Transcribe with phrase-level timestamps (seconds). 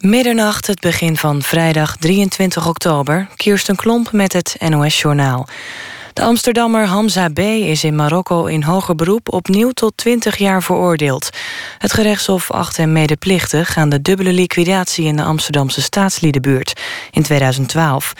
[0.00, 3.28] Middernacht, het begin van vrijdag 23 oktober.
[3.36, 5.46] Kirsten Klomp met het NOS-journaal.
[6.20, 7.38] De Amsterdammer Hamza B.
[7.38, 11.30] is in Marokko in hoger beroep opnieuw tot 20 jaar veroordeeld.
[11.78, 16.80] Het gerechtshof acht hem medeplichtig aan de dubbele liquidatie in de Amsterdamse staatsliedenbuurt
[17.10, 18.12] in 2012.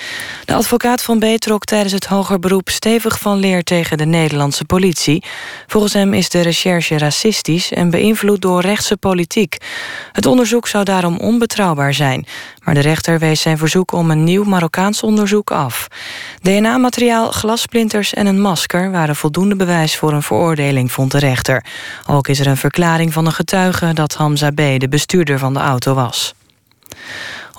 [0.44, 1.24] De advocaat van B.
[1.24, 5.24] trok tijdens het hoger beroep stevig van leer tegen de Nederlandse politie.
[5.66, 9.56] Volgens hem is de recherche racistisch en beïnvloed door rechtse politiek.
[10.12, 12.26] Het onderzoek zou daarom onbetrouwbaar zijn.
[12.70, 15.88] Maar de rechter wees zijn verzoek om een nieuw Marokkaans onderzoek af.
[16.42, 21.64] DNA-materiaal, glasplinters en een masker waren voldoende bewijs voor een veroordeling, vond de rechter.
[22.06, 24.56] Ook is er een verklaring van een getuige dat Hamza B.
[24.56, 26.34] de bestuurder van de auto was.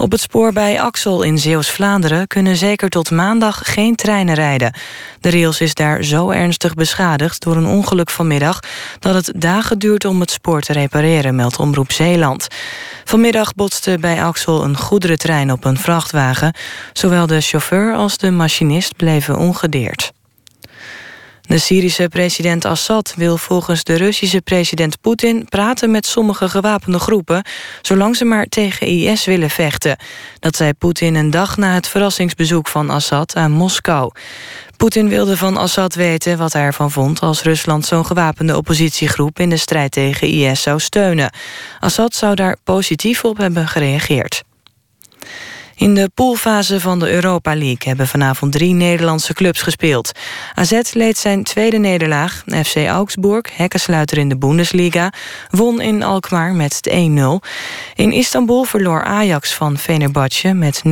[0.01, 4.73] Op het spoor bij Axel in Zeeuws-Vlaanderen kunnen zeker tot maandag geen treinen rijden.
[5.19, 8.59] De rails is daar zo ernstig beschadigd door een ongeluk vanmiddag
[8.99, 12.47] dat het dagen duurt om het spoor te repareren, meldt Omroep Zeeland.
[13.03, 16.55] Vanmiddag botste bij Axel een goederentrein op een vrachtwagen.
[16.93, 20.11] Zowel de chauffeur als de machinist bleven ongedeerd.
[21.51, 27.45] De Syrische president Assad wil volgens de Russische president Poetin praten met sommige gewapende groepen,
[27.81, 29.97] zolang ze maar tegen IS willen vechten.
[30.39, 34.11] Dat zei Poetin een dag na het verrassingsbezoek van Assad aan Moskou.
[34.77, 39.49] Poetin wilde van Assad weten wat hij ervan vond als Rusland zo'n gewapende oppositiegroep in
[39.49, 41.33] de strijd tegen IS zou steunen.
[41.79, 44.43] Assad zou daar positief op hebben gereageerd.
[45.81, 50.11] In de poolfase van de Europa League hebben vanavond drie Nederlandse clubs gespeeld.
[50.53, 52.43] AZ leed zijn tweede nederlaag.
[52.65, 55.13] FC Augsburg, hekkensluiter in de Bundesliga,
[55.49, 56.93] won in Alkmaar met 1-0.
[57.95, 60.89] In Istanbul verloor Ajax van Fenerbahce met 0-1.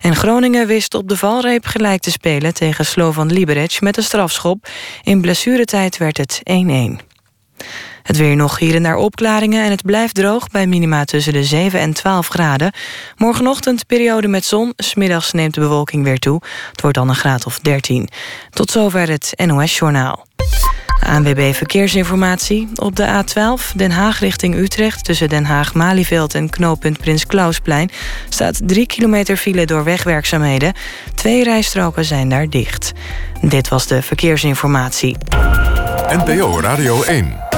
[0.00, 4.68] En Groningen wist op de valreep gelijk te spelen tegen Slovan Liberec met een strafschop.
[5.02, 7.08] In blessuretijd werd het 1-1.
[8.08, 10.48] Het weer nog hier en daar opklaringen en het blijft droog...
[10.48, 12.72] bij minima tussen de 7 en 12 graden.
[13.16, 16.42] Morgenochtend periode met zon, smiddags neemt de bewolking weer toe.
[16.70, 18.08] Het wordt dan een graad of 13.
[18.50, 20.26] Tot zover het NOS-journaal.
[21.06, 22.68] ANWB Verkeersinformatie.
[22.74, 25.04] Op de A12 Den Haag richting Utrecht...
[25.04, 27.90] tussen Den Haag-Malieveld en knooppunt Prins Klausplein...
[28.28, 30.72] staat 3 kilometer file door wegwerkzaamheden.
[31.14, 32.92] Twee rijstroken zijn daar dicht.
[33.40, 35.16] Dit was de Verkeersinformatie.
[36.08, 37.57] NPO Radio 1.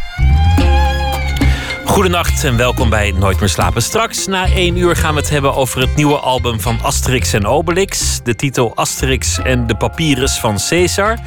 [1.85, 3.81] Goedenacht en welkom bij Nooit meer slapen.
[3.81, 7.45] Straks na één uur gaan we het hebben over het nieuwe album van Asterix en
[7.45, 8.19] Obelix.
[8.23, 11.17] De titel Asterix en de Papyrus van Caesar.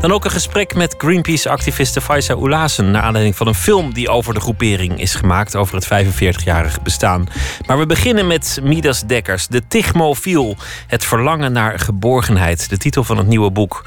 [0.00, 2.90] Dan ook een gesprek met Greenpeace-activiste Faisa Oulazen...
[2.90, 5.56] naar aanleiding van een film die over de groepering is gemaakt...
[5.56, 7.26] over het 45-jarige bestaan.
[7.66, 10.56] Maar we beginnen met Midas Dekkers, de Tigmofiel.
[10.86, 13.84] Het verlangen naar geborgenheid, de titel van het nieuwe boek.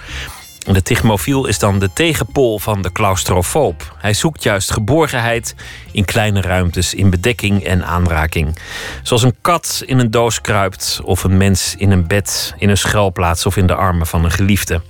[0.72, 3.96] De tigmofiel is dan de tegenpol van de claustrofoob.
[3.98, 5.56] Hij zoekt juist geborgenheid
[5.92, 8.58] in kleine ruimtes, in bedekking en aanraking.
[9.04, 12.78] Zoals een kat in een doos kruipt, of een mens in een bed, in een
[12.78, 14.82] schuilplaats of in de armen van een geliefde.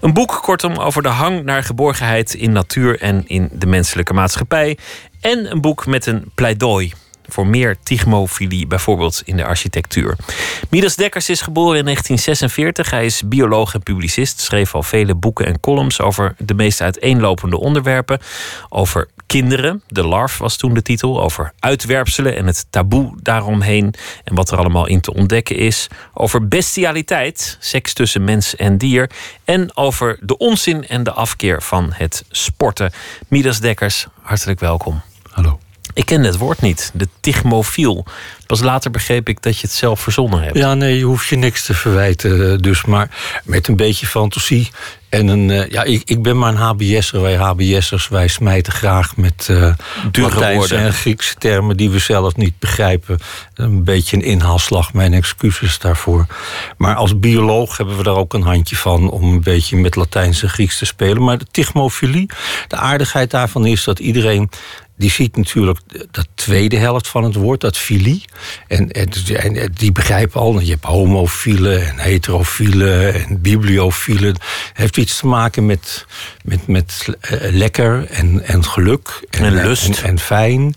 [0.00, 4.78] Een boek, kortom, over de hang naar geborgenheid in natuur en in de menselijke maatschappij.
[5.20, 6.92] En een boek met een pleidooi
[7.28, 10.16] voor meer tigmofilie, bijvoorbeeld in de architectuur.
[10.70, 12.90] Midas Dekkers is geboren in 1946.
[12.90, 14.40] Hij is bioloog en publicist.
[14.40, 18.18] Schreef al vele boeken en columns over de meest uiteenlopende onderwerpen.
[18.68, 21.22] Over kinderen, de larf was toen de titel.
[21.22, 23.94] Over uitwerpselen en het taboe daaromheen.
[24.24, 25.88] En wat er allemaal in te ontdekken is.
[26.14, 29.10] Over bestialiteit, seks tussen mens en dier.
[29.44, 32.92] En over de onzin en de afkeer van het sporten.
[33.28, 35.00] Midas Dekkers, hartelijk welkom.
[35.30, 35.63] Hallo.
[35.94, 38.04] Ik ken het woord niet, de tigmofiel.
[38.46, 40.56] Pas later begreep ik dat je het zelf verzonnen hebt.
[40.56, 42.52] Ja, nee, je hoeft je niks te verwijten.
[42.52, 43.10] eh, Dus maar
[43.44, 44.70] met een beetje fantasie.
[45.08, 47.20] En een, eh, ja, ik, ik ben maar een HBS'er.
[47.20, 49.74] Wij HBS'ers, wij smijten graag met uh,
[50.10, 50.78] Dure Latijnse woorden.
[50.78, 53.18] en Griekse termen die we zelf niet begrijpen.
[53.54, 56.26] Een beetje een inhaalslag, mijn excuses daarvoor.
[56.76, 60.42] Maar als bioloog hebben we daar ook een handje van om een beetje met Latijns
[60.42, 61.22] en Grieks te spelen.
[61.24, 62.30] Maar de tigmofilie,
[62.68, 64.50] de aardigheid daarvan is dat iedereen
[64.96, 65.78] die ziet natuurlijk
[66.10, 68.24] dat tweede helft van het woord, dat filie.
[68.68, 74.32] En, en, en die begrijpen al, je hebt homofielen en heterofielen en bibliofielen.
[74.34, 74.42] Het
[74.72, 76.06] heeft iets te maken met,
[76.42, 79.26] met, met eh, lekker en, en geluk.
[79.30, 79.98] En lust.
[79.98, 80.74] En, en fijn.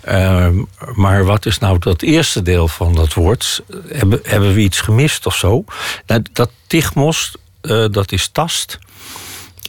[0.00, 0.62] Ehm,
[0.94, 3.62] maar wat is nou dat eerste deel van dat woord?
[3.88, 5.64] Hebben, hebben we iets gemist of zo?
[6.06, 8.78] Nou, dat tigmos, eh, dat is tast.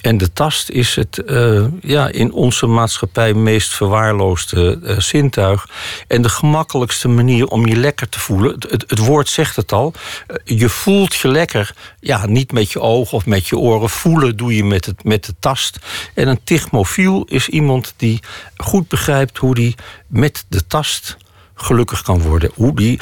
[0.01, 5.67] En de tast is het uh, ja, in onze maatschappij meest verwaarloosde uh, zintuig.
[6.07, 8.55] En de gemakkelijkste manier om je lekker te voelen.
[8.59, 9.93] Het, het woord zegt het al.
[10.27, 11.73] Uh, je voelt je lekker.
[11.99, 13.89] Ja, niet met je ogen of met je oren.
[13.89, 15.79] Voelen doe je met, het, met de tast.
[16.13, 18.19] En een tichmofiel is iemand die
[18.57, 19.75] goed begrijpt hoe die
[20.07, 21.17] met de tast
[21.55, 22.51] gelukkig kan worden.
[22.53, 22.99] Hoe die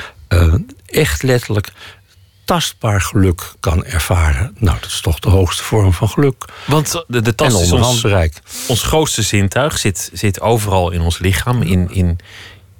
[0.86, 1.72] echt letterlijk
[2.50, 4.56] tastbaar geluk kan ervaren.
[4.58, 6.46] Nou, dat is toch de hoogste vorm van geluk.
[6.66, 8.06] Want de, de tast is ons,
[8.68, 9.78] ons grootste zintuig.
[9.78, 11.62] Zit, zit overal in ons lichaam.
[11.62, 12.18] In, in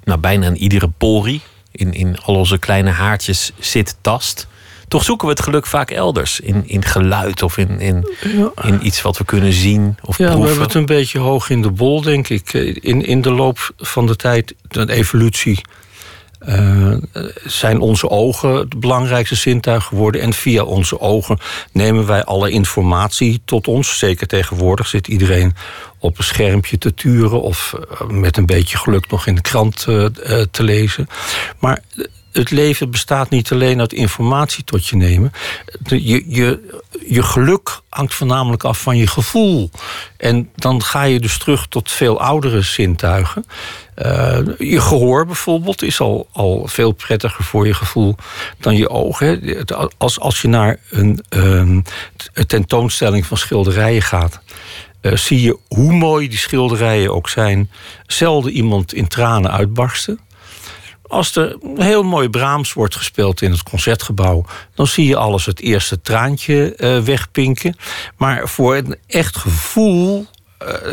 [0.04, 1.40] nou, bijna in iedere porie.
[1.72, 4.46] In, in al onze kleine haartjes zit tast.
[4.88, 6.40] Toch zoeken we het geluk vaak elders.
[6.40, 8.14] In, in geluid of in, in,
[8.62, 10.40] in iets wat we kunnen zien of ja, proeven.
[10.40, 12.52] we hebben het een beetje hoog in de bol, denk ik.
[12.52, 15.60] In, in de loop van de tijd, de evolutie
[16.48, 16.96] uh,
[17.44, 20.20] zijn onze ogen het belangrijkste zintuig geworden.
[20.20, 21.38] En via onze ogen
[21.72, 23.98] nemen wij alle informatie tot ons.
[23.98, 25.54] Zeker tegenwoordig zit iedereen
[25.98, 29.86] op een schermpje te turen of uh, met een beetje geluk nog in de krant
[29.88, 30.06] uh,
[30.50, 31.06] te lezen.
[31.58, 31.82] Maar
[32.32, 35.32] het leven bestaat niet alleen uit informatie tot je nemen.
[35.84, 39.70] Je, je, je geluk hangt voornamelijk af van je gevoel.
[40.16, 43.44] En dan ga je dus terug tot veel oudere zintuigen.
[44.06, 48.14] Uh, je gehoor bijvoorbeeld is al, al veel prettiger voor je gevoel
[48.58, 49.64] dan je ogen.
[49.98, 51.84] Als, als je naar een, een
[52.46, 54.40] tentoonstelling van schilderijen gaat.
[55.02, 57.70] Uh, zie je hoe mooi die schilderijen ook zijn,
[58.06, 60.20] zelden iemand in tranen uitbarsten.
[61.02, 64.44] Als er een heel mooi Brahms wordt gespeeld in het concertgebouw,
[64.74, 67.76] dan zie je alles het eerste traantje uh, wegpinken.
[68.16, 70.26] Maar voor een echt gevoel,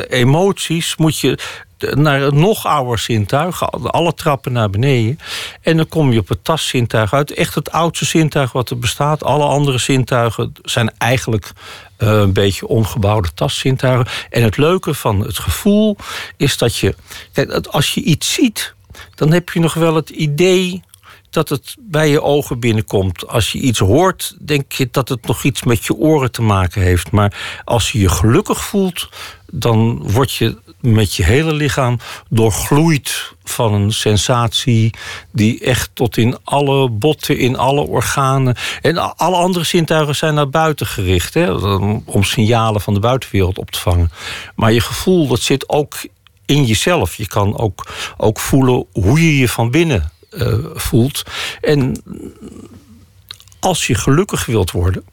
[0.09, 1.39] emoties, moet je
[1.79, 5.19] naar een nog ouder zintuig, alle trappen naar beneden.
[5.61, 7.33] En dan kom je op het tastzintuig uit.
[7.33, 9.23] Echt het oudste zintuig wat er bestaat.
[9.23, 11.51] Alle andere zintuigen zijn eigenlijk
[11.97, 14.07] uh, een beetje omgebouwde tastzintuigen.
[14.29, 15.97] En het leuke van het gevoel
[16.37, 16.95] is dat je.
[17.31, 18.73] Kijk, als je iets ziet,
[19.15, 20.83] dan heb je nog wel het idee
[21.37, 23.27] dat het bij je ogen binnenkomt.
[23.27, 26.81] Als je iets hoort, denk je dat het nog iets met je oren te maken
[26.81, 27.11] heeft.
[27.11, 29.09] Maar als je je gelukkig voelt,
[29.51, 31.99] dan word je met je hele lichaam
[32.29, 34.93] doorgloeid van een sensatie
[35.31, 38.55] die echt tot in alle botten, in alle organen.
[38.81, 41.51] En alle andere zintuigen zijn naar buiten gericht, hè,
[42.05, 44.11] om signalen van de buitenwereld op te vangen.
[44.55, 45.95] Maar je gevoel, dat zit ook
[46.45, 47.15] in jezelf.
[47.15, 47.87] Je kan ook,
[48.17, 51.23] ook voelen hoe je je van binnen uh, voelt.
[51.61, 52.03] En
[53.59, 55.03] als je gelukkig wilt worden,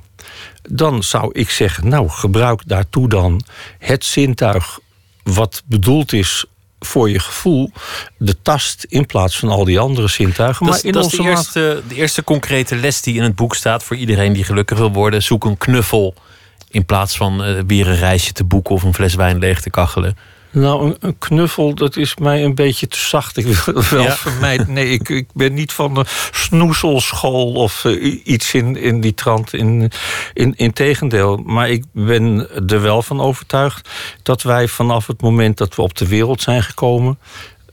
[0.63, 3.43] dan zou ik zeggen: Nou, gebruik daartoe dan
[3.79, 4.79] het zintuig
[5.23, 6.45] wat bedoeld is
[6.81, 7.71] voor je gevoel
[8.19, 10.67] de tast in plaats van al die andere zintuigen.
[10.67, 13.35] Dat, maar in dat onze is de eerste, de eerste concrete les die in het
[13.35, 15.23] boek staat voor iedereen die gelukkig wil worden.
[15.23, 16.15] Zoek een knuffel
[16.71, 19.71] in plaats van uh, weer een reisje te boeken of een fles wijn leeg te
[19.71, 20.17] kachelen.
[20.55, 23.37] Nou, een, knuffel, dat is mij een beetje te zacht.
[23.37, 24.17] Ik wil wel ja.
[24.17, 24.73] vermijden.
[24.73, 29.53] Nee, ik, ik ben niet van de snoezelschool of uh, iets in, in die trant.
[29.53, 29.91] In,
[30.33, 31.37] in, in tegendeel.
[31.37, 33.89] Maar ik ben er wel van overtuigd
[34.23, 37.19] dat wij vanaf het moment dat we op de wereld zijn gekomen.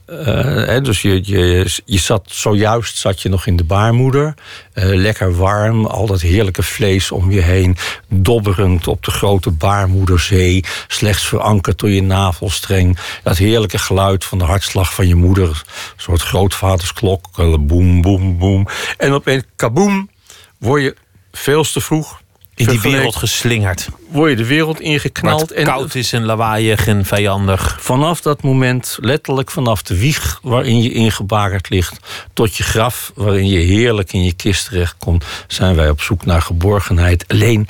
[0.06, 4.34] Uh, dus je, je, je zat zojuist zat je nog in de baarmoeder.
[4.74, 7.76] Uh, lekker warm, al dat heerlijke vlees om je heen.
[8.08, 10.64] Dobberend op de grote baarmoederzee.
[10.86, 12.98] Slechts verankerd door je navelstreng.
[13.22, 15.48] Dat heerlijke geluid van de hartslag van je moeder.
[15.48, 15.64] Een
[15.96, 17.26] soort grootvadersklok.
[17.60, 18.66] Boem, boem, boem.
[18.96, 20.10] En opeens, kaboom,
[20.58, 20.96] word je
[21.32, 22.21] veel te vroeg
[22.54, 23.88] in die wereld geslingerd.
[24.08, 25.52] Word je de wereld ingeknald.
[25.52, 27.76] en koud is en lawaaiig en vijandig.
[27.80, 31.96] Vanaf dat moment, letterlijk vanaf de wieg waarin je ingebakerd ligt...
[32.32, 35.24] tot je graf waarin je heerlijk in je kist terechtkomt...
[35.46, 37.24] zijn wij op zoek naar geborgenheid.
[37.28, 37.68] Alleen,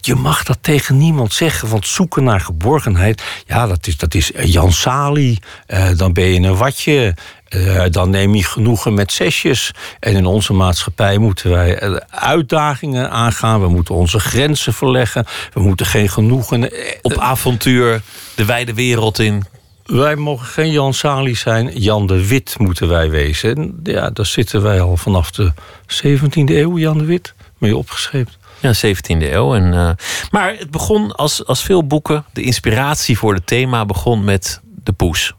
[0.00, 1.68] je mag dat tegen niemand zeggen.
[1.68, 5.38] Want zoeken naar geborgenheid, ja, dat is, dat is Jan Sali.
[5.68, 7.14] Uh, dan ben je een watje.
[7.54, 9.70] Uh, dan neem je genoegen met zesjes.
[10.00, 13.60] En in onze maatschappij moeten wij eh, uitdagingen aangaan.
[13.60, 15.26] We moeten onze grenzen verleggen.
[15.52, 16.70] We moeten geen genoegen.
[17.02, 18.02] Op avontuur
[18.34, 19.44] de wijde wereld in.
[19.84, 21.80] Wij mogen geen Jan Sali zijn.
[21.80, 23.80] Jan de Wit moeten wij wezen.
[23.82, 25.52] Ja, daar zitten wij al vanaf de
[25.86, 28.32] 17e eeuw, Jan de Wit, mee opgeschreven.
[28.60, 29.54] Ja, 17e eeuw.
[29.54, 29.90] En, uh,
[30.30, 32.24] maar het begon als, als veel boeken.
[32.32, 35.34] De inspiratie voor het thema begon met de poes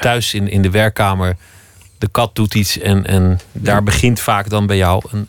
[0.00, 1.36] thuis in, in de werkkamer.
[1.98, 5.28] De kat doet iets en, en daar begint vaak dan bij jou een,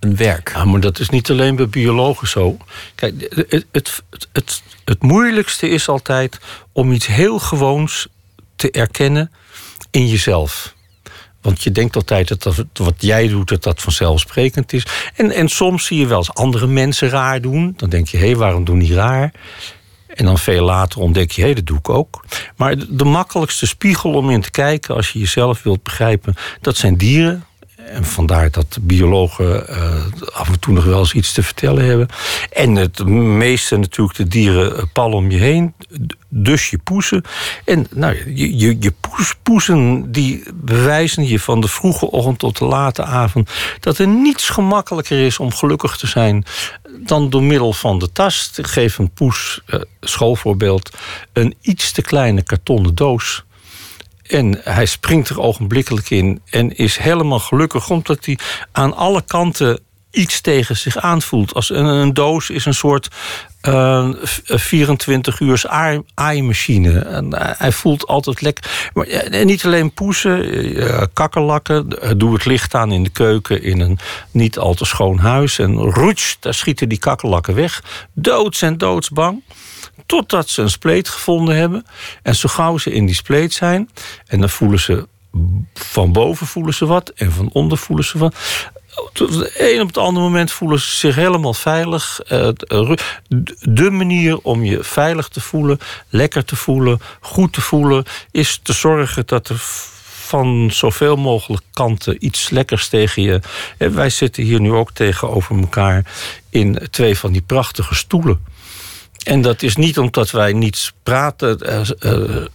[0.00, 0.52] een werk.
[0.54, 2.56] Ja, maar dat is niet alleen bij biologen zo.
[2.94, 3.14] Kijk,
[3.48, 4.02] het, het,
[4.32, 6.38] het, het moeilijkste is altijd
[6.72, 8.08] om iets heel gewoons
[8.56, 9.30] te erkennen
[9.90, 10.74] in jezelf.
[11.40, 14.86] Want je denkt altijd dat, dat wat jij doet, dat dat vanzelfsprekend is.
[15.16, 17.74] En, en soms zie je wel eens andere mensen raar doen.
[17.76, 19.32] Dan denk je, hé, hey, waarom doen die raar?
[20.14, 22.24] En dan veel later ontdek je, hé, dat doe ik ook.
[22.56, 24.94] Maar de makkelijkste spiegel om in te kijken...
[24.94, 27.44] als je jezelf wilt begrijpen, dat zijn dieren
[27.86, 29.94] en vandaar dat biologen uh,
[30.32, 32.08] af en toe nog wel eens iets te vertellen hebben.
[32.52, 35.74] En het meeste natuurlijk de dieren eh, pal om je heen.
[36.28, 37.22] Dus je poesen.
[37.64, 42.58] En nou, je, je, je poes, poesen die bewijzen je van de vroege ochtend tot
[42.58, 43.50] de late avond...
[43.80, 46.44] dat er niets gemakkelijker is om gelukkig te zijn
[46.98, 48.58] dan door middel van de tast.
[48.58, 50.90] Ik geef een poes, uh, schoolvoorbeeld,
[51.32, 53.44] een iets te kleine kartonnen doos
[54.22, 58.38] en hij springt er ogenblikkelijk in en is helemaal gelukkig omdat hij
[58.72, 59.80] aan alle kanten
[60.12, 61.54] iets tegen zich aanvoelt.
[61.54, 63.08] Als een, doos is een soort
[63.68, 65.58] uh, 24 uur
[67.34, 68.90] uh, hij voelt altijd lekker.
[68.94, 71.88] Maar, en niet alleen poesen, uh, kakkerlakken.
[72.18, 73.98] Doe het licht aan in de keuken in een
[74.30, 75.58] niet al te schoon huis.
[75.58, 77.82] En roets, daar schieten die kakkerlakken weg.
[78.12, 79.42] Doods en doodsbang.
[80.06, 81.86] Totdat ze een spleet gevonden hebben.
[82.22, 83.90] En zo gauw ze in die spleet zijn.
[84.26, 85.06] En dan voelen ze
[85.74, 87.08] van boven voelen ze wat.
[87.08, 88.34] En van onder voelen ze wat.
[88.94, 92.20] Op het een op het andere moment voelen ze zich helemaal veilig.
[92.20, 92.48] Eh,
[93.58, 98.72] de manier om je veilig te voelen, lekker te voelen, goed te voelen, is te
[98.72, 99.58] zorgen dat er
[100.32, 103.40] van zoveel mogelijk kanten iets lekkers tegen je.
[103.78, 106.04] En wij zitten hier nu ook tegenover elkaar
[106.50, 108.44] in twee van die prachtige stoelen.
[109.24, 111.58] En dat is niet omdat wij niet praten,
[112.00, 112.46] uh,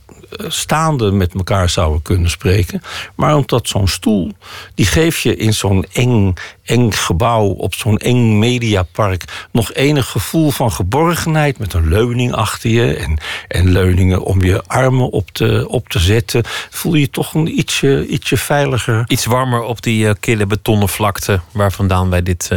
[0.48, 2.82] staande met elkaar zouden kunnen spreken.
[3.16, 4.32] Maar omdat zo'n stoel,
[4.76, 6.34] die geeft je in zo'n eng,
[6.64, 11.58] eng gebouw, op zo'n eng mediapark, nog enig gevoel van geborgenheid.
[11.60, 16.00] Met een leuning achter je en, en leuningen om je armen op te, op te
[16.00, 16.44] zetten.
[16.70, 19.04] Voel je toch een ietsje, ietsje veiliger.
[19.08, 22.52] Iets warmer op die kille betonnen vlakte waar vandaan wij dit,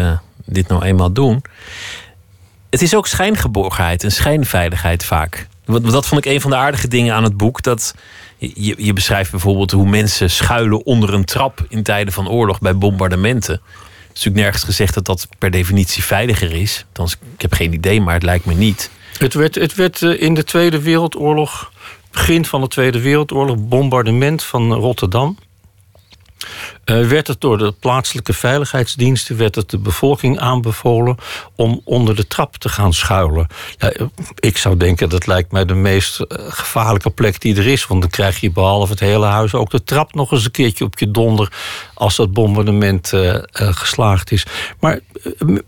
[0.45, 1.43] dit nou eenmaal doen
[2.71, 5.47] het is ook schijngeborgenheid en schijnveiligheid vaak.
[5.65, 7.63] Dat vond ik een van de aardige dingen aan het boek.
[7.63, 7.95] Dat
[8.37, 12.77] je, je beschrijft bijvoorbeeld hoe mensen schuilen onder een trap in tijden van oorlog bij
[12.77, 13.55] bombardementen.
[13.55, 16.85] Het is natuurlijk nergens gezegd dat dat per definitie veiliger is.
[16.87, 18.91] Althans, ik heb geen idee, maar het lijkt me niet.
[19.19, 21.73] Het werd, het werd eh, in de Tweede Wereldoorlog,
[22.11, 25.39] begin van de Tweede Wereldoorlog, bombardement van Rotterdam.
[26.91, 31.17] Uh, werd het door de plaatselijke veiligheidsdiensten werd het de bevolking aanbevolen
[31.55, 33.47] om onder de trap te gaan schuilen.
[33.79, 33.93] Ja,
[34.39, 38.01] ik zou denken dat lijkt mij de meest eh, gevaarlijke plek die er is, want
[38.01, 40.99] dan krijg je behalve het hele huis ook de trap nog eens een keertje op
[40.99, 41.53] je donder
[41.95, 44.47] als dat bombardement uh, geslaagd is.
[44.79, 45.01] Maar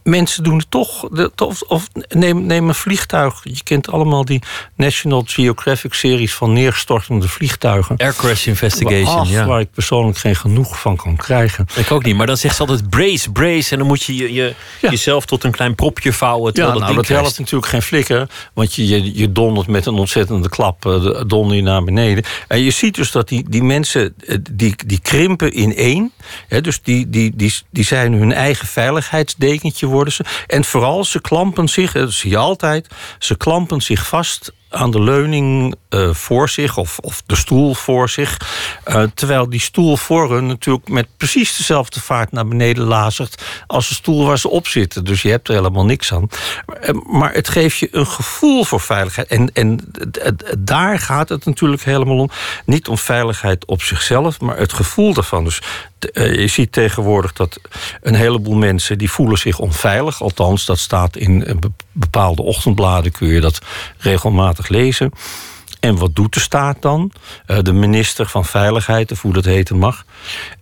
[0.02, 1.08] mensen doen het toch.
[1.36, 3.40] Of, of neem, neem, een vliegtuig.
[3.42, 4.42] Je kent allemaal die
[4.76, 7.96] National Geographic series van neerstortende vliegtuigen.
[7.96, 9.46] Air Crash Investigation, Ach, ja.
[9.46, 11.66] Waar ik persoonlijk geen genoeg van kan krijgen.
[11.76, 13.72] Ik ook niet, maar dan zegt ze altijd brace, brace.
[13.72, 14.90] En dan moet je, je, je Ja.
[14.90, 16.46] jezelf tot een klein propje vouwen.
[16.46, 18.28] Ja, terwijl nou, dat dat helpt natuurlijk geen flikker.
[18.54, 22.24] Want je, je, je dondert met een ontzettende klap de- donder je naar beneden.
[22.48, 26.12] En je ziet dus dat die, die mensen, eh, die, die krimpen in één.
[26.48, 30.24] Hè, dus die, die, die, die zijn hun eigen veiligheidsdekentje worden ze.
[30.46, 32.86] En vooral, ze klampen zich, dat zie je altijd...
[33.18, 38.08] ze klampen zich vast aan de leuning eh, voor zich of, of de stoel voor
[38.08, 38.36] zich.
[38.84, 43.88] Eh, terwijl die stoel voor hun natuurlijk met precies dezelfde vaart naar beneden lazert als
[43.88, 45.04] de stoel waar ze op zitten.
[45.04, 46.28] Dus je hebt er helemaal niks aan.
[46.66, 49.28] Maar, eh, Maar het geeft je een gevoel voor veiligheid.
[49.28, 49.92] En, en
[50.58, 52.30] daar gaat het natuurlijk helemaal om.
[52.64, 55.44] Niet om veiligheid op zichzelf, maar het gevoel daarvan.
[55.44, 55.60] Dus
[56.12, 57.60] je ziet tegenwoordig dat
[58.02, 60.22] een heleboel mensen die voelen zich onveilig.
[60.22, 61.60] Althans, dat staat in
[61.92, 63.58] bepaalde ochtendbladen, kun je dat
[63.98, 65.10] regelmatig lezen.
[65.82, 67.12] En wat doet de staat dan?
[67.46, 70.04] Eh, de minister van Veiligheid, of hoe dat heten mag...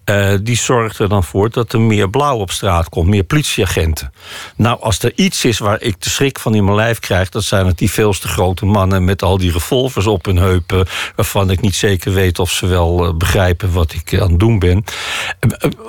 [0.04, 4.12] eh, die zorgt er dan voor dat er meer blauw op straat komt, meer politieagenten.
[4.56, 7.28] Nou, als er iets is waar ik de schrik van in mijn lijf krijg...
[7.28, 10.86] dat zijn het die veelste grote mannen met al die revolvers op hun heupen...
[11.16, 14.58] waarvan ik niet zeker weet of ze wel eh, begrijpen wat ik aan het doen
[14.58, 14.84] ben.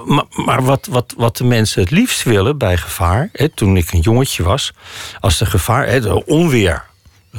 [0.05, 3.29] Maar maar wat, wat, wat de mensen het liefst willen bij gevaar...
[3.33, 4.71] Hè, toen ik een jongetje was,
[5.19, 5.87] als er gevaar...
[5.87, 6.89] Hè, onweer,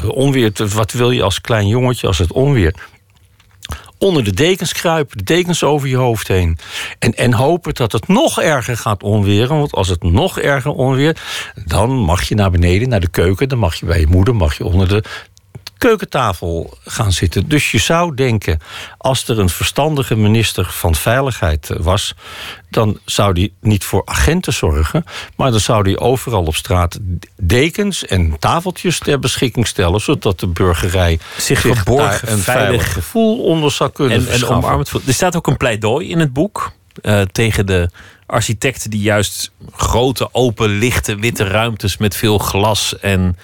[0.09, 2.75] onweer, wat wil je als klein jongetje als het onweer?
[3.99, 6.59] Onder de dekens kruipen, de dekens over je hoofd heen.
[6.99, 9.59] En, en hopen dat het nog erger gaat onweren.
[9.59, 11.21] Want als het nog erger onweert,
[11.67, 13.49] dan mag je naar beneden, naar de keuken.
[13.49, 15.05] Dan mag je bij je moeder, mag je onder de
[15.83, 17.49] keukentafel gaan zitten.
[17.49, 18.59] Dus je zou denken,
[18.99, 22.15] als er een verstandige minister van Veiligheid eh, was...
[22.71, 25.05] dan zou die niet voor agenten zorgen...
[25.37, 26.99] maar dan zou die overal op straat
[27.37, 30.01] dekens en tafeltjes ter beschikking stellen...
[30.01, 34.93] zodat de burgerij Zich daar geborgen, een veilig gevoel onder zou kunnen en, omarmd.
[35.07, 37.91] Er staat ook een pleidooi in het boek eh, tegen de
[38.27, 43.37] architecten die juist grote, open, lichte, witte ruimtes met veel glas en,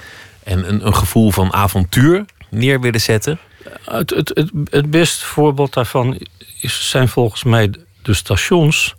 [0.48, 3.38] en een, een gevoel van avontuur neer willen zetten?
[3.84, 6.18] Het, het, het, het beste voorbeeld daarvan
[6.60, 7.70] is, zijn volgens mij
[8.02, 8.96] de stations.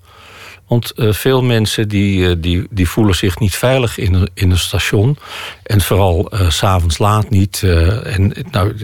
[0.67, 4.51] Want uh, veel mensen die, uh, die, die voelen zich niet veilig in een, in
[4.51, 5.17] een station.
[5.63, 7.63] En vooral uh, s'avonds laat niet.
[8.03, 8.75] en nou,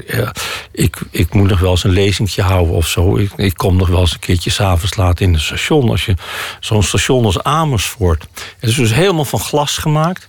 [0.72, 3.18] ik, ik moet nog wel eens een lezingje houden of zo.
[3.18, 5.90] Ik, ik kom nog wel eens een keertje s'avonds laat in een station.
[5.90, 6.16] Als je
[6.60, 8.28] zo'n station als Amersfoort.
[8.60, 10.28] Het is dus helemaal van glas gemaakt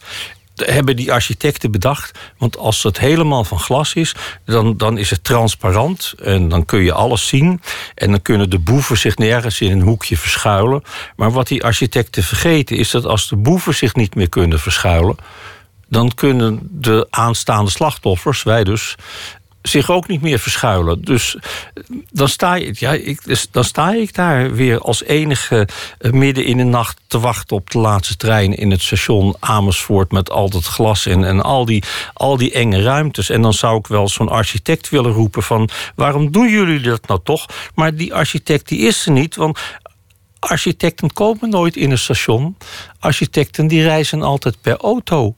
[0.64, 2.18] hebben die architecten bedacht.
[2.38, 6.14] Want als het helemaal van glas is, dan, dan is het transparant.
[6.22, 7.60] En dan kun je alles zien.
[7.94, 10.82] En dan kunnen de boeven zich nergens in een hoekje verschuilen.
[11.16, 15.16] Maar wat die architecten vergeten is dat als de boeven zich niet meer kunnen verschuilen.
[15.88, 18.96] Dan kunnen de aanstaande slachtoffers, wij dus,
[19.68, 21.02] zich ook niet meer verschuilen.
[21.02, 21.36] Dus
[22.10, 25.68] dan sta, je, ja, ik, dus dan sta ik daar weer als enige
[25.98, 30.12] eh, midden in de nacht te wachten op de laatste trein in het station Amersfoort
[30.12, 31.82] met al dat glas en, en al, die,
[32.12, 33.30] al die enge ruimtes.
[33.30, 37.20] En dan zou ik wel zo'n architect willen roepen van waarom doen jullie dat nou
[37.22, 37.46] toch?
[37.74, 39.58] Maar die architect die is er niet, want
[40.38, 42.56] architecten komen nooit in een station.
[42.98, 45.34] Architecten die reizen altijd per auto.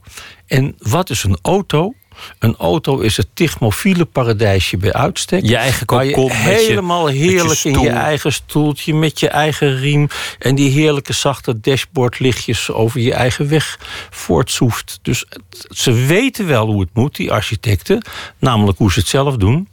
[0.46, 1.94] En wat is een auto?
[2.38, 5.44] Een auto is het tigmofiele paradijsje bij uitstek.
[5.44, 10.08] Je eigen kokon, helemaal heerlijk in je eigen stoeltje met je eigen riem
[10.38, 13.78] en die heerlijke zachte dashboardlichtjes over je eigen weg
[14.10, 14.98] voortzoeft.
[15.02, 15.24] Dus
[15.68, 18.04] ze weten wel hoe het moet, die architecten,
[18.38, 19.68] namelijk hoe ze het zelf doen.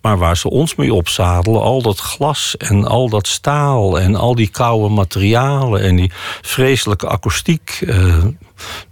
[0.00, 4.34] Maar waar ze ons mee opzadelen, al dat glas en al dat staal en al
[4.34, 8.24] die koude materialen en die vreselijke akoestiek, uh,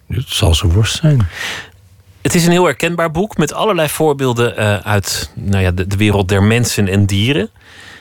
[0.08, 1.28] het zal ze worst zijn.
[2.22, 5.96] Het is een heel herkenbaar boek met allerlei voorbeelden uh, uit nou ja, de, de,
[5.96, 7.50] wereld der mensen en dieren.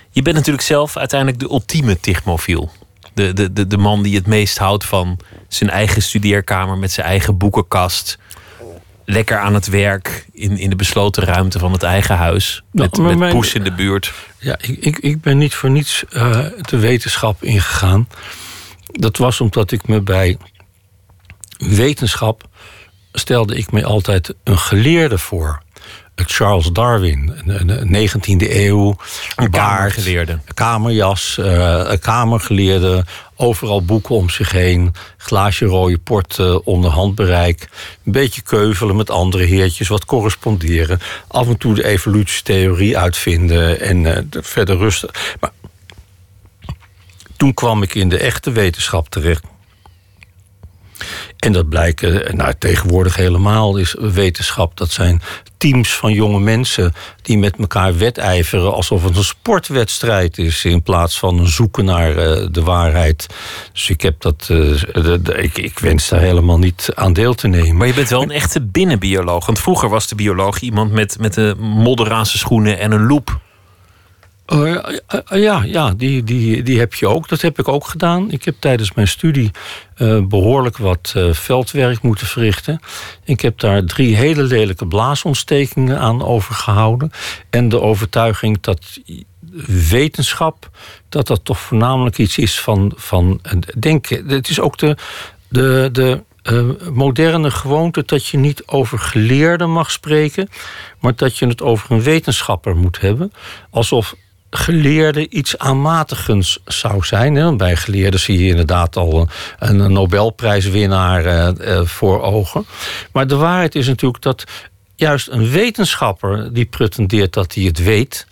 [0.09, 2.71] Je bent natuurlijk zelf uiteindelijk de ultieme tichmofiel.
[3.13, 7.07] De, de, de, de man die het meest houdt van zijn eigen studeerkamer met zijn
[7.07, 8.17] eigen boekenkast.
[9.05, 12.63] Lekker aan het werk in, in de besloten ruimte van het eigen huis.
[12.71, 14.13] Met, met mijn, poes in de buurt.
[14.37, 18.07] Ja, ik, ik, ik ben niet voor niets uh, de wetenschap ingegaan.
[18.91, 20.37] Dat was omdat ik me bij
[21.57, 22.49] wetenschap
[23.11, 25.61] stelde ik me altijd een geleerde voor.
[26.15, 28.95] Charles Darwin, een 19e eeuw.
[29.35, 30.39] Een kamergeleerde.
[30.53, 33.05] Kamerjas, uh, een kamergeleerde.
[33.35, 34.93] Overal boeken om zich heen.
[35.17, 37.69] Glaasje rode port onder handbereik.
[38.05, 39.87] Een beetje keuvelen met andere heertjes.
[39.87, 40.99] Wat corresponderen.
[41.27, 43.79] Af en toe de evolutietheorie uitvinden.
[43.79, 45.09] En uh, verder rusten.
[45.39, 45.51] Maar
[47.37, 49.43] toen kwam ik in de echte wetenschap terecht.
[51.41, 54.77] En dat blijkt nou, tegenwoordig helemaal is wetenschap.
[54.77, 55.21] Dat zijn
[55.57, 61.19] teams van jonge mensen die met elkaar wedijveren alsof het een sportwedstrijd is in plaats
[61.19, 63.27] van een zoeken naar uh, de waarheid.
[63.73, 64.43] Dus ik heb dat.
[64.43, 67.77] De, ik, ik wens daar helemaal niet aan deel te nemen.
[67.77, 69.45] Maar je bent wel een echte binnenbioloog.
[69.45, 73.39] Want vroeger was de bioloog iemand met, met de modderaanse schoenen en een loep.
[74.51, 74.77] Uh,
[75.29, 77.29] ja, ja die, die, die heb je ook.
[77.29, 78.31] Dat heb ik ook gedaan.
[78.31, 79.51] Ik heb tijdens mijn studie
[79.97, 82.79] uh, behoorlijk wat veldwerk moeten verrichten.
[83.23, 87.11] Ik heb daar drie hele lelijke blaasontstekingen aan overgehouden.
[87.49, 88.99] En de overtuiging dat
[89.89, 90.69] wetenschap,
[91.09, 93.41] dat dat toch voornamelijk iets is van, van
[93.79, 94.27] denken.
[94.27, 94.95] Het is ook de,
[95.49, 96.23] de, de
[96.93, 100.49] moderne gewoonte dat je niet over geleerden mag spreken,
[100.99, 103.31] maar dat je het over een wetenschapper moet hebben.
[103.69, 104.15] Alsof
[104.51, 107.57] geleerde iets aanmatigends zou zijn.
[107.57, 109.27] Bij geleerden zie je inderdaad al
[109.59, 112.65] een, Nobelprijswinnaar eh, eh, voor ogen.
[113.11, 114.43] Maar de waarheid is natuurlijk dat
[114.95, 118.27] juist een wetenschapper die pretendeert dat hij het weet,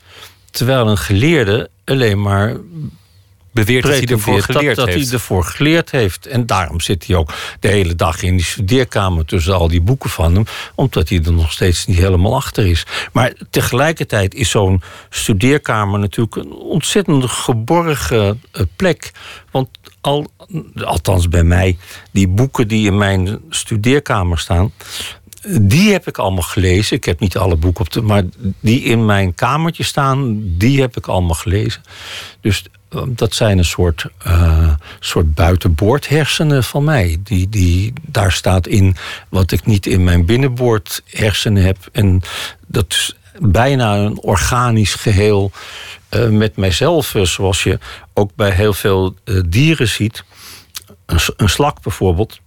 [0.52, 2.56] terwijl een geleerde alleen maar
[3.66, 5.06] beweert dat hij ervoor geleerd dat, heeft.
[5.06, 6.26] hij ervoor geleerd heeft.
[6.26, 10.10] En daarom zit hij ook de hele dag in die studeerkamer tussen al die boeken
[10.10, 10.44] van hem,
[10.76, 12.86] omdat hij er nog steeds niet helemaal achter is.
[13.12, 19.12] Maar tegelijkertijd is zo'n studeerkamer natuurlijk een ontzettend geborgen eh, plek.
[19.52, 19.70] Want
[20.02, 20.28] al,
[20.84, 21.78] althans bij mij,
[22.12, 24.72] die boeken die in mijn studeerkamer staan,
[25.62, 26.98] die heb ik allemaal gelezen.
[26.98, 28.02] Ik heb niet alle boeken op de.
[28.02, 28.24] Maar
[28.60, 31.82] die in mijn kamertje staan, die heb ik allemaal gelezen.
[32.42, 32.64] Dus
[33.08, 37.18] dat zijn een soort, uh, soort buitenboordhersenen van mij.
[37.24, 38.96] Die, die, daar staat in
[39.30, 41.78] wat ik niet in mijn binnenboordhersenen heb.
[41.92, 42.22] En
[42.68, 45.52] dat is bijna een organisch geheel
[46.10, 47.16] uh, met mijzelf.
[47.24, 47.80] Zoals je
[48.14, 50.24] ook bij heel veel dieren ziet.
[51.06, 52.40] Een, een slak bijvoorbeeld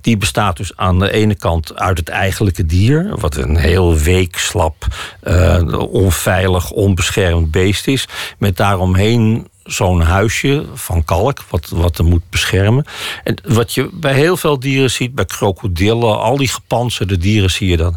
[0.00, 4.38] die bestaat dus aan de ene kant uit het eigenlijke dier, wat een heel week,
[4.38, 4.86] slap,
[5.22, 8.08] uh, onveilig, onbeschermd beest is,
[8.38, 12.84] met daaromheen zo'n huisje van kalk, wat, wat er moet beschermen.
[13.24, 17.68] En wat je bij heel veel dieren ziet, bij krokodillen, al die gepantserde dieren zie
[17.68, 17.96] je dan.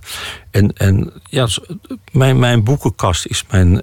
[0.52, 1.48] En, en ja,
[2.12, 3.82] mijn, mijn boekenkast is mijn,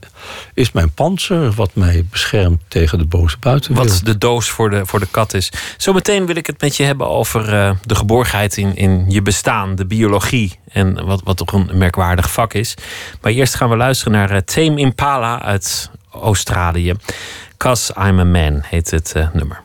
[0.54, 3.90] is mijn panzer, wat mij beschermt tegen de boze buitenwereld.
[3.90, 5.52] Wat de doos voor de, voor de kat is.
[5.76, 9.74] Zometeen wil ik het met je hebben over uh, de geborgenheid in, in je bestaan,
[9.74, 10.58] de biologie.
[10.68, 12.74] En wat, wat toch een merkwaardig vak is.
[13.20, 16.94] Maar eerst gaan we luisteren naar uh, Tame Impala uit Australië.
[17.56, 19.62] Cause I'm a Man heet het uh, nummer.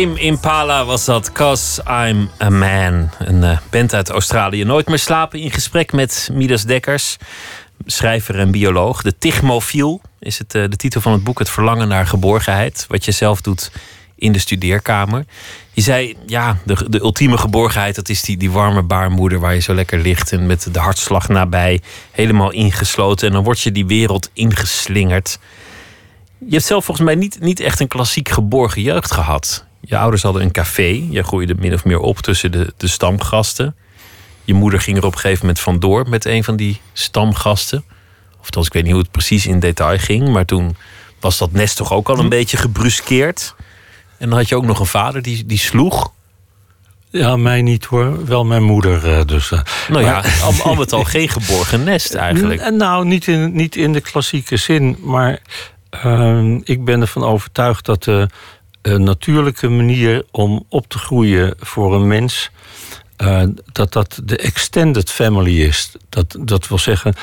[0.00, 3.10] Tame Impala was dat, Cause I'm a Man.
[3.18, 4.64] Een uh, band uit Australië.
[4.64, 7.16] Nooit meer slapen in gesprek met Midas Dekkers,
[7.86, 9.02] schrijver en bioloog.
[9.02, 11.38] De Tigmofiel is het, uh, de titel van het boek.
[11.38, 12.84] Het verlangen naar geborgenheid.
[12.88, 13.70] Wat je zelf doet
[14.16, 15.24] in de studeerkamer.
[15.72, 17.94] Je zei, ja, de, de ultieme geborgenheid...
[17.94, 20.32] dat is die, die warme baarmoeder waar je zo lekker ligt...
[20.32, 23.26] en met de hartslag nabij, helemaal ingesloten.
[23.26, 25.38] En dan word je die wereld ingeslingerd.
[26.38, 29.68] Je hebt zelf volgens mij niet, niet echt een klassiek geborgen jeugd gehad.
[29.80, 31.06] Je ouders hadden een café.
[31.10, 33.76] Je groeide min of meer op tussen de, de stamgasten.
[34.44, 37.84] Je moeder ging er op een gegeven moment vandoor met een van die stamgasten.
[38.40, 40.28] Of ik weet niet hoe het precies in detail ging.
[40.28, 40.76] Maar toen
[41.20, 42.28] was dat nest toch ook al een hm.
[42.28, 43.54] beetje gebruskeerd.
[44.18, 46.12] En dan had je ook nog een vader die, die sloeg.
[47.10, 48.24] Ja, mij niet hoor.
[48.26, 49.50] Wel mijn moeder eh, dus.
[49.50, 52.70] Uh, nou ja, al, al met al geen geborgen nest eigenlijk.
[52.70, 54.96] Nou, niet in, niet in de klassieke zin.
[55.00, 55.38] Maar
[56.04, 58.28] uh, ik ben ervan overtuigd dat de
[58.82, 62.50] een natuurlijke manier om op te groeien voor een mens
[63.16, 65.92] eh, dat dat de extended family is.
[66.08, 67.14] Dat, dat wil zeggen,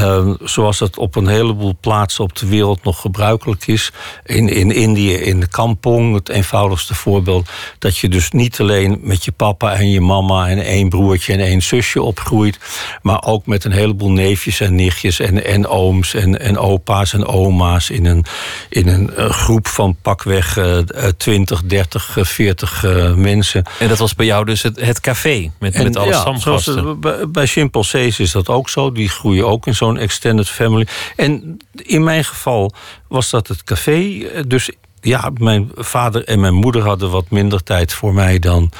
[0.00, 3.90] uh, zoals het op een heleboel plaatsen op de wereld nog gebruikelijk is.
[4.24, 7.48] In, in Indië, in de kampong, het eenvoudigste voorbeeld.
[7.78, 11.40] Dat je dus niet alleen met je papa en je mama en één broertje en
[11.40, 12.58] één zusje opgroeit.
[13.02, 17.26] Maar ook met een heleboel neefjes en nichtjes en, en ooms en, en opa's en
[17.26, 17.90] oma's.
[17.90, 18.24] In een,
[18.68, 20.78] in een uh, groep van pakweg uh,
[21.16, 22.84] 20, 30, 40
[23.16, 23.64] mensen.
[23.78, 26.70] En dat was bij jou dus het, het café met, en, met alle ja, zoals,
[26.98, 28.92] bij, bij Chimpansees is dat ook zo.
[28.92, 30.86] Die groeien ook in zo'n zo'n extended family.
[31.16, 32.72] En in mijn geval
[33.08, 34.26] was dat het café.
[34.46, 34.70] Dus
[35.00, 38.70] ja, mijn vader en mijn moeder hadden wat minder tijd voor mij dan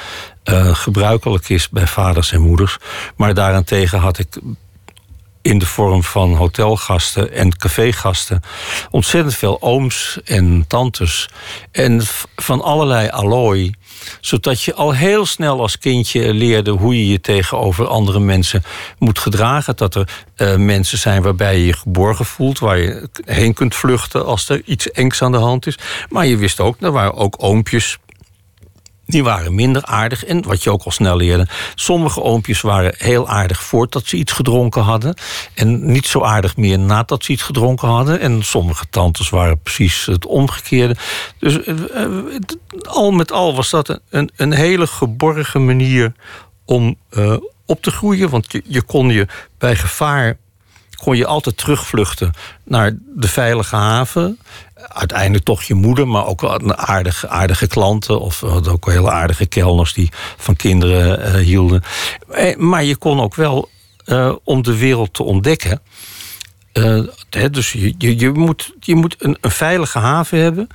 [0.49, 2.77] uh, gebruikelijk is bij vaders en moeders.
[3.15, 4.27] Maar daarentegen had ik
[5.45, 8.41] in de vorm van hotelgasten en cafégasten
[8.91, 11.29] ontzettend veel ooms en tantes.
[11.71, 12.01] En
[12.35, 13.73] van allerlei allooi
[14.21, 18.63] zodat je al heel snel als kindje leerde hoe je je tegenover andere mensen
[18.97, 19.75] moet gedragen.
[19.75, 24.25] Dat er uh, mensen zijn waarbij je je geborgen voelt, waar je heen kunt vluchten
[24.25, 25.77] als er iets engs aan de hand is.
[26.09, 27.97] Maar je wist ook, er waren ook oompjes
[29.05, 30.25] die waren minder aardig.
[30.25, 34.31] En wat je ook al snel leerde, sommige oompjes waren heel aardig voordat ze iets
[34.31, 35.15] gedronken hadden.
[35.53, 38.19] En niet zo aardig meer nadat ze iets gedronken hadden.
[38.19, 40.95] En sommige tantes waren precies het omgekeerde.
[41.39, 41.75] Dus uh,
[42.83, 46.13] al met al was dat een, een hele geborgen manier
[46.65, 48.29] om uh, op te groeien.
[48.29, 50.37] Want je kon je bij gevaar
[51.05, 54.39] kon je altijd terugvluchten naar de veilige haven
[54.87, 56.43] uiteindelijk toch je moeder, maar ook
[56.75, 58.19] aardige, aardige klanten.
[58.19, 61.83] Of ook hele aardige kelners die van kinderen uh, hielden.
[62.31, 63.69] Eh, maar je kon ook wel,
[64.05, 65.81] uh, om de wereld te ontdekken.
[66.77, 67.03] Uh,
[67.51, 70.67] dus je, je, je, moet, je moet een, een, veilige haven hebben.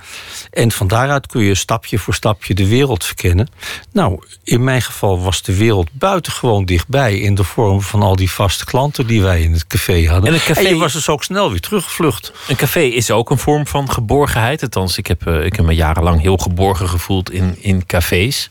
[0.51, 3.49] En van daaruit kun je stapje voor stapje de wereld verkennen.
[3.91, 7.19] Nou, in mijn geval was de wereld buitengewoon dichtbij.
[7.19, 10.33] In de vorm van al die vaste klanten die wij in het café hadden.
[10.33, 10.59] En, café...
[10.59, 12.31] en je was dus ook snel weer teruggevlucht.
[12.47, 14.61] Een café is ook een vorm van geborgenheid.
[14.61, 18.49] Althans, ik heb, uh, ik heb me jarenlang heel geborgen gevoeld in, in cafés.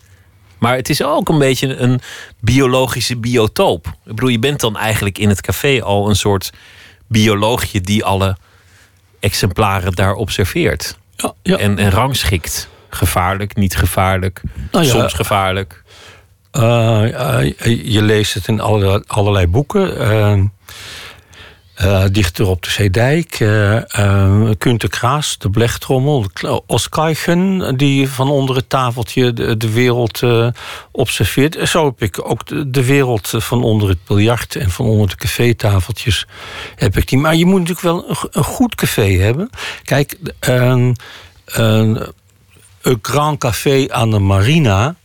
[0.59, 2.01] Maar het is ook een beetje een
[2.41, 3.87] biologische biotoop.
[3.87, 6.51] Ik bedoel, je bent dan eigenlijk in het café al een soort
[7.11, 8.37] bioloogje die alle
[9.21, 10.99] exemplaren daar observeert.
[11.17, 11.57] Ja, ja.
[11.57, 12.69] En, en rangschikt.
[12.93, 15.83] Gevaarlijk, niet gevaarlijk, nou ja, soms gevaarlijk.
[16.53, 19.97] Uh, uh, je leest het in allerlei, allerlei boeken.
[21.83, 26.27] Uh, dichter op de Zeedijk, uh, uh, Kunter Kraas, de blechtrommel,
[26.67, 30.23] Oskaichen, die van onder het tafeltje de, wereld
[30.91, 31.69] observeert.
[31.69, 36.27] Zo heb ik ook de, wereld van onder het biljart en van onder de cafétafeltjes
[36.77, 37.19] heb ik die.
[37.19, 39.51] Maar je moet natuurlijk wel een, een goed café hebben.
[39.83, 40.97] Kijk, een,
[41.45, 42.07] een,
[42.83, 45.00] een Grand Café aan de Marina eh,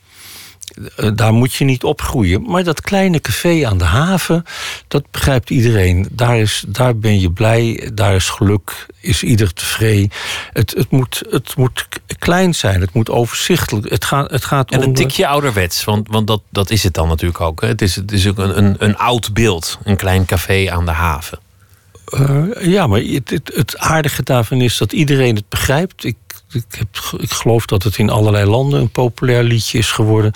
[1.14, 2.42] daar moet je niet opgroeien.
[2.42, 4.44] Maar dat kleine café aan de haven,
[4.88, 6.08] dat begrijpt iedereen.
[6.12, 10.12] Daar, is, daar ben je blij, daar is geluk, is ieder tevreden.
[10.54, 11.88] Het, het, moet, het moet
[12.20, 13.90] klein zijn, het moet overzichtelijk.
[13.90, 17.08] Het gaat, het gaat en een tikje ouderwets, want, want dat, dat is het dan
[17.08, 17.62] natuurlijk ook.
[17.62, 17.68] Hè?
[17.68, 20.92] Het is, het is ook een, een, een oud beeld, een klein café aan de
[20.92, 21.40] haven.
[22.14, 26.04] Uh, ja, maar het, het, het, aardige daarvan is dat iedereen het begrijpt.
[26.04, 26.16] Ik
[26.52, 26.82] ik,
[27.18, 30.34] ik geloof dat het in allerlei landen een populair liedje is geworden.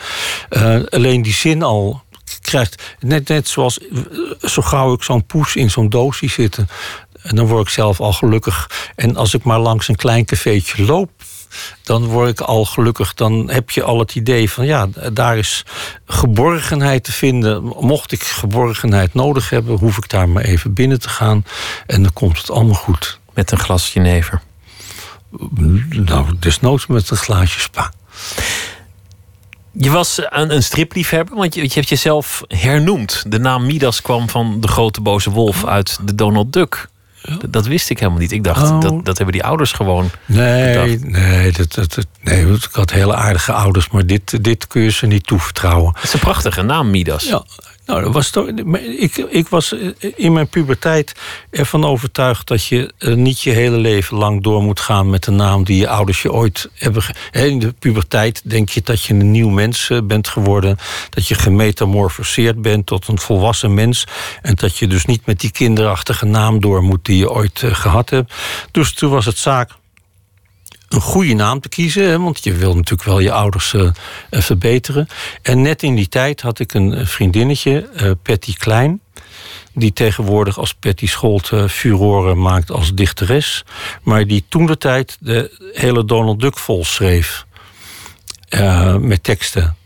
[0.49, 2.03] Uh, alleen die zin al
[2.41, 2.95] krijgt.
[2.99, 3.79] Net, net zoals
[4.41, 6.69] zo gauw ik zo'n poes in zo'n doosje zitten.
[7.21, 8.69] En dan word ik zelf al gelukkig.
[8.95, 11.11] En als ik maar langs een klein cafeetje loop,
[11.83, 13.13] dan word ik al gelukkig.
[13.13, 15.65] Dan heb je al het idee van ja, daar is
[16.05, 17.63] geborgenheid te vinden.
[17.63, 21.45] Mocht ik geborgenheid nodig hebben, hoef ik daar maar even binnen te gaan.
[21.85, 23.19] En dan komt het allemaal goed.
[23.33, 24.41] Met een glas jenever.
[25.89, 27.91] Nou, desnoods met een glaasje spa.
[29.71, 33.23] Je was een, een stripliefhebber, want je, je, hebt jezelf hernoemd.
[33.27, 36.89] De naam Midas kwam van de grote boze wolf uit de Donald Duck.
[37.49, 38.31] Dat, wist ik helemaal niet.
[38.31, 38.81] Ik dacht, oh.
[38.81, 40.09] dat, dat hebben die ouders gewoon.
[40.25, 41.11] Nee, bedacht.
[41.11, 45.05] nee, dat, dat, nee, ik had hele aardige ouders, maar dit, dit kun je ze
[45.05, 45.91] niet toevertrouwen.
[45.95, 47.23] Het is een prachtige naam, Midas.
[47.23, 47.43] Ja,
[47.89, 48.47] nou, dat was toch,
[48.99, 49.75] ik, ik was
[50.15, 51.15] in mijn puberteit
[51.51, 55.63] ervan overtuigd dat je niet je hele leven lang door moet gaan met de naam
[55.63, 57.03] die je ouders je ooit hebben.
[57.31, 60.77] In de puberteit denk je dat je een nieuw mens bent geworden,
[61.09, 64.03] dat je gemetamorfoseerd bent tot een volwassen mens
[64.41, 68.09] en dat je dus niet met die kinderachtige naam door moet die je ooit gehad
[68.09, 68.33] hebt.
[68.71, 69.71] Dus toen was het zaak
[70.89, 72.03] een goede naam te kiezen.
[72.03, 73.89] Hè, want je wil natuurlijk wel je ouders uh,
[74.29, 75.07] verbeteren.
[75.41, 79.01] En net in die tijd had ik een vriendinnetje, uh, Patty Klein.
[79.73, 83.65] Die tegenwoordig als Patty Scholt uh, furoren maakt als dichteres.
[84.03, 87.45] Maar die toen de tijd de hele Donald Duck vol schreef.
[88.99, 89.77] met teksten.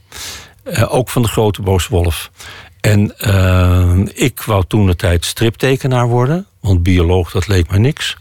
[0.64, 2.32] Eh, ook van de grote boze wolf.
[2.82, 6.48] En eh, ik wou toen de tijd striptekenaar worden.
[6.60, 8.18] Want bioloog, dat leek me niks.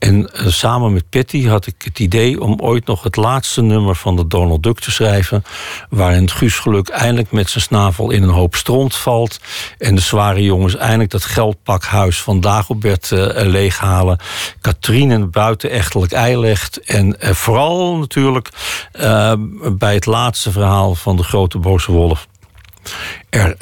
[0.00, 3.94] En eh, samen met Patty had ik het idee om ooit nog het laatste nummer
[3.94, 5.44] van de Donald Duck te schrijven.
[5.90, 9.40] Waarin Guus Geluk eindelijk met zijn snavel in een hoop stront valt.
[9.78, 14.18] En de zware jongens eindelijk dat geldpakhuis van Dagobert uh, leeghalen.
[14.60, 16.80] Katrien een buitenechtelijk ei legt.
[16.80, 18.48] En uh, vooral natuurlijk
[19.72, 22.26] bij het laatste verhaal van de grote boze wolf.
[23.30, 23.56] Er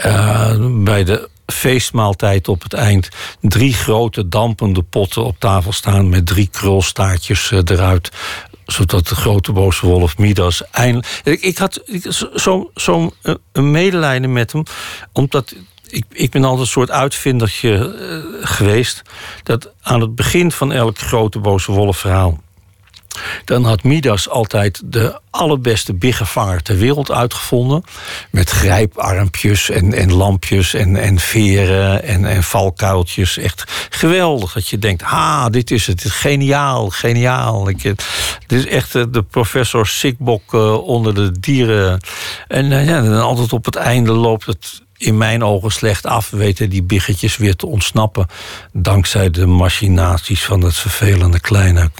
[0.84, 3.08] bij de feestmaaltijd op het eind
[3.40, 8.10] drie grote dampende potten op tafel staan met drie krulstaartjes eh, eruit
[8.66, 11.22] zodat de grote boze wolf Midas eindelijk.
[11.24, 11.82] Ik, had
[12.34, 14.62] zo'n zo eh, medelijden met hem,
[15.12, 15.54] omdat
[15.86, 19.02] ik, ik ben altijd een soort uitvindertje uh, geweest.
[19.42, 22.42] Dat aan het begin van elk grote boze wolf verhaal
[23.44, 27.82] dan had Midas altijd de allerbeste biggenvanger ter wereld uitgevonden.
[28.30, 33.38] Met grijparmpjes en, en lampjes en, en veren en, en valkuiltjes.
[33.38, 36.04] Echt geweldig dat je denkt, ha, dit is het.
[36.08, 37.68] Geniaal, geniaal.
[37.68, 37.98] Ik, dit
[38.46, 42.00] is echt eh, de professor Sikbok uh, onder de dieren.
[42.48, 46.30] En uh, ja, dan altijd op het einde loopt het in mijn ogen slecht af
[46.30, 48.26] weten die biggetjes weer te ontsnappen.
[48.72, 51.90] Dankzij de machinaties van het vervelende kleine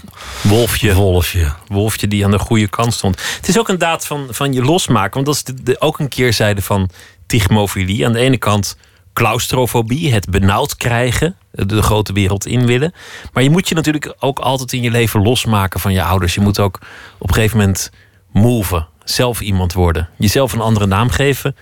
[0.41, 0.93] wolfje.
[0.93, 1.53] wolfje.
[1.67, 3.21] Wolfje die aan de goede kant stond.
[3.35, 5.13] Het is ook een daad van, van je losmaken.
[5.13, 6.89] Want dat is de, de, ook een keerzijde van
[7.25, 8.05] tigmofilie.
[8.05, 8.77] Aan de ene kant
[9.13, 12.93] claustrofobie, het benauwd krijgen, de grote wereld in willen.
[13.33, 16.33] Maar je moet je natuurlijk ook altijd in je leven losmaken van je ouders.
[16.33, 16.79] Je moet ook
[17.17, 17.91] op een gegeven moment
[18.31, 20.09] move, zelf iemand worden.
[20.17, 21.55] Jezelf een andere naam geven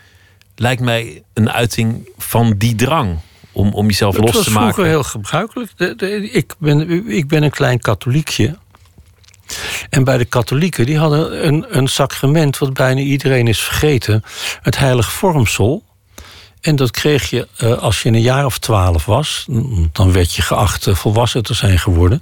[0.60, 3.20] lijkt mij een uiting van die drang
[3.52, 4.54] om, om jezelf los te maken.
[4.54, 5.72] Dat was vroeger heel gebruikelijk.
[6.34, 8.58] ik, ben, ik ben een klein katholiekje.
[9.89, 12.58] En bij de katholieken, die hadden een, een sacrament...
[12.58, 14.24] wat bijna iedereen is vergeten.
[14.62, 15.84] Het heilige vormsel.
[16.67, 19.45] En dat kreeg je uh, als je een jaar of twaalf was.
[19.91, 22.21] Dan werd je geacht uh, volwassen te zijn geworden.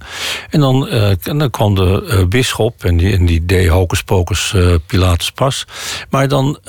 [0.50, 4.56] En dan, uh, dan kwam de bisschop en die, en die deed hocus pocus
[4.86, 5.66] Pilatus pas.
[6.10, 6.60] Maar dan,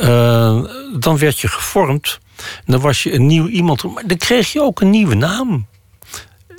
[0.98, 2.18] dan werd je gevormd.
[2.36, 3.82] En dan was je een nieuw iemand.
[3.82, 5.66] Maar dan kreeg je ook een nieuwe naam.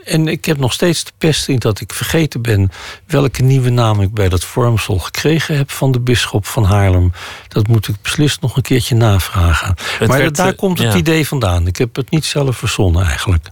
[0.08, 2.72] En ik heb nog steeds de pest in dat ik vergeten ben
[3.06, 7.12] welke nieuwe naam ik bij dat vormsel gekregen heb van de bisschop van Haarlem.
[7.48, 9.76] Dat moet ik beslist nog een keertje navragen.
[10.08, 11.68] maar daar eh, komt het idee vandaan.
[11.68, 13.50] Ik heb het niet zelf verzonnen eigenlijk.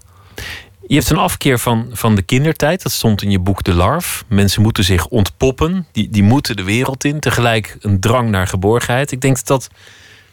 [0.88, 2.84] Je hebt een afkeer van, van de kindertijd.
[2.84, 4.24] Dat stond in je boek De Larf.
[4.28, 5.88] Mensen moeten zich ontpoppen.
[5.92, 7.20] Die, die moeten de wereld in.
[7.20, 9.12] Tegelijk een drang naar geborgenheid.
[9.12, 9.70] Ik denk dat dat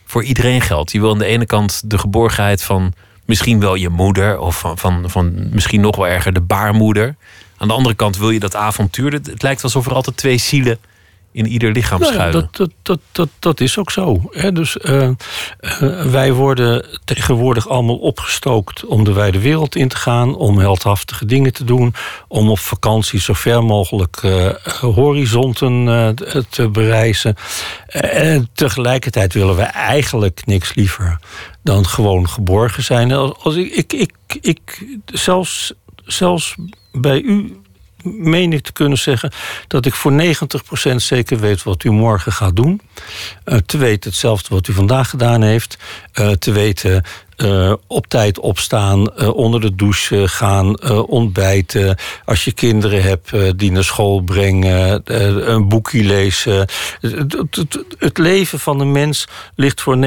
[0.04, 0.92] voor iedereen geldt.
[0.92, 2.92] Je wil aan de ene kant de geborgenheid van
[3.24, 7.16] misschien wel je moeder, of van, van, van misschien nog wel erger de baarmoeder.
[7.56, 9.12] Aan de andere kant wil je dat avontuur.
[9.12, 10.78] Het, lijkt alsof er altijd twee zielen
[11.32, 12.40] in ieder lichaam nou schuilen.
[12.40, 14.22] dat, dat, dat, dat, dat is ook zo.
[14.30, 14.52] Hè?
[14.52, 15.10] Dus uh,
[16.10, 21.52] wij worden tegenwoordig allemaal opgestookt om de wijde wereld in te gaan, om heldhaftige dingen
[21.52, 21.94] te doen,
[22.28, 24.48] om op vakantie zo ver mogelijk uh,
[24.80, 25.84] horizonten
[26.48, 27.34] te bereizen.
[27.86, 31.18] En tegelijkertijd willen we eigenlijk niks liever
[31.62, 33.12] dan gewoon geborgen zijn.
[33.12, 35.72] Als ik, ik, ik, ik zelfs,
[36.04, 36.54] zelfs
[36.92, 37.62] bij u
[38.02, 39.30] meen ik te kunnen zeggen
[39.66, 40.12] dat ik voor
[40.92, 42.80] 90% zeker weet wat u morgen gaat doen.
[43.44, 45.78] Uh, te weten hetzelfde wat u vandaag gedaan heeft.
[46.14, 47.04] Uh, te weten
[47.42, 51.96] uh, op tijd opstaan, onder de douche gaan, ontbijten.
[52.24, 55.02] Als je kinderen hebt die naar school brengen,
[55.52, 56.68] een boekje lezen.
[57.00, 60.00] Het, het, het, leven van de mens ligt voor 90%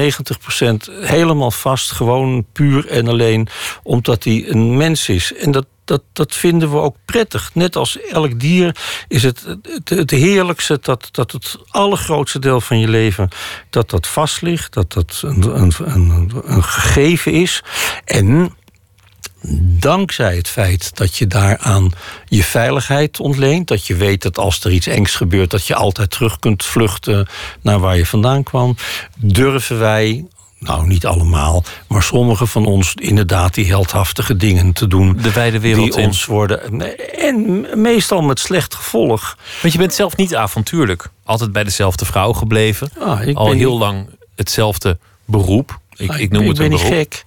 [1.00, 1.90] helemaal vast.
[1.90, 3.48] Gewoon puur en alleen
[3.82, 5.34] omdat hij een mens is.
[5.34, 7.50] En dat, dat, dat vinden we ook prettig.
[7.54, 8.76] Net als elk dier
[9.08, 13.28] is het het, het heerlijkste dat, dat het allergrootste deel van je leven
[13.70, 17.62] dat dat vast ligt, dat dat een, een, een, een gegeven is.
[18.04, 18.54] En
[19.80, 21.92] dankzij het feit dat je daaraan
[22.28, 26.10] je veiligheid ontleent, dat je weet dat als er iets engs gebeurt, dat je altijd
[26.10, 27.26] terug kunt vluchten
[27.60, 28.76] naar waar je vandaan kwam,
[29.16, 30.24] durven wij
[30.58, 35.16] nou, niet allemaal, maar sommigen van ons inderdaad die heldhaftige dingen te doen.
[35.22, 36.80] De wijde wereld die ons worden.
[37.18, 39.36] En meestal met slecht gevolg.
[39.60, 41.10] Want je bent zelf niet avontuurlijk.
[41.24, 42.90] Altijd bij dezelfde vrouw gebleven.
[42.98, 45.78] Ah, Al heel lang hetzelfde beroep.
[45.96, 46.86] Ik, ah, ik noem het een beroep.
[46.86, 47.24] gek.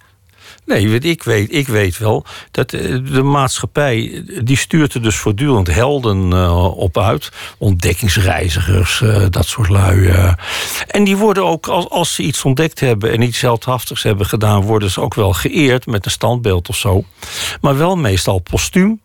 [0.64, 4.24] Nee, ik weet, ik weet wel dat eh, de maatschappij...
[4.44, 7.32] die stuurt er dus voortdurend helden uh, op uit.
[7.58, 9.98] Ontdekkingsreizigers, uh, dat soort lui.
[9.98, 10.32] Uh.
[10.86, 13.12] En die worden ook, als, als ze iets ontdekt hebben...
[13.12, 14.62] en iets heldhaftigs hebben gedaan...
[14.62, 17.04] worden ze ook wel geëerd met een standbeeld of zo.
[17.60, 19.00] Maar wel meestal postuum.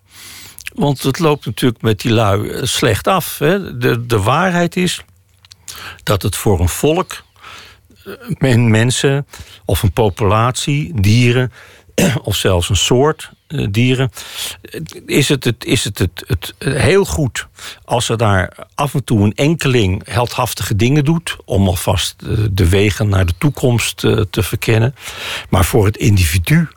[0.74, 3.40] Want het loopt natuurlijk met die lui slecht af.
[3.40, 3.78] Hè.
[3.78, 5.02] De, de waarheid is
[6.04, 7.24] dat het voor een volk
[8.70, 9.28] mensen
[9.66, 11.52] of een populatie, dieren
[12.24, 14.12] of zelfs een soort eh, dieren,
[15.06, 17.48] is het, het, is het, het, het heel goed
[17.86, 22.16] als er daar af en toe een enkeling heldhaftige dingen doet om alvast
[22.52, 23.98] de wegen naar de toekomst
[24.30, 24.96] te verkennen.
[25.50, 26.68] Maar voor het individu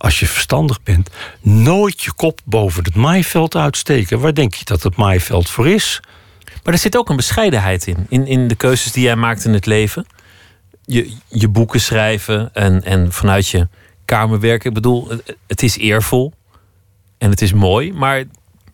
[0.00, 1.10] als je verstandig bent,
[1.40, 4.20] nooit je kop boven het maaiveld uitsteken.
[4.20, 6.00] Waar denk je dat het maaiveld voor is?
[6.62, 9.52] Maar er zit ook een bescheidenheid in, in, in de keuzes die jij maakt in
[9.52, 10.06] het leven.
[10.92, 13.68] Je, je boeken schrijven en, en vanuit je
[14.04, 14.68] kamer werken.
[14.68, 15.08] Ik bedoel,
[15.46, 16.32] het is eervol
[17.18, 18.24] en het is mooi, maar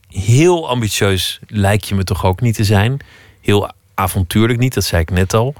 [0.08, 2.98] heel ambitieus lijkt je me toch ook niet te zijn.
[3.40, 5.54] Heel avontuurlijk niet, dat zei ik net al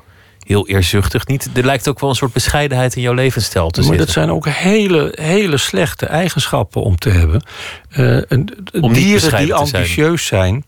[0.47, 1.49] heel eerzuchtig niet.
[1.55, 4.15] Er lijkt ook wel een soort bescheidenheid in jouw levensstijl te maar zitten.
[4.15, 7.43] Maar dat zijn ook hele, hele slechte eigenschappen om te hebben.
[7.97, 8.23] Uh,
[8.81, 10.65] om dieren die ambitieus zijn.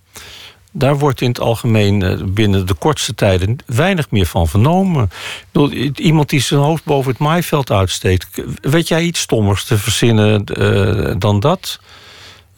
[0.73, 5.11] Daar wordt in het algemeen eh, binnen de kortste tijden weinig meer van vernomen.
[5.95, 8.43] Iemand die zijn hoofd boven het maaiveld uitsteekt.
[8.61, 11.81] Weet jij iets stommers te verzinnen uh, dan dat?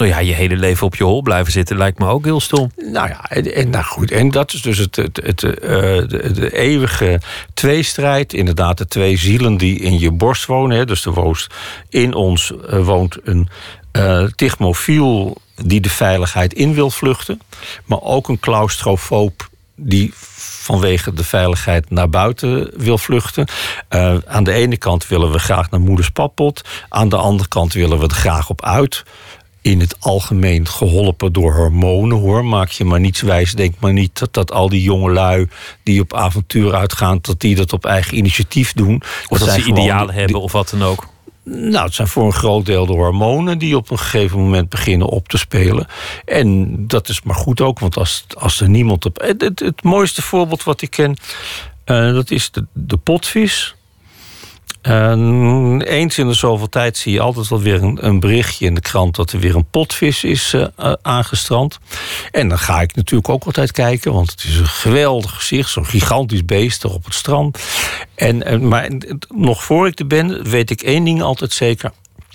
[0.01, 2.71] Nou ja, je hele leven op je hol blijven zitten lijkt me ook heel stom.
[2.77, 6.57] Nou ja, en, nou goed, en dat is dus het, het, het uh, de, de,
[6.57, 7.21] eeuwige
[7.55, 8.33] tweestrijd.
[8.33, 10.77] Inderdaad, de twee zielen die in je borst wonen.
[10.77, 10.85] Hè.
[10.85, 11.47] Dus er woont
[11.89, 13.49] in ons uh, woont een
[13.93, 17.41] uh, tigmofiel die de veiligheid in wil vluchten.
[17.85, 20.13] Maar ook een claustrofoob die
[20.61, 23.47] vanwege de veiligheid naar buiten wil vluchten.
[23.91, 26.63] Uh, aan de ene kant willen we graag naar moeders pappot.
[26.89, 29.05] Aan de andere kant willen we er graag op uit
[29.63, 32.45] in het algemeen geholpen door hormonen hoor.
[32.45, 33.53] Maak je maar niets wijs.
[33.53, 35.49] Denk maar niet dat, dat al die jonge lui
[35.83, 39.03] die op avontuur uitgaan, dat die dat op eigen initiatief doen.
[39.29, 41.09] Of dat, ze idealen hebben of wat dan ook.
[41.53, 45.07] Nou, het zijn voor een groot deel de hormonen die op een gegeven moment beginnen
[45.07, 45.87] op te spelen.
[46.25, 49.21] En dat is maar goed ook, want als, als er niemand op.
[49.21, 51.17] Het, het, mooiste voorbeeld wat ik ken,
[51.87, 53.75] uh, dat is de, de potvis.
[54.81, 58.75] En eens in de zoveel tijd zie je altijd wel weer een, een berichtje in
[58.75, 61.79] de krant dat er weer een potvis is uh, aangestrand.
[62.31, 65.87] En dan ga ik natuurlijk ook altijd kijken, want het is een geweldig gezicht, zo'n
[65.87, 67.59] gigantisch beest er op het strand.
[68.15, 68.91] En, en, maar
[69.29, 71.93] nog voor ik er ben, weet ik één ding altijd zeker.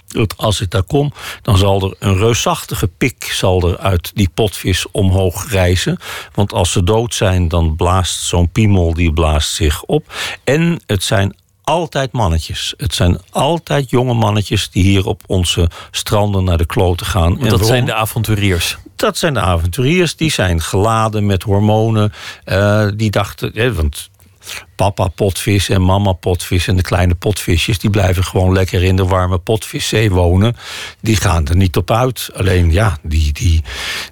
[0.07, 4.29] Dat als ik daar kom, dan zal er een reusachtige pik zal er uit die
[4.33, 5.99] potvis omhoog reizen.
[6.33, 10.13] Want als ze dood zijn, dan blaast zo'n piemel die blaast zich op.
[10.43, 11.35] En het zijn
[11.65, 12.73] altijd mannetjes.
[12.77, 17.39] Het zijn altijd jonge mannetjes die hier op onze stranden naar de kloten gaan.
[17.39, 18.77] en dat zijn de avonturiers.
[18.95, 20.15] Dat zijn de avonturiers.
[20.15, 22.13] Die zijn geladen met hormonen.
[22.45, 24.09] Uh, die dachten, want
[24.75, 27.79] papa potvis en mama potvis en de kleine potvisjes...
[27.79, 30.55] die blijven gewoon lekker in de warme potveszee wonen.
[31.01, 32.29] Die gaan er niet op uit.
[32.33, 33.63] Alleen ja, die, die,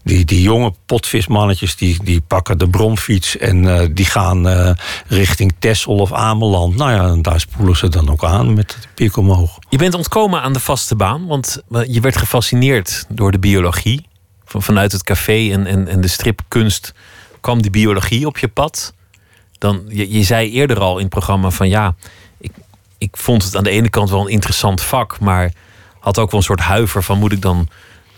[0.03, 1.75] die, die jonge potvismannetjes...
[1.75, 4.71] die, die pakken de bromfiets en uh, die gaan uh,
[5.07, 6.75] richting Texel of Ameland.
[6.75, 9.57] Nou ja, daar spoelen ze dan ook aan met de piek omhoog.
[9.69, 14.05] Je bent ontkomen aan de vaste baan, want je werd gefascineerd door de biologie.
[14.45, 16.93] Van, vanuit het café en, en, en de stripkunst
[17.41, 18.93] kwam die biologie op je pad
[19.63, 21.95] dan, je, je zei eerder al in het programma van ja,
[22.37, 22.51] ik,
[22.97, 25.53] ik vond het aan de ene kant wel een interessant vak, maar
[25.99, 27.67] had ook wel een soort huiver van moet ik dan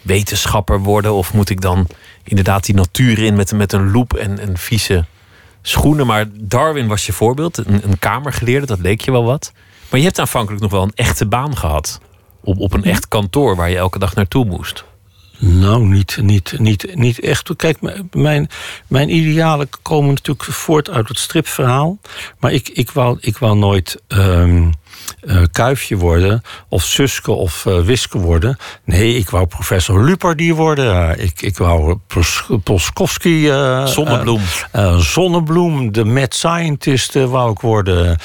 [0.02, 1.88] wetenschapper worden of moet ik dan
[2.24, 5.06] inderdaad die natuur in met, met een loep en, en vieze
[5.62, 6.06] schoenen.
[6.06, 9.52] Maar Darwin was je voorbeeld, een, een kamergeleerde, dat leek je wel wat.
[9.90, 12.00] Maar je hebt aanvankelijk nog wel een echte baan gehad.
[12.42, 14.86] Op, op een echt kantoor waar je elke dag naartoe moest.
[15.38, 17.56] Nou, niet, niet, niet, niet echt.
[17.56, 17.78] Kijk,
[18.12, 18.50] mijn,
[18.88, 21.98] mijn idealen komen natuurlijk voort uit het stripverhaal.
[22.40, 24.72] Maar ik, ik, wou, ik wou nooit um,
[25.22, 28.58] uh, kuifje worden, of Suske of uh, Wiske worden.
[28.84, 31.20] Nee, ik wou professor Lupardi worden.
[31.20, 32.00] ik, ik wou
[32.64, 33.50] Polskowski.
[33.50, 34.42] Uh, zonnebloem.
[34.98, 38.18] zonnebloem, de mad scientist wou ik worden.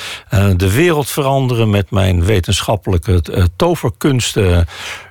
[0.56, 3.22] de wereld veranderen met mijn wetenschappelijke
[3.56, 4.66] toverkunsten.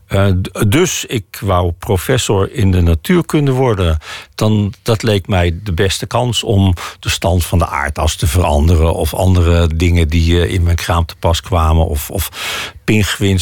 [0.10, 0.28] Uh,
[0.68, 3.98] dus ik wou professor in de natuurkunde worden.
[4.40, 8.94] Dan, dat leek mij de beste kans om de stand van de aardas te veranderen.
[8.94, 11.88] Of andere dingen die uh, in mijn kraam te pas kwamen.
[11.88, 12.30] Of, of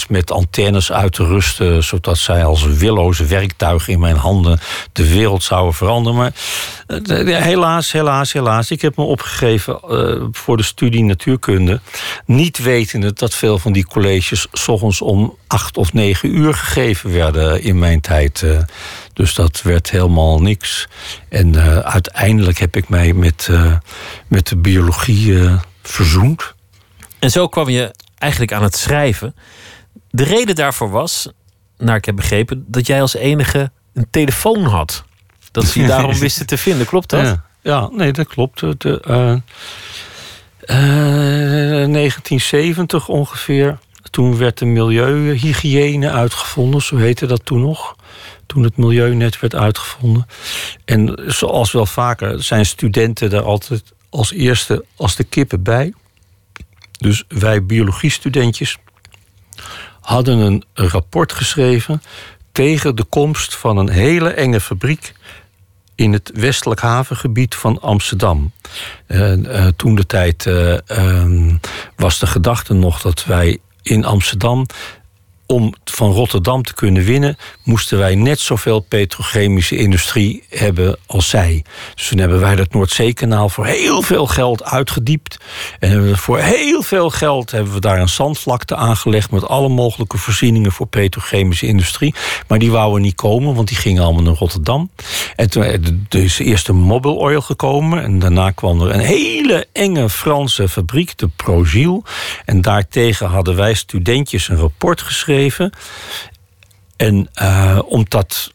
[0.07, 1.83] met antennes uit te rusten.
[1.83, 4.59] Zodat zij als willoze werktuigen in mijn handen
[4.93, 6.17] de wereld zouden veranderen.
[6.17, 6.33] Maar
[6.87, 8.71] uh, helaas, helaas, helaas.
[8.71, 9.79] Ik heb me opgegeven
[10.31, 11.79] voor de studie natuurkunde.
[12.25, 17.11] Niet wetende dat veel van die colleges s ochtends om acht of negen uur gegeven
[17.11, 18.45] werden in mijn tijd.
[19.17, 20.87] Dus dat werd helemaal niks.
[21.29, 23.73] En uh, uiteindelijk heb ik mij met, uh,
[24.27, 26.53] met de biologie uh, verzoend.
[27.19, 29.35] En zo kwam je eigenlijk aan het schrijven.
[30.09, 31.29] De reden daarvoor was,
[31.77, 35.03] naar ik heb begrepen, dat jij als enige een telefoon had.
[35.51, 37.25] Dat ze je daarom wisten te vinden, klopt dat?
[37.25, 38.59] Ja, ja nee, dat klopt.
[38.59, 39.41] De,
[40.65, 43.77] 1970 ongeveer.
[44.09, 47.95] Toen werd de milieuhygiëne uitgevonden, zo heette dat toen nog.
[48.47, 50.27] Toen het milieunet werd uitgevonden.
[50.85, 55.93] En zoals wel vaker zijn studenten daar altijd als eerste als de kippen bij.
[56.91, 58.77] Dus wij biologiestudentjes
[60.01, 62.01] hadden een rapport geschreven
[62.51, 65.13] tegen de komst van een hele enge fabriek
[65.95, 68.51] in het westelijk havengebied van Amsterdam.
[69.07, 71.55] Uh, toen de tijd uh, uh,
[71.95, 74.65] was de gedachte nog dat wij in Amsterdam
[75.47, 81.63] om van Rotterdam te kunnen winnen, moesten wij net zoveel petrochemische industrie hebben als zij.
[81.95, 85.37] Dus toen hebben wij dat Noordzeekanaal voor heel veel geld uitgediept.
[85.79, 89.69] En hebben we voor heel veel geld hebben we daar een zandvlakte aangelegd met alle
[89.69, 92.15] mogelijke voorzieningen voor petrochemische industrie.
[92.47, 94.89] Maar die wouden niet komen, want die gingen allemaal naar Rotterdam.
[95.35, 98.03] En toen is eerst een Mobil Oil gekomen.
[98.03, 102.03] En daarna kwam er een hele enge Franse fabriek, de Progil.
[102.45, 105.35] En daartegen hadden wij studentjes een rapport geschreven
[106.95, 108.53] en uh, omdat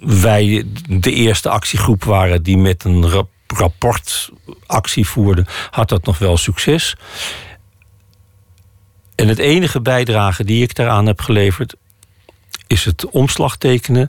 [0.00, 4.30] wij de eerste actiegroep waren die met een rap rapport
[4.66, 6.96] actie voerde, had dat nog wel succes.
[9.14, 11.74] En het enige bijdrage die ik daaraan heb geleverd,
[12.66, 14.08] is het omslagtekenen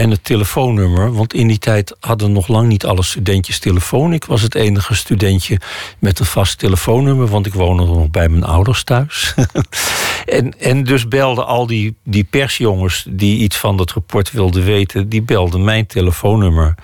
[0.00, 1.12] en het telefoonnummer.
[1.12, 4.12] Want in die tijd hadden nog lang niet alle studentjes telefoon.
[4.12, 5.60] Ik was het enige studentje
[5.98, 9.34] met een vast telefoonnummer, want ik woonde nog bij mijn ouders thuis.
[10.26, 15.08] en, en dus belden al die, die persjongens die iets van dat rapport wilden weten,
[15.08, 16.74] die belden mijn telefoonnummer.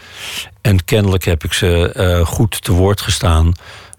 [0.61, 3.53] En kennelijk heb ik ze uh, goed te woord gestaan.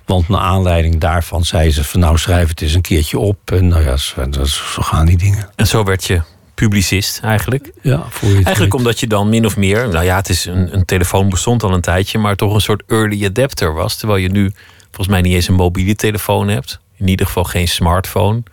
[0.06, 3.52] Want naar aanleiding daarvan zei ze van nou schrijf het eens een keertje op.
[3.52, 5.50] En nou ja, zo gaan die dingen.
[5.56, 6.22] En zo werd je
[6.62, 7.72] publicist eigenlijk.
[7.82, 8.82] Ja, voor je Eigenlijk weet.
[8.82, 11.74] omdat je dan min of meer, nou ja, het is een, een telefoon bestond al
[11.74, 13.96] een tijdje, maar toch een soort early adapter was.
[13.96, 14.52] Terwijl je nu
[14.86, 16.80] volgens mij niet eens een mobiele telefoon hebt.
[16.98, 18.44] In ieder geval geen smartphone.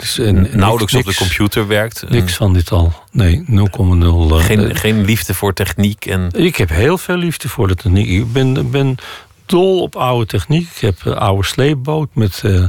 [0.00, 2.04] Is een, Nauwelijks niks, op de computer werkt.
[2.08, 2.92] Niks van dit al.
[3.12, 3.52] Nee, 0,0.
[3.52, 6.06] uh, Geen, eh, geen liefde voor techniek.
[6.06, 8.08] En Ik heb heel veel liefde voor de techniek.
[8.08, 8.96] Ik ben, ben
[9.46, 10.68] dol op oude techniek.
[10.74, 12.62] Ik heb een oude sleepboot met eh,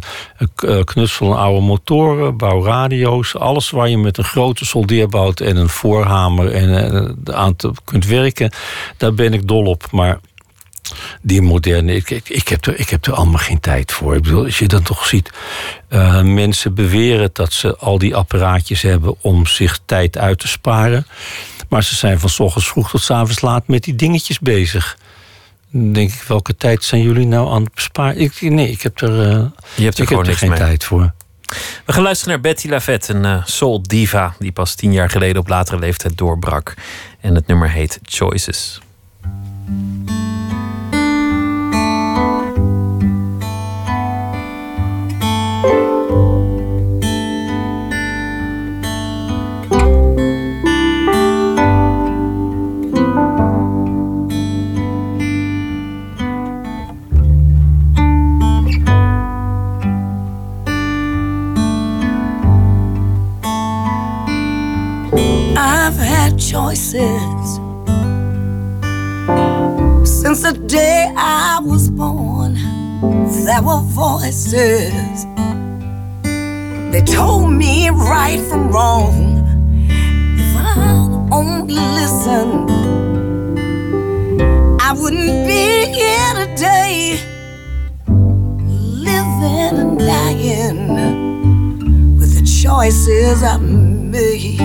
[0.56, 3.36] eh, knutsel en oude motoren, bouwradio's.
[3.36, 6.94] Alles waar je met een grote soldeerbout en een voorhamer en,
[7.26, 8.52] eh, aan kunt werken.
[8.98, 9.92] Daar ben ik dol op.
[9.92, 10.20] Maar
[11.22, 14.16] die moderne, ik, ik, heb er, ik heb er allemaal geen tijd voor.
[14.16, 15.32] Ik bedoel, als je dan toch ziet,
[16.24, 21.08] mensen beweren dat ze al die apparaatjes hebben om zich tijd uit te sparen.
[21.70, 24.98] Maar ze zijn van 's ochtends vroeg tot 's avonds laat met die dingetjes bezig.
[25.70, 28.20] Denk ik, welke tijd zijn jullie nou aan het besparen?
[28.20, 30.50] Ik, nee, ik heb er, eh, je hebt er ik heb gewoon er niks geen
[30.50, 30.60] mee.
[30.60, 31.14] tijd voor.
[31.86, 35.42] We gaan luisteren naar Betty Lavette, een eh, soul diva die pas tien jaar geleden
[35.42, 36.74] op latere leeftijd doorbrak.
[37.20, 38.80] En het nummer heet Choices.
[66.38, 67.60] Choices
[70.08, 72.54] since the day I was born.
[73.46, 75.26] There were voices.
[76.92, 79.44] They told me right from wrong.
[79.90, 82.70] If I'd only listen,
[84.80, 87.20] I wouldn't be here today,
[88.08, 90.88] living and dying
[92.20, 94.58] with the choices I made.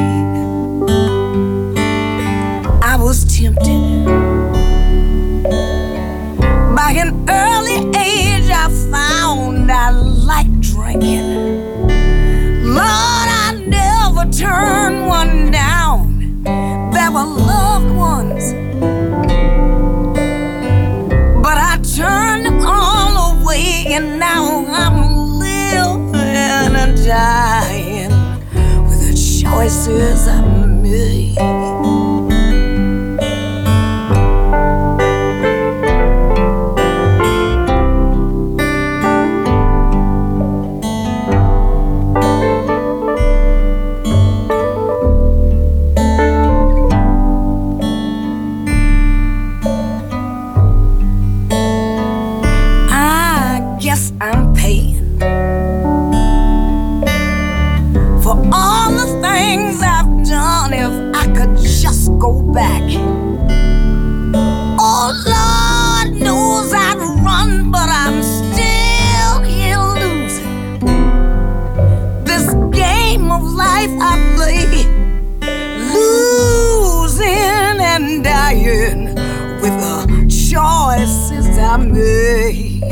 [3.02, 4.06] Was tempted
[6.74, 8.48] by an early age.
[8.48, 11.88] I found I liked drinking.
[12.64, 16.42] Lord, I never turned one down.
[16.44, 18.54] There were loved ones,
[21.42, 28.12] but I turned them all away, and now I'm living and dying
[28.86, 31.71] with the choices I made.
[62.22, 62.82] go back.
[64.78, 70.78] Oh Lord knows I'd run, but I'm still here losing.
[72.22, 74.66] This game of life I play,
[75.94, 79.16] losing and dying
[79.60, 79.98] with the
[80.30, 82.84] choices I made.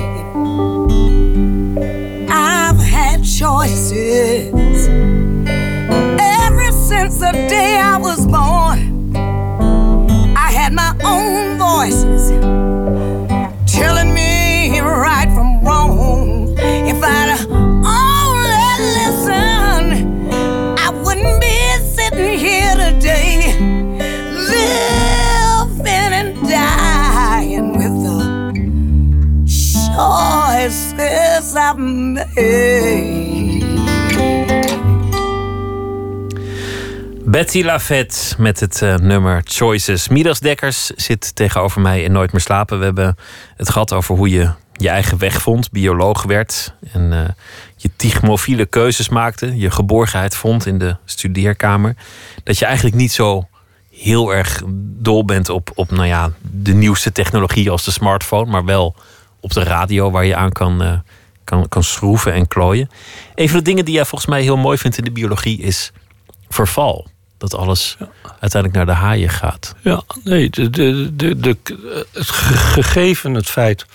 [2.29, 4.89] I've had choices
[6.19, 7.70] ever since the day.
[37.25, 40.09] Betty Lafette met het eh, nummer Choices.
[40.09, 42.79] Midas Dekkers zit tegenover mij in Nooit meer slapen.
[42.79, 43.17] We hebben
[43.57, 47.29] het gehad over hoe je je eigen weg vond, bioloog werd en eh,
[47.77, 51.97] je tigmofiele keuzes maakte, je geborgenheid vond in de studeerkamer.
[52.45, 53.49] Dat je eigenlijk niet zo
[53.91, 58.65] heel erg dol bent op, op nou ja, de nieuwste technologie als de smartphone, maar
[58.65, 58.95] wel
[59.41, 60.93] op de radio waar je aan kan, eh,
[61.51, 62.91] kan, kan schroeven en klooien.
[63.35, 65.93] Een van de dingen die jij volgens mij heel mooi vindt in de biologie is
[66.49, 67.07] verval.
[67.39, 67.97] Dat alles
[68.41, 69.75] uiteindelijk naar de haaien gaat.
[69.83, 71.57] Ja, nee, de, de, de, de,
[72.13, 73.87] het ge- gegeven het feit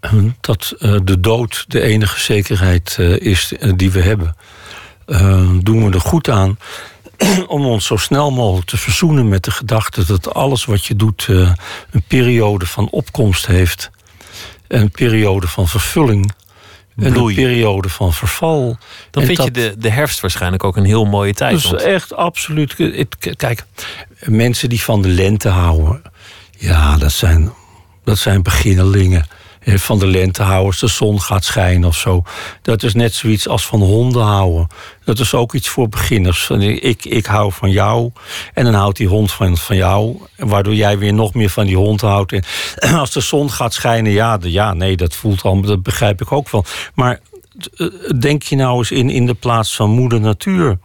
[0.00, 4.36] eh, dat eh, de dood de enige zekerheid eh, is die we hebben,
[5.62, 6.58] doen we er goed aan
[7.46, 11.26] om ons zo snel mogelijk te verzoenen met de gedachte dat alles wat je doet
[11.28, 13.90] een periode van opkomst heeft,
[14.68, 16.32] een periode van vervulling.
[16.94, 17.36] Bloei.
[17.36, 18.78] een periode van verval.
[19.10, 21.52] Dan En vind je de, de herfst waarschijnlijk ook een heel mooie tijd.
[21.54, 22.76] dus want- echt absoluut.
[23.36, 23.64] Kijk,
[24.20, 26.02] mensen die van de lente houden,
[26.58, 27.52] ja, dat zijn,
[28.04, 29.26] dat zijn beginnelingen.
[29.60, 32.22] Eh, Van de lente houden als de zon gaat schijnen of zo.
[32.62, 34.66] Dat is net zoiets als van honden houden.
[35.04, 36.50] Dat is ook iets voor beginners.
[36.50, 38.10] Ik, ik hou van jou
[38.54, 40.18] en dan houdt die hond van, van jou.
[40.36, 42.38] Waardoor jij weer nog meer van die hond houdt.
[42.94, 46.50] Als de zon gaat schijnen, ja, ja nee, dat voelt al, dat begrijp ik ook
[46.50, 46.64] wel.
[46.94, 47.20] Maar
[47.76, 47.86] eh,
[48.18, 50.78] denk je nou eens in, in de plaats van moeder natuur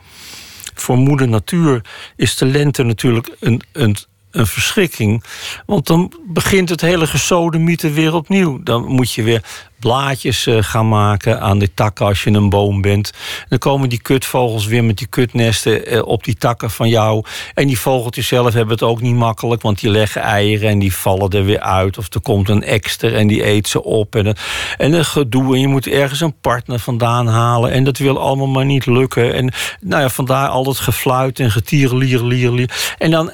[0.76, 1.82] voor moeder natuur
[2.16, 3.96] is de lente natuurlijk een, een,
[4.36, 5.24] een verschrikking.
[5.66, 8.64] Want dan begint het hele gesodemieten weer opnieuw.
[8.64, 9.44] Dan moet je weer
[9.80, 13.12] blaadjes eh, gaan maken aan die takken als je een boom bent.
[13.50, 17.24] Dan komen die kutvogels weer met die kutnesten eh, op die takken van jou.
[17.54, 19.62] En die vogeltjes zelf hebben het ook niet makkelijk...
[19.62, 21.98] want die leggen eieren en die vallen er weer uit.
[21.98, 24.16] Of er komt een ekster en die eet ze op.
[24.16, 24.36] En, een-
[24.78, 27.72] en gedoe en je moet ergens een partner vandaan halen.
[27.72, 29.34] En dat wil allemaal maar niet lukken.
[29.34, 32.94] En nou ja, vandaar al dat gefluit en getierlier, lier, lier.
[32.98, 33.32] En dan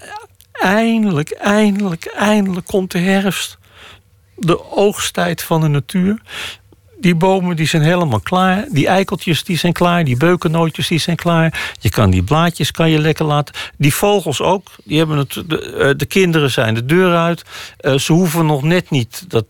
[0.62, 3.60] eindelijk, eindelijk, eindelijk komt de herfst
[4.36, 6.22] de oogsttijd van de natuur.
[7.00, 8.66] Die bomen die zijn helemaal klaar.
[8.70, 10.04] Die eikeltjes die zijn klaar.
[10.04, 11.74] Die beukennootjes die zijn klaar.
[11.80, 13.56] Je kan die blaadjes kan je lekker laten.
[13.78, 14.72] Die vogels ook.
[14.84, 17.44] Die hebben het, de, eh, de kinderen zijn de deur uit.
[17.78, 19.46] Eh, ze hoeven nog net niet dat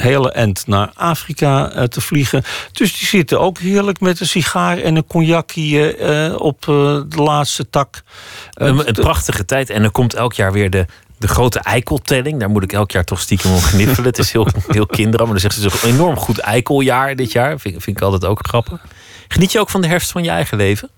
[0.00, 2.42] hele end naar Afrika eh, te vliegen.
[2.72, 7.22] Dus die zitten ook heerlijk met een sigaar en een cognacje eh, op eh, de
[7.22, 8.02] laatste tak.
[8.52, 9.70] Een, een prachtige tijd.
[9.70, 10.86] En er komt elk jaar weer de,
[11.18, 12.40] de grote eikeltelling.
[12.40, 14.08] Daar moet ik elk jaar toch stiekem om gniffelen.
[14.08, 15.22] Het is heel, heel kinderlijk.
[15.22, 17.58] Maar dan zegt ze toch een enorm goed eikeljaar dit jaar.
[17.58, 18.80] Vind, vind ik altijd ook grappig.
[19.28, 20.90] Geniet je ook van de herfst van je eigen leven?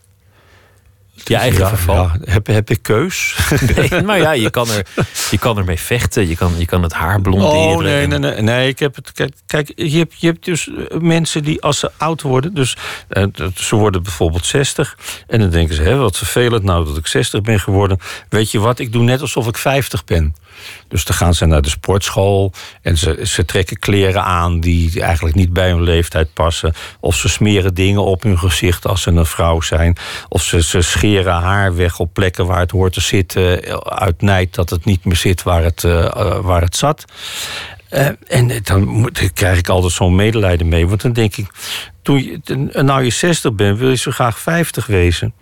[1.24, 2.04] Je eigen ja, verval?
[2.04, 2.16] ja.
[2.24, 3.36] Heb, heb ik keus?
[3.76, 4.86] Nee, maar ja, je kan, er,
[5.30, 6.28] je kan ermee vechten.
[6.28, 7.54] Je kan, je kan het haar blonderen.
[7.54, 8.68] Oh nee, nee, nee, nee.
[8.68, 9.12] Ik heb het.
[9.12, 12.76] Kijk, kijk je, hebt, je hebt dus eh, mensen die als ze oud worden, dus
[13.08, 14.98] eh, ze worden bijvoorbeeld 60.
[15.26, 17.98] En dan denken ze, hè, wat vervelend nou dat ik 60 ben geworden.
[18.28, 20.34] Weet je wat, ik doe net alsof ik 50 ben.
[20.88, 22.52] Dus dan gaan ze naar de sportschool
[22.82, 26.74] en ze, ze trekken kleren aan die eigenlijk niet bij hun leeftijd passen.
[27.00, 29.96] Of ze smeren dingen op hun gezicht als ze een vrouw zijn.
[30.28, 33.62] Of ze, ze scheren haar weg op plekken waar het hoort te zitten.
[33.84, 37.04] Uit nijd dat het niet meer zit waar het, eh, eh, waar het zat.
[37.88, 40.88] Eh, en dan moet- krijg ik altijd zo'n medelijden mee.
[40.88, 41.46] Want dan denk ik,
[42.02, 42.40] toen je,
[42.82, 45.32] nou je 60 bent, wil je zo graag 50 wezen.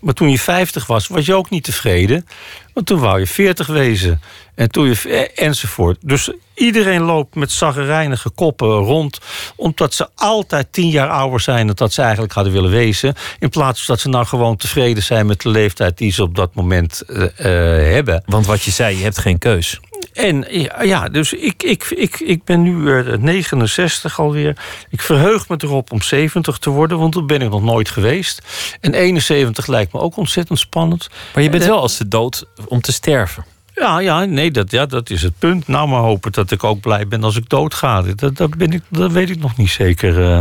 [0.00, 2.26] Maar toen je 50 was, was je ook niet tevreden.
[2.72, 4.20] Want toen wou je 40 wezen.
[4.54, 5.98] En toen je, eh, enzovoort.
[6.00, 9.18] Dus iedereen loopt met zaggerijnige koppen rond.
[9.56, 13.14] Omdat ze altijd 10 jaar ouder zijn dan dat ze eigenlijk hadden willen wezen.
[13.38, 16.34] In plaats van dat ze nou gewoon tevreden zijn met de leeftijd die ze op
[16.34, 18.22] dat moment eh, eh, hebben.
[18.26, 19.80] Want wat je zei, je hebt geen keus.
[20.12, 20.46] En
[20.82, 24.56] ja, dus ik, ik, ik, ik ben nu eh, 69 alweer.
[24.90, 28.42] Ik verheug me erop om 70 te worden, want toen ben ik nog nooit geweest.
[28.80, 31.08] En 71 lijkt me ook ontzettend spannend.
[31.34, 33.44] Maar je bent Eh, wel als de dood om te sterven.
[33.74, 35.68] Ja, ja, nee, dat, ja, dat is het punt.
[35.68, 38.02] Nou maar hopen dat ik ook blij ben als ik doodga.
[38.02, 40.30] Dat, dat, ben ik, dat weet ik nog niet zeker.
[40.32, 40.40] eh.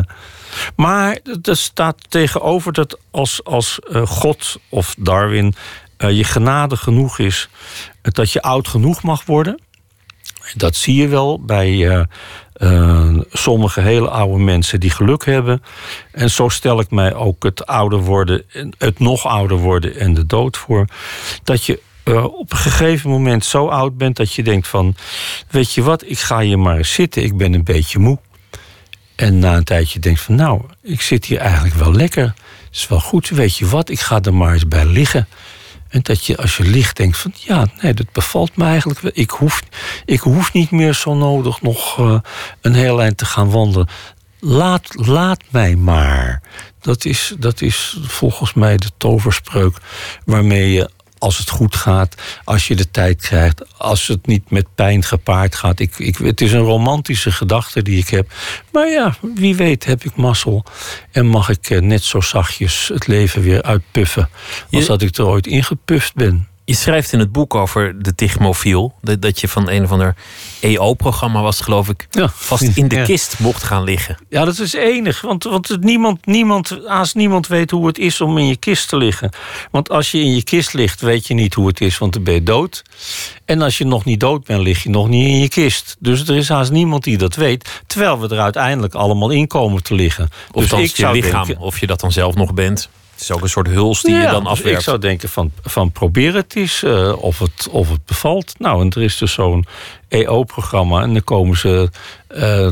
[0.76, 5.56] Maar er staat tegenover dat als, als eh, God of Darwin
[5.98, 7.50] eh, je genade genoeg is...
[8.16, 9.62] dat je oud genoeg mag worden.
[10.56, 12.04] Dat zie je wel bij, eh,
[12.54, 15.64] eh, sommige hele oude mensen die geluk hebben.
[16.12, 18.44] En zo stel ik mij ook het ouder worden,
[18.78, 20.88] het nog ouder worden en de dood voor.
[21.44, 24.96] Dat je uh, op een gegeven moment zo oud bent dat je denkt van...
[25.50, 28.20] weet je wat, ik ga hier maar zitten, ik ben een beetje moe.
[29.16, 32.24] En na een tijdje denkt van nou, ik zit hier eigenlijk wel lekker.
[32.24, 35.28] Het is wel goed, weet je wat, ik ga er maar eens bij liggen.
[35.90, 39.12] En dat je als je ligt denkt van ja, nee, dat bevalt me eigenlijk wel.
[39.14, 39.62] Ik hoef,
[40.06, 42.20] ik hoef niet meer zo nodig nog uh,
[42.62, 43.88] een heel eind te gaan wandelen.
[44.40, 46.42] Laat, laat mij maar.
[46.82, 49.78] Dat is, dat is volgens mij de toverspreuk
[50.26, 54.66] waarmee je als het goed gaat, als je de tijd krijgt, als het niet met
[54.76, 55.80] pijn gepaard gaat.
[55.80, 58.32] Ik, ik, het is een romantische gedachte die ik heb.
[58.72, 60.64] Maar ja, wie weet heb ik mazzel
[61.12, 64.30] en mag ik eh, net zo zachtjes het leven weer uitpuffen
[64.72, 66.48] als dat ik er ooit ingepuft ben.
[66.68, 68.94] Je schrijft in het boek over de Tigmofiel.
[69.20, 70.16] Dat, je van een of ander
[70.60, 72.08] EO-programma was, geloof ik.
[72.34, 74.18] Vast in de kist mocht gaan liggen.
[74.30, 75.22] Ja, dat is enig.
[75.22, 78.98] Want, want niemand, niemand, haast niemand weet hoe het is om in je kist te
[78.98, 79.30] liggen.
[79.72, 82.24] Want als je in je kist ligt, weet je niet hoe het is, want dan
[82.24, 82.84] ben je dood.
[83.46, 85.96] En als je nog niet dood bent, lig je nog niet in je kist.
[86.00, 87.82] Dus er is haast niemand die dat weet.
[87.86, 90.30] Terwijl we er uiteindelijk allemaal in komen te liggen.
[90.52, 92.90] Of dus je lichaam, denken, of je dat dan zelf nog bent.
[93.18, 94.78] Het is ook een soort huls die je dan dus afwerkt.
[94.78, 98.56] ik zou denken van, van probeer het eens uh, of, het, of het bevalt.
[98.60, 99.66] Nou, en er is dus zo'n
[100.08, 101.02] EO-programma.
[101.02, 101.90] En dan komen ze
[102.30, 102.70] uh,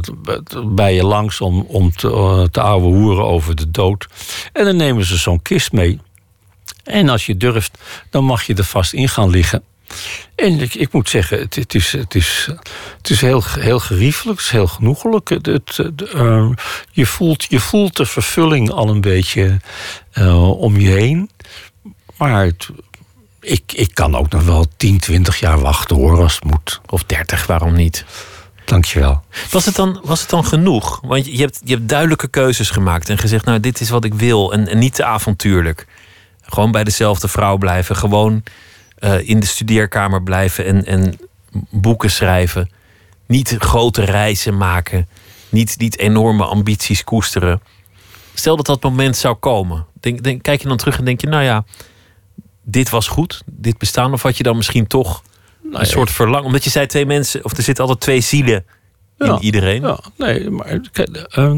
[0.65, 4.07] bij je langs om, om te, uh, te ouwe hoeren over de dood.
[4.53, 5.99] En dan nemen ze zo'n kist mee.
[6.83, 7.77] En als je durft,
[8.09, 9.63] dan mag je er vast in gaan liggen.
[10.35, 12.47] En ik, ik moet zeggen, het, het, is, het, is,
[12.97, 15.29] het is heel, heel geriefelijk, het is heel genoegelijk.
[15.29, 15.79] Het, het,
[16.15, 16.49] uh,
[16.91, 19.59] je, voelt, je voelt de vervulling al een beetje
[20.13, 21.29] uh, om je heen.
[22.17, 22.69] Maar het,
[23.39, 26.81] ik, ik kan ook nog wel 10, 20 jaar wachten hoor, als het moet.
[26.89, 28.05] Of 30, waarom niet?
[28.65, 29.23] Dankjewel.
[29.51, 30.99] Was het dan, was het dan genoeg?
[31.03, 34.13] Want je hebt, je hebt duidelijke keuzes gemaakt en gezegd: Nou, dit is wat ik
[34.13, 34.53] wil.
[34.53, 35.87] En, en niet te avontuurlijk.
[36.41, 37.95] Gewoon bij dezelfde vrouw blijven.
[37.95, 38.43] Gewoon
[38.99, 41.19] uh, in de studeerkamer blijven en, en
[41.69, 42.69] boeken schrijven.
[43.27, 45.07] Niet grote reizen maken.
[45.49, 47.61] Niet, niet enorme ambities koesteren.
[48.33, 49.85] Stel dat dat moment zou komen.
[49.99, 51.63] Denk, denk, kijk je dan terug en denk je, nou ja,
[52.63, 54.13] dit was goed, dit bestaan.
[54.13, 55.23] Of had je dan misschien toch
[55.63, 56.45] nou, een soort verlang?
[56.45, 58.65] Omdat je zei twee mensen, of er zitten altijd twee zielen
[59.17, 59.81] in ja, iedereen.
[59.81, 60.79] Ja, nee, maar
[61.35, 61.51] uh,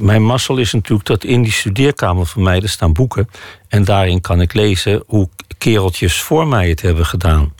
[0.00, 3.28] mijn mazzel is natuurlijk dat in die studeerkamer van mij er staan boeken.
[3.68, 5.28] En daarin kan ik lezen hoe
[5.58, 7.52] kereltjes voor mij het hebben gedaan.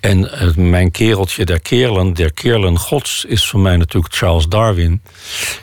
[0.00, 5.02] En uh, mijn kereltje der kerelen, der kerelen gods, is voor mij natuurlijk Charles Darwin.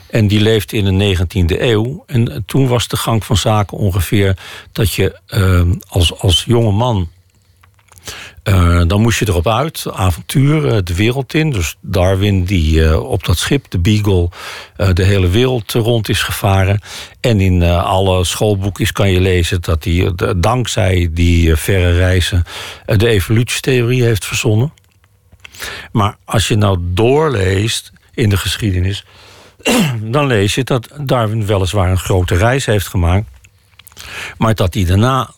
[0.10, 2.04] En die leefde in de 19e eeuw.
[2.08, 4.38] En uh, toen was de gang van zaken ongeveer
[4.72, 7.10] dat je uh, als, als jonge man
[8.44, 11.52] uh, dan moest je erop uit, avontuur, uh, de wereld in.
[11.52, 14.30] Dus Darwin, die uh, op dat schip, de Beagle,
[14.94, 16.82] de hele wereld rond is gevaren.
[17.20, 22.44] En in alle schoolboekjes kan je lezen dat hij dankzij die verre reizen
[22.86, 24.74] de evolutietheorie heeft verzonnen.
[25.92, 29.06] Maar als je nou doorleest in de geschiedenis,
[30.02, 33.28] dan lees je dat Darwin weliswaar een grote reis heeft gemaakt.
[34.38, 35.30] Maar dat hij daarna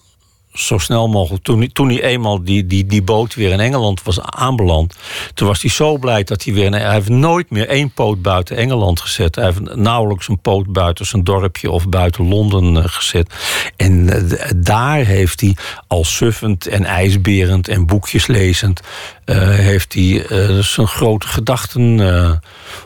[0.54, 1.44] zo snel mogelijk.
[1.44, 4.96] Toen, toen hij eenmaal die, die, die boot weer in Engeland was aanbeland.
[5.34, 6.72] Toen was hij zo blij dat hij weer.
[6.72, 9.36] Hij heeft nooit meer één poot buiten Engeland gezet.
[9.36, 13.34] Hij heeft nauwelijks een poot buiten zijn dorpje of buiten Londen eh, gezet.
[13.76, 15.56] En eh, daar heeft hij
[15.88, 18.82] al suffend en ijsberend en boekjes lezend.
[19.26, 20.26] Uh, heeft hij
[20.62, 22.42] zijn grote gedachten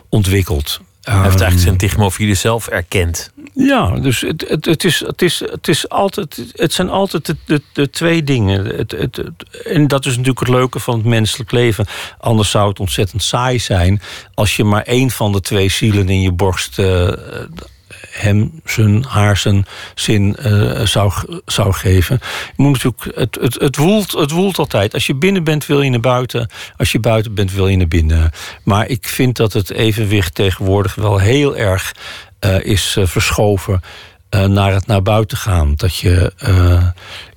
[0.08, 0.80] ontwikkeld.
[1.06, 3.32] Hij heeft eigenlijk ehm, zijn tigmofiele zelf erkend.
[3.54, 7.36] Ja, dus het, het, het, is, het, is, het, is altijd, het zijn altijd de,
[7.44, 8.64] de, de twee dingen.
[8.64, 9.22] Het, het,
[9.64, 11.86] en dat is natuurlijk het leuke van het menselijk leven.
[12.18, 14.00] Anders zou het ontzettend saai zijn
[14.34, 16.78] als je maar één van de twee zielen in je borst.
[16.78, 17.08] Uh,
[18.16, 21.12] hem zijn, haar zijn zin uh, zou,
[21.44, 22.20] zou geven.
[22.56, 24.94] Je moet natuurlijk, het, het, het, woelt, het woelt altijd.
[24.94, 26.50] Als je binnen bent, wil je naar buiten.
[26.76, 28.30] Als je buiten bent, wil je naar binnen.
[28.62, 31.94] Maar ik vind dat het evenwicht tegenwoordig wel heel erg
[32.40, 33.80] uh, is uh, verschoven
[34.30, 35.74] naar het naar buiten gaan.
[35.76, 36.32] Dat je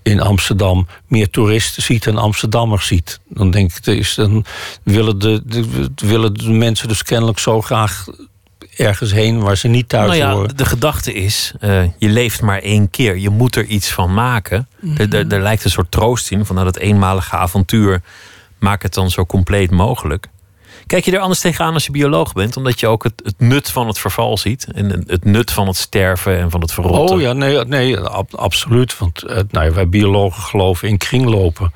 [0.04, 3.20] in Amsterdam meer toeristen ziet en Amsterdammers ziet.
[3.28, 4.46] Dan denk ik, is, dan
[4.84, 5.42] willen de,
[5.96, 8.06] willen de mensen dus kennelijk zo graag
[8.80, 10.58] ergens heen waar ze niet thuis nou ja, horen.
[10.58, 13.18] De gedachte is, uh, je leeft maar één keer.
[13.18, 14.68] Je moet er iets van maken.
[14.80, 15.14] Mm -hmm.
[15.14, 18.02] er, er, lijkt een soort troost in van nou, dat eenmalige avontuur.
[18.60, 20.28] Maak het dan zo compleet mogelijk.
[20.90, 22.58] Kijk je er anders tegenaan als je bioloog bent?
[22.58, 24.68] Omdat je ook het, het nut van het verval ziet.
[24.74, 27.16] En het nut van het sterven en van het verrotten.
[27.16, 28.00] Oh ja, nee, nee
[28.32, 28.98] absoluut.
[28.98, 31.74] Want uh, nou, wij biologen geloven in kringlopen.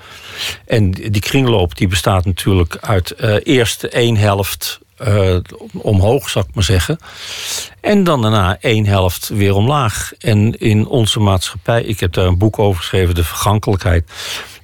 [0.65, 5.35] En die kringloop die bestaat natuurlijk uit uh, eerst één helft eh,
[5.73, 6.97] omhoog, zou ik maar zeggen.
[7.81, 10.11] En dan daarna één helft weer omlaag.
[10.19, 14.11] En in onze maatschappij, ik heb daar een boek over geschreven, De Vergankelijkheid.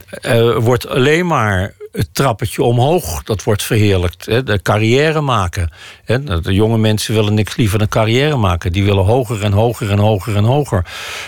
[0.09, 4.25] eh, wordt alleen maar het trappetje omhoog, dat wordt verheerlijkt.
[4.25, 5.71] Hè, de carrière maken.
[6.05, 8.71] Hè, de jonge mensen willen niks liever dan carrière maken.
[8.71, 10.85] Die willen hoger en hoger en hoger en hoger.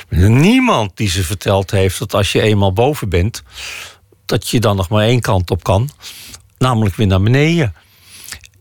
[0.10, 3.44] Niemand die ze verteld heeft dat als je eenmaal boven bent,
[4.26, 5.90] dat je dan nog maar één kant op kan.
[6.58, 7.74] Namelijk weer naar beneden.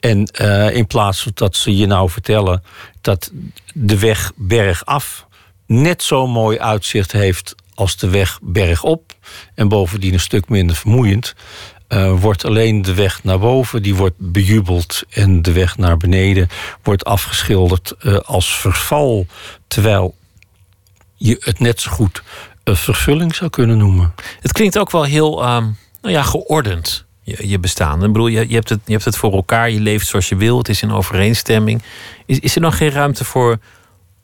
[0.01, 2.63] En eh, in plaats van dat ze je nou vertellen
[3.01, 3.33] dat
[3.75, 5.27] de weg bergaf
[5.67, 9.13] net zo mooi uitzicht heeft als de weg bergop.
[9.55, 11.35] En bovendien een stuk minder vermoeiend.
[11.89, 15.03] eh, wordt alleen de weg naar boven, die wordt bejubeld.
[15.11, 16.49] En de weg naar beneden
[16.83, 19.27] wordt afgeschilderd eh, als verval.
[19.67, 20.15] Terwijl
[21.15, 22.23] je het net zo goed
[22.65, 24.15] een vervulling zou kunnen noemen.
[24.41, 25.69] Het klinkt ook wel heel ehm,
[26.03, 28.05] nou ja, geordend, je, je bestaan.
[28.05, 30.37] Ik bedoel, je, je, hebt het, je hebt het voor elkaar, je leeft zoals je
[30.37, 31.83] wil, het is in overeenstemming.
[32.27, 33.59] Is, is er dan geen ruimte voor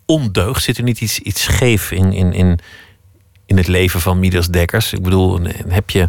[0.07, 0.62] ondeugd?
[0.62, 2.59] Zit er niet iets, iets scheef in, in, in,
[3.47, 4.92] in het leven van Midas Dekkers?
[4.92, 6.09] Ik bedoel, heb je,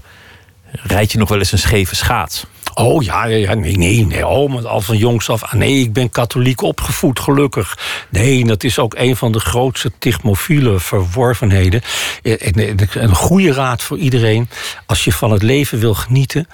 [0.72, 2.45] rijd je nog wel eens een scheve schaats?
[2.80, 4.28] Oh ja, ja, nee, nee, nee.
[4.28, 5.43] Oh, al van jongs af.
[5.43, 7.78] Ah, nee, ik ben katholiek opgevoed, gelukkig.
[8.09, 11.82] Nee, dat is ook een van de grootste tigmofiele verworvenheden.
[12.24, 14.49] Eh, en Een goede raad voor iedereen.
[14.86, 16.47] Als je van het leven wil genieten.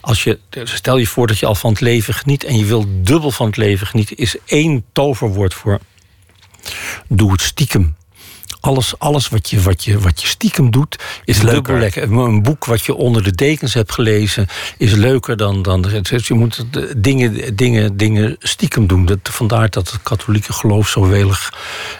[0.00, 2.44] Als je, stel je voor dat je al van het leven geniet.
[2.44, 4.16] en je wil dubbel van het leven genieten.
[4.16, 5.80] is één toverwoord voor.
[7.08, 7.96] Doe het stiekem.
[8.60, 11.78] Alles, alles wat, je, wat, je, wat je stiekem doet, is leuker.
[11.78, 12.02] lekker.
[12.02, 14.46] Een boek wat je onder de dekens hebt gelezen,
[14.78, 15.62] is leuker dan.
[15.62, 16.64] dan dus je moet
[16.96, 19.06] dingen, dingen, dingen stiekem doen.
[19.06, 21.52] Dat, vandaar dat het katholieke geloof zo welig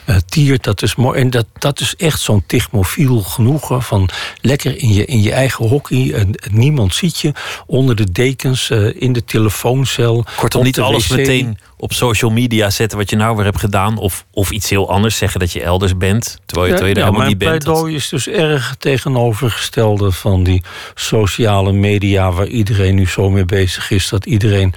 [0.05, 0.65] eh, tiert.
[0.65, 1.21] Dat is mooi.
[1.21, 3.83] En dat, dat is echt zo'n tigmofiel genoegen.
[3.83, 4.09] Van
[4.41, 6.13] lekker in je, in je eigen hockey.
[6.15, 7.33] En, niemand ziet je.
[7.67, 10.25] Onder de dekens, eh, in de telefooncel.
[10.37, 11.17] Kortom, niet alles wc.
[11.17, 13.99] meteen op social media zetten wat je nou weer hebt gedaan.
[13.99, 16.39] Of, of iets heel anders zeggen dat je elders bent.
[16.47, 17.65] Terwijl je, terwijl je er helemaal mijn niet bent.
[17.65, 20.63] Dat- pleidooi is dus erg tegenovergestelde van die
[20.95, 22.33] sociale media...
[22.33, 24.09] waar iedereen nu zo mee bezig is.
[24.09, 24.75] Dat iedereen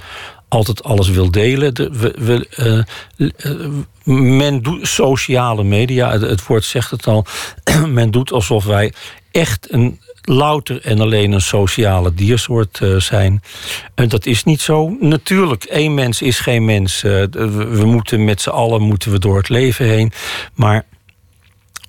[0.48, 1.74] altijd alles wil delen.
[1.74, 2.46] De, we, we,
[3.16, 3.68] eh, eh,
[4.36, 7.26] men doet sociale media, het, het woord zegt het al...
[7.86, 8.92] men doet alsof wij
[9.30, 13.42] echt een louter en alleen een sociale diersoort eh, zijn.
[13.94, 14.96] En dat is niet zo.
[15.00, 17.02] Natuurlijk, één mens is geen mens.
[17.02, 20.12] Eh, we, we moeten met z'n allen moeten we door het leven heen.
[20.54, 20.84] Maar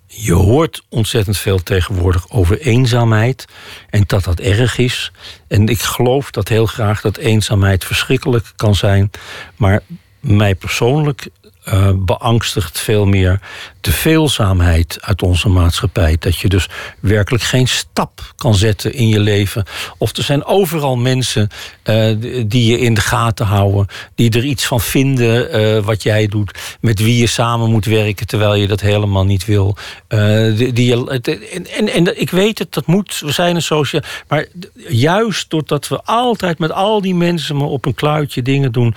[0.08, 3.46] je hoort ontzettend veel tegenwoordig over eenzaamheid.
[3.90, 5.12] En dat dat erg is.
[5.48, 9.12] En ik geloof dat heel graag dat eenzaamheid verschrikkelijk kan zijn.
[9.56, 9.82] Maar
[10.20, 11.28] mij persoonlijk
[11.66, 13.40] eh, beangstigt veel meer
[13.82, 16.16] de veelzaamheid uit onze maatschappij.
[16.20, 19.66] Dat je dus werkelijk geen stap kan zetten in je leven.
[19.98, 21.50] Of er zijn overal mensen
[21.84, 26.28] eh, die je in de gaten houden, die er iets van vinden eh, wat jij
[26.28, 29.78] doet, met wie je samen moet werken terwijl je dat helemaal niet wil.
[30.08, 34.02] Die, die en, en, ik weet het, dat moet, we zijn een sociaal.
[34.28, 34.46] Maar
[34.88, 38.96] juist doordat we altijd met al die mensen maar op een kluitje dingen doen,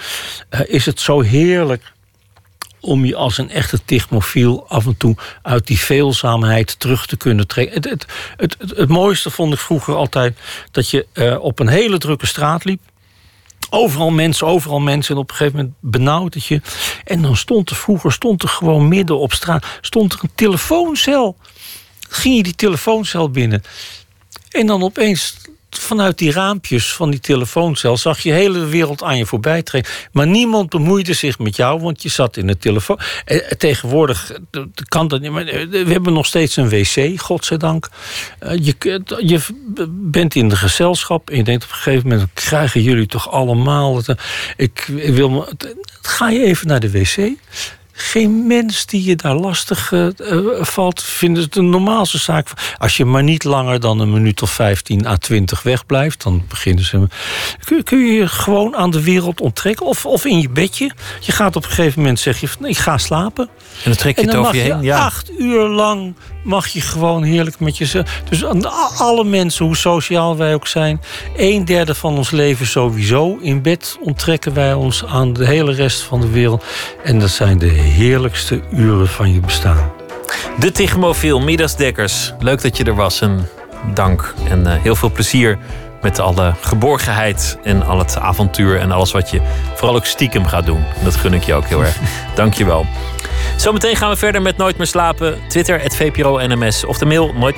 [0.67, 1.97] is het zo heerlijk
[2.89, 7.47] om je als een echte tigmofiel af en toe uit die veelzaamheid terug te kunnen
[7.47, 7.75] trekken.
[7.75, 10.39] Het, het, het, het, het mooiste vond ik vroeger altijd
[10.71, 12.81] dat je eh, op een hele drukke straat liep.
[13.71, 15.15] Overal mensen, overal mensen.
[15.15, 16.61] En op een gegeven moment benauwd het je.
[17.05, 21.37] En dan stond er vroeger, stond er gewoon midden op straat, stond er een telefooncel.
[22.09, 23.63] Ging je die telefooncel binnen.
[24.51, 25.37] En dan opeens
[25.71, 29.93] vanuit die raampjes van die telefooncel zag je de hele wereld aan je voorbij trekken.
[30.13, 32.99] Maar niemand bemoeide zich met jou, want je zat in de telefoon.
[33.25, 35.31] Eh, tegenwoordig eh, kan dat niet.
[35.31, 37.89] Maar eh, we hebben nog steeds een wc, godzijdank.
[38.41, 39.41] Je, je
[39.91, 42.29] bent in de gezelschap en je denkt op een gegeven moment...
[42.35, 44.03] krijgen jullie toch allemaal...
[44.57, 45.55] Ik, ik wil me,
[46.03, 47.31] ga je even naar de wc...
[48.01, 52.49] Geen mens die je daar lastig eh, eh, valt, vindt het de normaalste zaak.
[52.79, 56.85] Als je maar niet langer dan een minuut of 15 à 20 wegblijft, dan beginnen
[56.85, 57.09] ze.
[57.65, 59.87] Kun, kun je je gewoon aan de wereld onttrekken?
[59.87, 60.91] Of, of in je bedje.
[61.21, 63.49] Je gaat op een gegeven moment zeg je: van, Ik ga slapen.
[63.49, 64.83] En dan trek je En het over mag je je heen.
[64.83, 64.99] Ja.
[65.05, 68.23] acht uur lang mag je gewoon heerlijk met jezelf.
[68.29, 71.01] Dus aan alle mensen, hoe sociaal wij ook zijn,
[71.37, 73.39] een derde van ons leven sowieso.
[73.41, 76.65] In bed onttrekken wij ons aan de hele rest van de wereld.
[77.05, 79.93] En dat zijn de heerlijkste uren van je bestaan.
[80.59, 82.33] De Tigmofiel, Midas Dekkers.
[82.39, 83.49] Leuk dat je er was en
[83.95, 84.35] dank.
[84.49, 85.59] En eh, heel veel plezier
[86.03, 89.41] met alle geborgenheid en al het avontuur en alles wat je
[89.75, 90.85] vooral ook stiekem gaat doen.
[90.99, 91.99] En dat gun ik je ook heel erg.
[92.35, 92.87] Dank je wel.
[93.57, 95.39] Zometeen gaan we verder met Nooit meer slapen.
[95.49, 96.85] Twitter, het VPRO NMS.
[96.85, 97.57] Of de mail nooit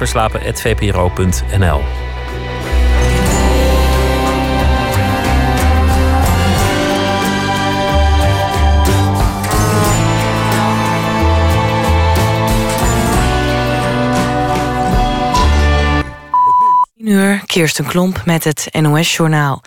[17.10, 19.62] uur, Kirsten Klomp met het NOS-journaal.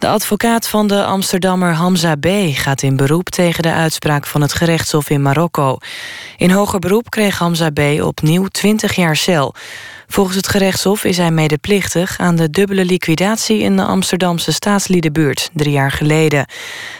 [0.00, 2.26] De advocaat van de Amsterdammer Hamza B.
[2.52, 5.78] gaat in beroep tegen de uitspraak van het gerechtshof in Marokko.
[6.36, 7.80] In hoger beroep kreeg Hamza B.
[8.02, 9.54] opnieuw 20 jaar cel.
[10.10, 15.72] Volgens het gerechtshof is hij medeplichtig aan de dubbele liquidatie in de Amsterdamse staatsliedenbuurt drie
[15.72, 16.46] jaar geleden.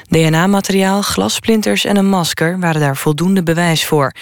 [0.08, 4.12] DNA-materiaal, glassplinters en een masker waren daar voldoende bewijs voor.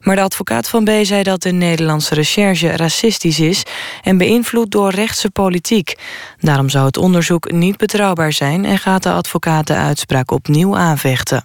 [0.00, 3.62] Maar de advocaat van B zei dat de Nederlandse recherche racistisch is
[4.02, 5.94] en beïnvloed door rechtse politiek.
[6.38, 11.44] Daarom zou het onderzoek niet betrouwbaar zijn en gaat de advocaat de uitspraak opnieuw aanvechten.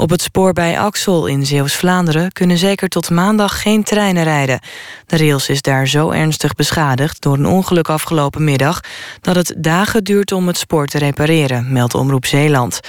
[0.00, 4.60] Op het spoor bij Axel in Zeeuws-Vlaanderen kunnen zeker tot maandag geen treinen rijden.
[5.06, 8.80] De rails is daar zo ernstig beschadigd door een ongeluk afgelopen middag
[9.20, 12.80] dat het dagen duurt om het spoor te repareren, meldt Omroep Zeeland.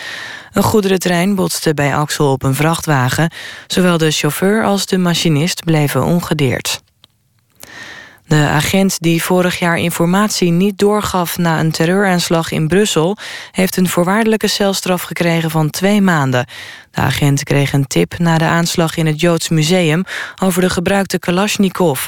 [0.54, 3.32] Een goederentrein botste bij Axel op een vrachtwagen.
[3.68, 6.82] Zowel de chauffeur als de machinist bleven ongedeerd.
[8.32, 13.18] De agent die vorig jaar informatie niet doorgaf na een terreuraanslag in Brussel,
[13.52, 16.46] heeft een voorwaardelijke celstraf gekregen van twee maanden.
[16.92, 20.04] De agent kreeg een tip na de aanslag in het Joods Museum
[20.42, 22.08] over de gebruikte Kalashnikov.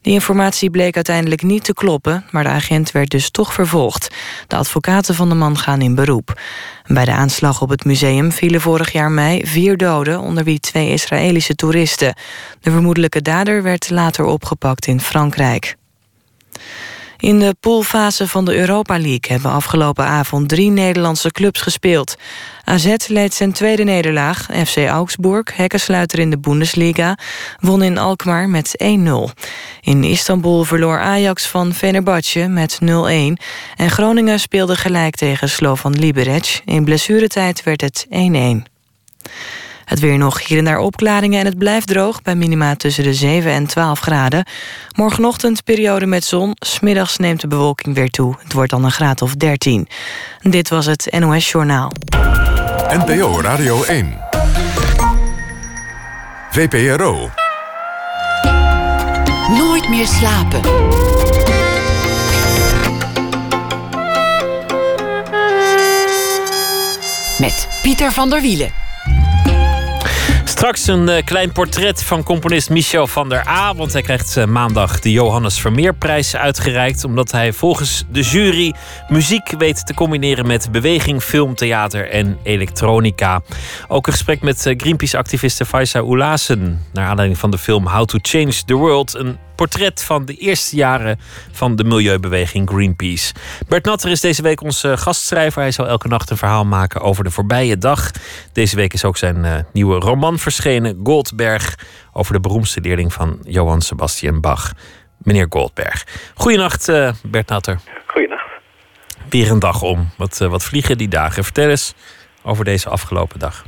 [0.00, 4.14] Die informatie bleek uiteindelijk niet te kloppen, maar de agent werd dus toch vervolgd.
[4.46, 6.40] De advocaten van de man gaan in beroep.
[6.86, 10.90] Bij de aanslag op het museum vielen vorig jaar mei vier doden, onder wie twee
[10.90, 12.14] Israëlische toeristen.
[12.60, 15.76] De vermoedelijke dader werd later opgepakt in Frankrijk.
[17.24, 22.16] In de poolfase van de Europa League hebben afgelopen avond drie Nederlandse clubs gespeeld.
[22.64, 24.46] AZ leed zijn tweede nederlaag.
[24.66, 27.18] FC Augsburg, hekkensluiter in de Bundesliga,
[27.60, 28.86] won in Alkmaar met 1-0.
[29.80, 32.86] In Istanbul verloor Ajax van Fenerbahce met 0-1.
[33.76, 36.60] En Groningen speelde gelijk tegen Slovan Liberec.
[36.64, 38.10] In blessuretijd werd het 1-1.
[39.84, 42.22] Het weer nog hier en daar opklaringen en het blijft droog...
[42.22, 44.46] bij minima tussen de 7 en 12 graden.
[44.96, 46.52] Morgenochtend periode met zon.
[46.54, 48.34] Smiddags neemt de bewolking weer toe.
[48.42, 49.88] Het wordt dan een graad of 13.
[50.40, 51.92] Dit was het NOS Journaal.
[52.88, 54.18] NPO Radio 1.
[56.50, 57.30] VPRO.
[59.48, 60.60] Nooit meer slapen.
[67.38, 68.83] Met Pieter van der Wielen.
[70.54, 73.74] Straks een uh, klein portret van componist Michel van der A.
[73.74, 77.04] Want hij krijgt uh, maandag de Johannes Vermeerprijs uitgereikt.
[77.04, 78.74] Omdat hij volgens de jury
[79.08, 83.42] muziek weet te combineren met beweging, film, theater en elektronica.
[83.88, 86.84] Ook een gesprek met uh, Greenpeace-activiste Faisa Oulassen.
[86.92, 89.14] Naar aanleiding van de film How to Change the World.
[89.14, 91.20] Een portret van de eerste jaren
[91.52, 93.32] van de milieubeweging Greenpeace.
[93.68, 95.62] Bert Natter is deze week onze gastschrijver.
[95.62, 98.10] Hij zal elke nacht een verhaal maken over de voorbije dag.
[98.52, 101.74] Deze week is ook zijn nieuwe roman verschenen, Goldberg,
[102.12, 104.72] over de beroemdste leerling van Johann Sebastian Bach,
[105.18, 106.04] meneer Goldberg.
[106.34, 107.78] Goedenacht, uh, Bert Natter.
[108.06, 108.50] Goedenacht.
[109.30, 110.08] Weer een dag om.
[110.16, 111.44] Wat, uh, wat vliegen die dagen?
[111.44, 111.94] Vertel eens
[112.42, 113.64] over deze afgelopen dag.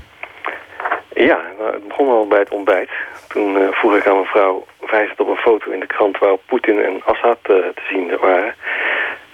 [1.14, 2.90] Ja, nou, het begon al bij het ontbijt.
[3.28, 6.42] Toen uh, vroeg ik aan mijn vrouw, wijzend op een foto in de krant waarop
[6.46, 8.54] Poetin en Assad te zien waren.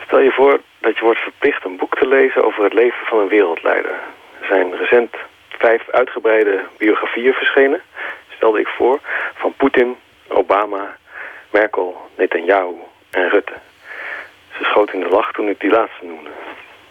[0.07, 3.19] Stel je voor dat je wordt verplicht een boek te lezen over het leven van
[3.19, 3.97] een wereldleider.
[4.41, 5.15] Er zijn recent
[5.63, 7.83] vijf uitgebreide biografieën verschenen,
[8.37, 9.01] stelde ik voor,
[9.35, 9.97] van Poetin,
[10.29, 10.97] Obama,
[11.51, 12.75] Merkel, Netanyahu
[13.11, 13.53] en Rutte.
[14.57, 16.31] Ze schoot in de lach toen ik die laatste noemde.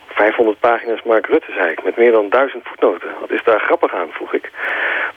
[0.07, 3.09] 500 pagina's Mark Rutte, zei ik, met meer dan duizend voetnoten.
[3.19, 4.51] Wat is daar grappig aan, vroeg ik.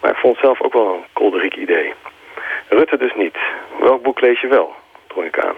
[0.00, 1.94] Maar ik vond zelf ook wel een kolderiek idee.
[2.68, 3.36] Rutte dus niet.
[3.78, 4.74] Welk boek lees je wel?
[5.06, 5.56] drong ik aan.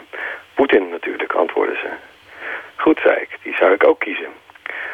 [0.55, 1.88] Poetin natuurlijk, antwoordde ze.
[2.76, 4.32] Goed, zei ik, die zou ik ook kiezen.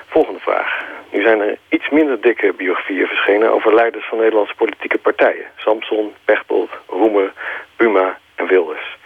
[0.07, 0.84] Volgende vraag.
[1.12, 5.44] Nu zijn er iets minder dikke biografieën verschenen over leiders van Nederlandse politieke partijen.
[5.56, 7.32] Samson, Pechtold, Roemer,
[7.76, 8.96] Buma en Wilders.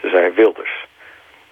[0.00, 0.86] Ze zei Wilders.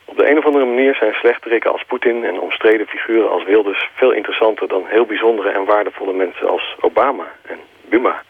[0.04, 3.90] Op de een of andere manier zijn slechterikken als Poetin en omstreden figuren als Wilders
[3.94, 7.58] veel interessanter dan heel bijzondere en waardevolle mensen als Obama en
[7.88, 8.22] Buma.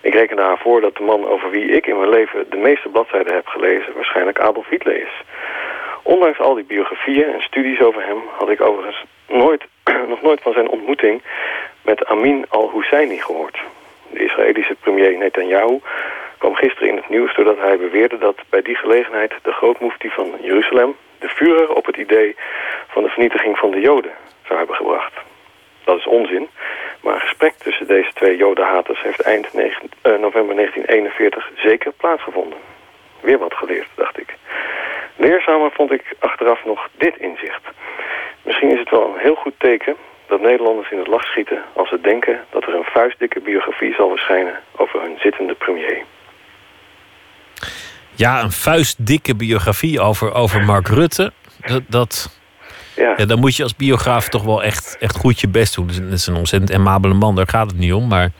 [0.00, 2.88] Ik reken haar voor dat de man over wie ik in mijn leven de meeste
[2.88, 5.22] bladzijden heb gelezen waarschijnlijk Adolf Hitler is.
[6.02, 9.64] Ondanks al die biografieën en studies over hem had ik overigens nooit,
[10.08, 11.22] nog nooit van zijn ontmoeting
[11.82, 13.58] met Amin al-Husseini gehoord.
[14.10, 15.80] De Israëlische premier Netanyahu
[16.38, 20.34] kwam gisteren in het nieuws doordat hij beweerde dat bij die gelegenheid de grootmoefti van
[20.40, 22.36] Jeruzalem de Führer op het idee
[22.88, 24.12] van de vernietiging van de Joden
[24.46, 25.12] zou hebben gebracht.
[25.84, 26.48] Dat is onzin,
[27.02, 32.58] maar een gesprek tussen deze twee Jodenhaters heeft eind 9, uh, november 1941 zeker plaatsgevonden.
[33.20, 34.34] Weer wat geleerd, dacht ik.
[35.16, 37.62] Leerzamer vond ik achteraf nog dit inzicht.
[38.42, 39.96] Misschien is het wel een heel goed teken
[40.28, 44.08] dat Nederlanders in het lach schieten als ze denken dat er een vuistdikke biografie zal
[44.08, 46.02] verschijnen over hun zittende premier.
[48.14, 51.32] Ja, een vuistdikke biografie over, over Mark Rutte.
[51.66, 52.38] Dat, dat,
[52.96, 55.88] Ja, ja, dan moet je als biograaf toch wel echt, echt goed je best doen.
[55.88, 58.08] Het is een ontzettend amabele man, daar gaat het niet om.
[58.08, 58.30] Maar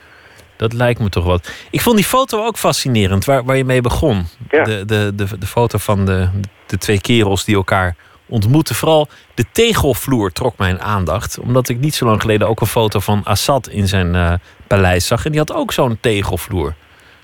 [0.56, 1.52] dat lijkt me toch wat.
[1.70, 4.26] Ik vond die foto ook fascinerend, waar, waar je mee begon.
[4.50, 4.64] Ja.
[4.64, 6.28] De, de, de, de foto van de,
[6.66, 7.96] de twee kerels die elkaar
[8.30, 8.74] ontmoeten.
[8.74, 11.38] Vooral de tegelvloer trok mijn aandacht.
[11.38, 14.32] Omdat ik niet zo lang geleden ook een foto van Assad in zijn eh,
[14.66, 15.24] paleis zag.
[15.24, 16.74] En die had ook zo'n tegelvloer.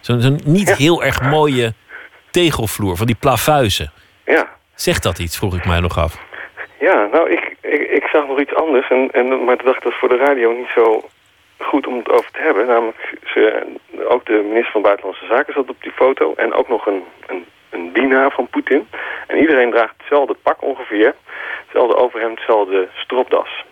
[0.01, 1.73] Zo'n niet heel erg mooie
[2.31, 3.93] tegelvloer, van die plafuizen.
[4.25, 4.55] ja.
[4.75, 6.19] Zegt dat iets, vroeg ik mij nog af.
[6.81, 8.89] Ja, nou, ik, ik, ik zag nog iets anders.
[8.89, 11.09] En, en, maar toen dacht ik dat voor de radio niet zo
[11.59, 12.67] goed om het over te hebben.
[12.67, 13.67] Namelijk, ze,
[14.09, 16.35] ook de minister van Buitenlandse Zaken zat op die foto.
[16.35, 17.45] En ook nog een, een,
[17.77, 18.89] een dienaar van Poetin.
[19.27, 21.15] En iedereen draagt hetzelfde pak ongeveer.
[21.65, 23.65] Hetzelfde overhemd, hetzelfde stropdas.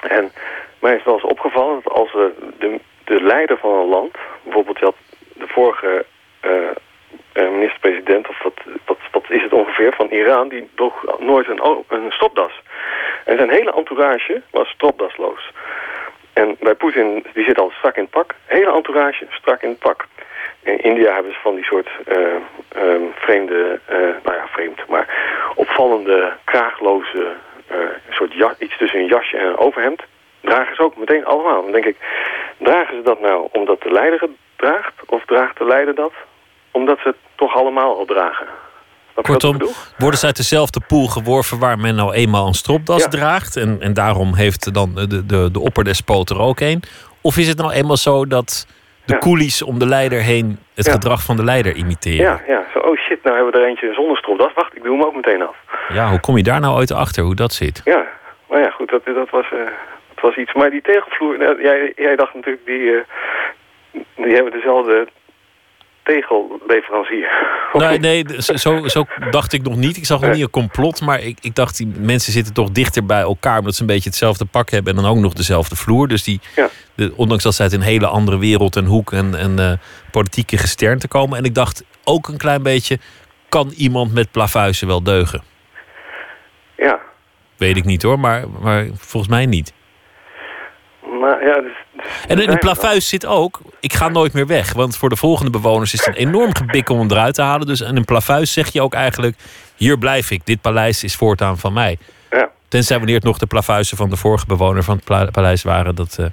[0.00, 0.32] En
[0.80, 2.12] mij is wel eens opgevallen dat als
[2.58, 4.16] de, de leider van een land...
[4.42, 4.94] Bijvoorbeeld,
[5.34, 6.04] de vorige...
[6.40, 6.50] eh,
[7.36, 8.42] eh, minister-president, of
[9.12, 12.60] wat, is het ongeveer, van Iran, die droeg nooit een, een stropdas.
[13.24, 15.52] En zijn hele entourage was stropdasloos.
[16.32, 19.78] En bij Poetin, die zit al strak in het pak, hele entourage strak in het
[19.78, 20.06] pak.
[20.66, 22.16] In India hebben ze van die soort eh,
[22.68, 25.06] ehm, vreemde, eh, nou ja, vreemd, maar
[25.54, 27.32] opvallende, kraagloze,
[27.66, 27.76] eh,
[28.10, 30.02] soort ja, iets tussen een jasje en een overhemd.
[30.40, 31.62] Dragen ze ook meteen allemaal.
[31.62, 31.96] Dan denk ik,
[32.58, 34.94] dragen ze dat nou omdat de leider het draagt?
[35.06, 36.12] Of draagt de leider dat
[36.70, 38.46] omdat ze het toch allemaal al dragen?
[39.22, 39.58] Kortom,
[39.96, 43.08] worden ze uit dezelfde pool geworven waar men nou eenmaal een stropdas Ja.
[43.08, 43.56] draagt.
[43.56, 46.82] En, en daarom heeft dan de, de, de opperdespoot er ook een.
[47.20, 48.66] Of is het nou eenmaal zo dat
[49.06, 49.18] de Ja.
[49.18, 50.92] coolies om de leider heen het Ja.
[50.92, 52.16] gedrag van de leider imiteren?
[52.24, 52.64] Ja, ja.
[52.72, 54.52] Zo, oh shit, nou hebben we er eentje zonder stropdas.
[54.54, 55.56] Wacht, ik doe hem ook meteen af.
[55.88, 57.80] Ja, hoe kom je daar nou ooit achter hoe dat zit?
[57.84, 58.06] Ja,
[58.48, 59.58] maar ja, goed, dat, dat, was, eh,
[60.14, 60.52] dat was iets.
[60.54, 63.02] Maar die tegelvloer, nou, jij, jij dacht natuurlijk, die, eh,
[64.16, 65.06] die hebben dezelfde
[66.06, 67.28] tegelleverancier.
[67.72, 69.96] Nee, nee, zo- zo, dacht ik nog niet.
[69.96, 73.06] Ik zag nog niet een complot, maar ik, ik dacht die mensen zitten toch dichter
[73.06, 76.08] bij elkaar omdat ze een beetje hetzelfde pak hebben en dan ook nog dezelfde vloer.
[76.08, 76.68] Dus die, Ja.
[76.94, 79.72] de, ondanks dat ze uit een hele andere wereld en hoek en, en eh,
[80.10, 81.38] politieke gesternte komen.
[81.38, 82.98] En ik dacht ook een klein beetje,
[83.48, 85.42] kan iemand met plavuizen wel deugen?
[86.76, 87.00] Ja,
[87.56, 89.72] Weet ik niet hoor, maar, maar volgens mij niet.
[91.20, 91.72] Maar ja, dus...
[91.92, 94.72] dus En in we plavuis zit ook, ik ga nooit meer weg.
[94.72, 97.66] Want voor de volgende bewoners is het een enorm gebik om hem eruit te halen.
[97.66, 99.36] Dus in een plavuis zeg je ook eigenlijk,
[99.76, 100.46] hier blijf ik.
[100.46, 101.98] Dit paleis is voortaan van mij.
[102.30, 105.94] Ja, Tenzij wanneer het nog de plavuizen van de vorige bewoner van het paleis waren.
[105.94, 106.26] Dat eh,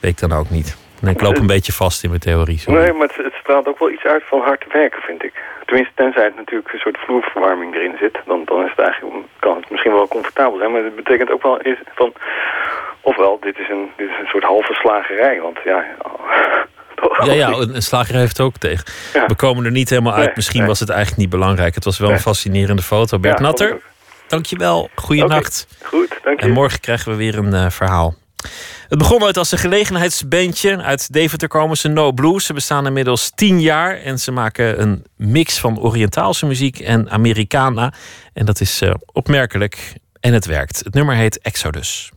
[0.00, 0.76] weet ik dan ook niet.
[1.02, 2.58] En ik loop een beetje vast in mijn theorie.
[2.58, 2.80] sorry.
[2.82, 5.32] nee, maar het, het straalt ook wel iets uit van hard werken, vind ik.
[5.64, 8.18] Tenminste, tenzij het natuurlijk een soort vloerverwarming erin zit.
[8.26, 10.72] Dan, dan is het eigenlijk, kan het misschien wel comfortabel zijn.
[10.72, 12.12] Maar het betekent ook wel is van...
[13.00, 15.40] Ofwel, dit is een, dit is een soort halve slagerij.
[15.40, 15.84] Want ja...
[17.24, 18.84] Ja, ja, een, slager heeft het ook tegen.
[19.12, 19.26] Ja.
[19.26, 20.24] We komen er niet helemaal uit.
[20.24, 20.68] Nee, Misschien nee.
[20.68, 21.74] was het eigenlijk niet belangrijk.
[21.74, 22.22] Het was wel een Nee.
[22.22, 23.18] fascinerende foto.
[23.18, 23.80] Bert Ja, Natter,
[24.26, 24.88] dankjewel.
[24.94, 25.66] Goeienacht.
[25.82, 25.88] ook.
[25.88, 26.46] Goed, dank je.
[26.46, 28.14] En morgen krijgen we weer een eh, verhaal.
[28.88, 30.82] Het begon ooit als een gelegenheidsbandje.
[30.82, 32.46] Uit Deventer komen ze No Blues.
[32.46, 33.96] Ze bestaan inmiddels tien jaar.
[34.00, 37.92] En ze maken een mix van Oriëntaalse muziek en Americana.
[38.32, 39.94] En dat is eh, opmerkelijk.
[40.20, 40.78] En het werkt.
[40.84, 42.10] Het nummer heet Exodus.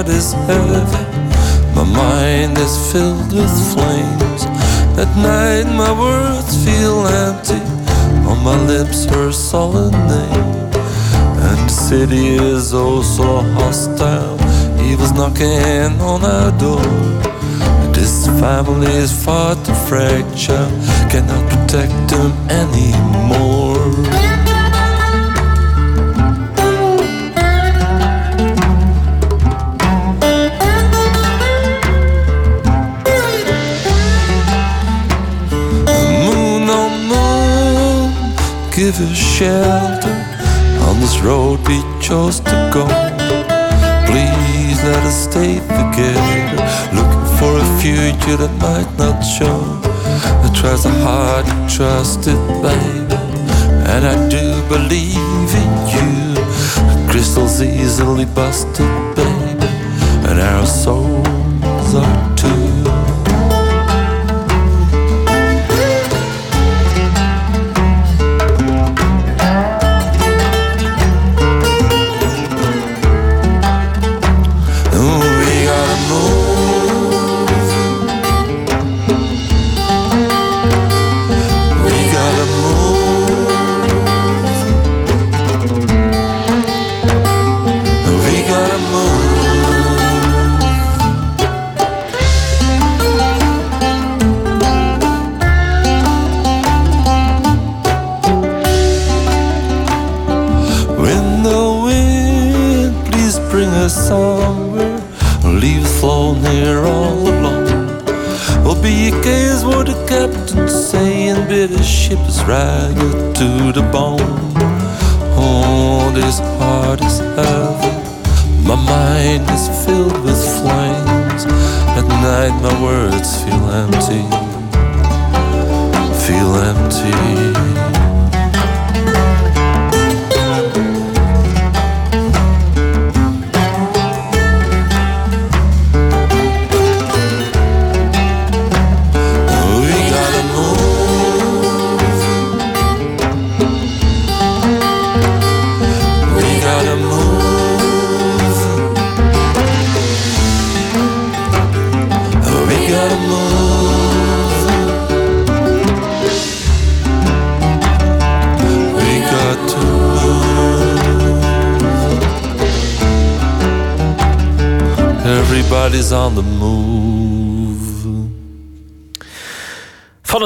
[0.00, 1.04] Heart is heavy.
[1.74, 4.44] My mind is filled with flames.
[4.98, 7.60] At night, my words feel empty.
[8.28, 10.52] On my lips, her solid name.
[11.46, 14.38] And the city is oh so hostile.
[14.80, 16.82] Evil's knocking on our door.
[17.92, 20.70] This family is far too fragile.
[21.10, 24.49] Cannot protect them anymore.
[38.80, 40.16] Give us shelter
[40.88, 42.86] on this road we chose to go.
[44.08, 46.56] Please let us stay together,
[46.96, 49.60] looking for a future that might not show.
[50.44, 53.20] I try so hard to trust it, baby,
[53.92, 57.10] and I do believe in you.
[57.10, 59.68] Crystals easily busted, baby,
[60.26, 62.29] and our souls are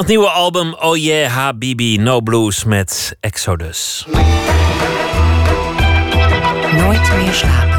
[0.05, 4.05] het nieuwe album Oh Yeah Habibi No Blues met Exodus.
[6.77, 7.75] Nooit meer slapen.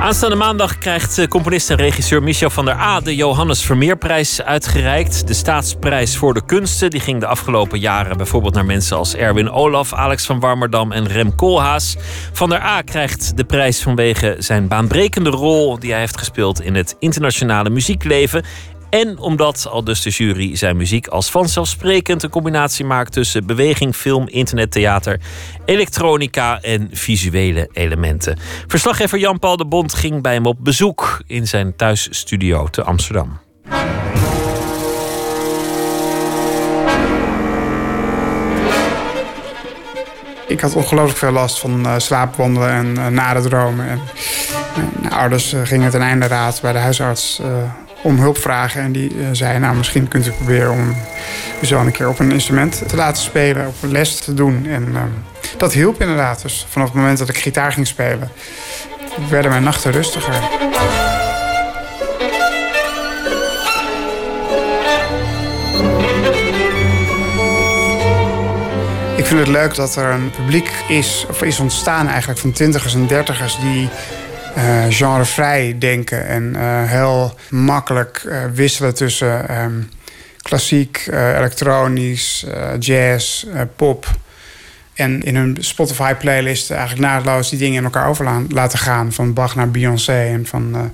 [0.00, 5.26] Aanstaande maandag krijgt eh, componist en regisseur Michel van der A de Johannes Vermeerprijs uitgereikt.
[5.26, 6.90] De staatsprijs voor de kunsten.
[6.90, 11.06] Die ging de afgelopen jaren bijvoorbeeld naar mensen als Erwin Olaf, Alex van Warmerdam en
[11.06, 11.96] Rem Koolhaas.
[12.32, 16.74] Van der A krijgt de prijs vanwege zijn baanbrekende rol die hij heeft gespeeld in
[16.74, 18.44] het internationale muziekleven.
[18.90, 23.94] En omdat al dus de jury zijn muziek als vanzelfsprekend een combinatie maakt tussen beweging,
[23.94, 25.20] film, internettheater,
[25.64, 28.38] elektronica en visuele elementen.
[28.66, 33.38] Verslaggever Jan-Paul de Bond ging bij hem op bezoek in zijn thuisstudio te Amsterdam.
[40.46, 43.88] Ik had ongelooflijk veel last van eh, slaapwandelen en uh, nare dromen.
[43.88, 44.00] En,
[45.00, 47.40] mijn ouders uh, gingen ten einde raad bij de huisarts
[48.02, 48.82] om hulp vragen.
[48.82, 50.94] En die zei, nou misschien kunt u proberen om
[51.60, 53.66] uw zoon een keer op een instrument te laten spelen.
[53.66, 54.66] Op een les te doen.
[54.66, 54.94] En
[55.56, 56.42] dat hielp inderdaad.
[56.42, 58.30] Dus vanaf het moment dat ik gitaar ging spelen,
[59.28, 60.34] werden mijn nachten rustiger.
[69.16, 72.94] Ik vind het leuk dat er een publiek is, of is ontstaan eigenlijk van twintigers
[72.94, 73.88] en dertigers die
[74.56, 79.88] uh, genrevrij denken en uh, heel makkelijk uh, wisselen tussen um,
[80.42, 82.46] klassiek, elektronisch,
[82.78, 83.46] jazz,
[83.76, 84.06] pop.
[84.94, 89.12] En in hun Spotify-playlist eigenlijk naadloos die dingen in elkaar over laten gaan.
[89.12, 90.92] Van Bach naar Beyoncé en van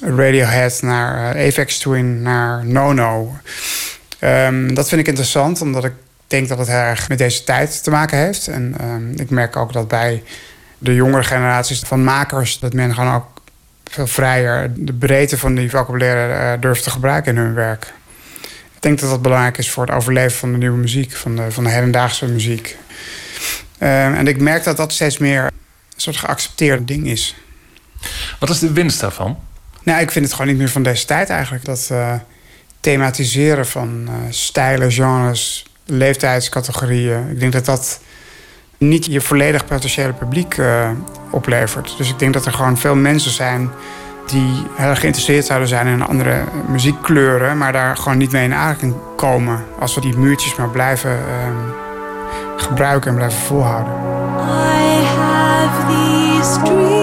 [0.00, 3.36] Radiohead naar Apex Twin naar Nono.
[4.20, 5.92] Um, dat vind ik interessant, omdat ik
[6.26, 8.48] denk dat het erg met deze tijd te maken heeft.
[8.48, 10.22] En um, ik merk ook dat bij
[10.78, 12.58] de jongere generaties van makers...
[12.58, 13.26] dat men gewoon ook
[13.84, 17.92] veel vrijer de breedte van die vocabulaire uh, durft te gebruiken in hun werk.
[18.74, 21.50] Ik denk dat dat belangrijk is voor het overleven van de nieuwe muziek, van de,
[21.50, 22.76] van de hedendaagse muziek.
[23.78, 25.50] Uh, en ik merk dat dat steeds meer een
[25.96, 27.36] soort geaccepteerd ding is.
[28.38, 29.38] Wat is de winst daarvan?
[29.82, 31.64] Nou, ik vind het gewoon niet meer van deze tijd eigenlijk.
[31.64, 32.14] Dat uh,
[32.80, 37.30] thematiseren van uh, stijlen, genres, leeftijdscategorieën.
[37.30, 38.00] Ik denk dat dat
[38.78, 40.90] niet je volledig potentiële publiek uh,
[41.30, 41.94] oplevert.
[41.96, 43.70] Dus ik denk dat er gewoon veel mensen zijn
[44.26, 48.94] die heel geïnteresseerd zouden zijn in andere muziekkleuren, maar daar gewoon niet mee in aanraking
[49.16, 51.16] komen als we die muurtjes maar blijven uh,
[52.56, 53.92] gebruiken en blijven volhouden.
[53.92, 56.97] I have these.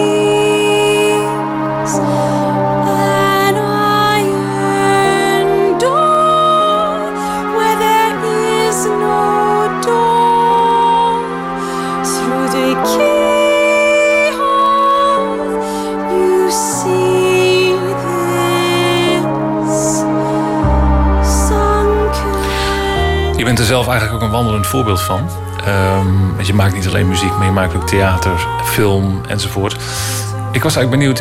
[23.56, 25.30] Bent er zelf eigenlijk ook een wandelend voorbeeld van.
[25.66, 29.74] Ehm, want je maakt niet alleen muziek, maar je maakt ook theater, film enzovoort.
[30.52, 31.20] Ik was eigenlijk benieuwd.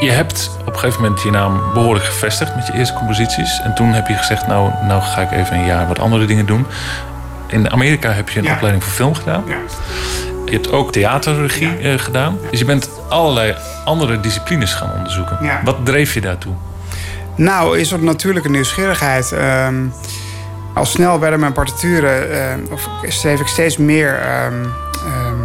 [0.00, 3.60] Je hebt op een gegeven moment je naam behoorlijk gevestigd met je eerste composities.
[3.64, 6.46] En toen heb je gezegd, nou, nou ga ik even een jaar wat andere dingen
[6.46, 6.66] doen.
[7.46, 8.52] In Amerika heb je een Ja.
[8.52, 9.42] opleiding voor film gedaan.
[9.46, 9.56] Ja.
[10.44, 12.38] Je hebt ook theaterregie eh, gedaan.
[12.50, 13.54] Dus je bent allerlei
[13.84, 15.38] andere disciplines gaan onderzoeken.
[15.64, 16.54] Wat dreef je daartoe?
[17.34, 19.32] Nou, is er natuurlijke nieuwsgierigheid.
[19.32, 19.74] Ehm,
[20.76, 24.64] al snel werden mijn partituren, ehm, of schreef ik steeds meer ehm,
[25.06, 25.40] ehm,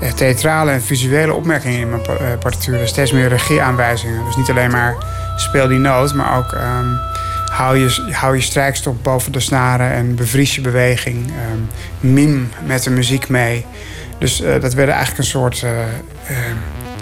[0.00, 2.88] eh, theatrale en visuele opmerkingen in mijn eh, partituren.
[2.88, 4.24] Steeds meer regieaanwijzingen.
[4.24, 4.96] Dus niet alleen maar
[5.36, 6.86] speel die noot, maar ook ehm,
[7.52, 11.32] hou, je, hou je strijkstok boven de snaren en bevries je beweging.
[12.00, 13.66] mim met de muziek mee.
[14.18, 16.56] Dus dat werden eigenlijk een soort ehm,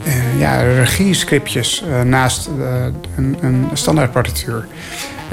[0.04, 2.48] eh, ja, regiescriptjes naast
[3.16, 4.66] een, een standaardpartituur.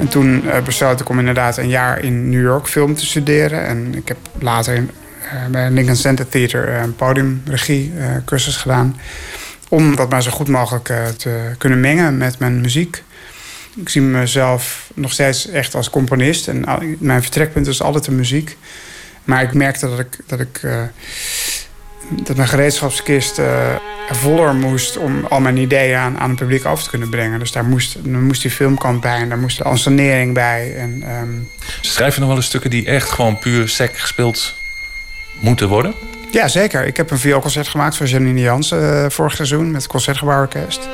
[0.02, 3.66] En toen eh, besloot ik om inderdaad een jaar in New York film te studeren.
[3.66, 4.90] En ik heb later in,
[5.30, 8.96] eh, bij Lincoln Center Theater eh, een podiumregie eh, cursus gedaan.
[9.68, 10.84] Om dat maar zo goed mogelijk
[11.16, 13.02] te kunnen mengen met mijn muziek.
[13.76, 16.48] Ik zie mezelf nog steeds echt als componist.
[16.48, 16.64] En
[16.98, 18.56] mijn vertrekpunt is altijd de muziek.
[19.24, 20.60] Maar ik merkte dat ik, dat ik
[22.08, 23.74] dat mijn gereedschapskist eh,
[24.10, 27.38] voller moest om al mijn ideeën aan, aan het publiek over te kunnen brengen.
[27.38, 30.74] Dus daar moest, daar moest die filmkant bij en daar moest de ansenering bij.
[30.76, 31.28] En, ehm,
[31.80, 34.56] Schrijf je nog wel eens stukken die echt gewoon puur sec gespeeld
[35.40, 35.94] moeten worden?
[36.32, 36.86] ja, zeker.
[36.86, 40.88] Ik heb een vioolconcert gemaakt voor Janine Jansen eh, vorig seizoen met het Concertgebouworkest.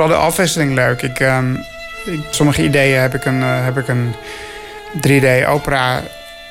[0.00, 1.02] Vooral de afwisseling leuk.
[1.02, 1.54] Ik, ehm,
[2.04, 4.14] ik- sommige ideeën heb ik een, eh, heb ik een
[5.00, 6.00] 3D-opera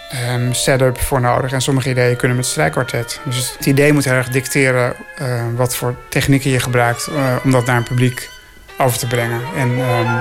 [0.10, 1.52] ehm, setup voor nodig.
[1.52, 3.20] En sommige ideeën kunnen met strijkkwartet.
[3.26, 7.52] Dus het idee moet heel erg dicteren eh, wat voor technieken je gebruikt eh, om
[7.52, 8.30] dat naar een publiek
[8.78, 9.42] over te brengen.
[9.58, 10.16] En ehm,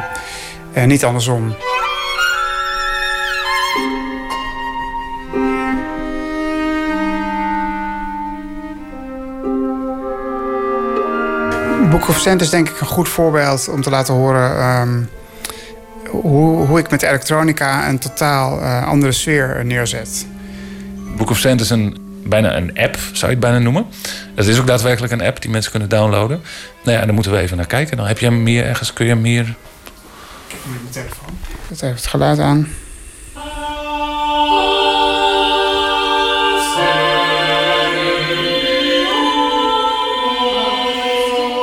[0.73, 1.57] eh, niet andersom.
[11.91, 15.03] Book of Sand is denk ik een goed voorbeeld om te laten horen ehm,
[16.11, 20.27] hoe, hoe ik met elektronica een totaal eh, andere sfeer neerzet.
[21.17, 23.87] Book of Sand is een, bijna een app, zou je het bijna noemen.
[24.35, 26.43] Het is ook daadwerkelijk een app die mensen kunnen downloaden.
[26.85, 27.97] Nou ja, daar moeten we even naar kijken.
[27.97, 29.55] Dan heb je hem meer ergens, kun je hem meer...
[30.63, 31.39] Mijn telefoon.
[31.69, 32.69] Zet even het geluid aan.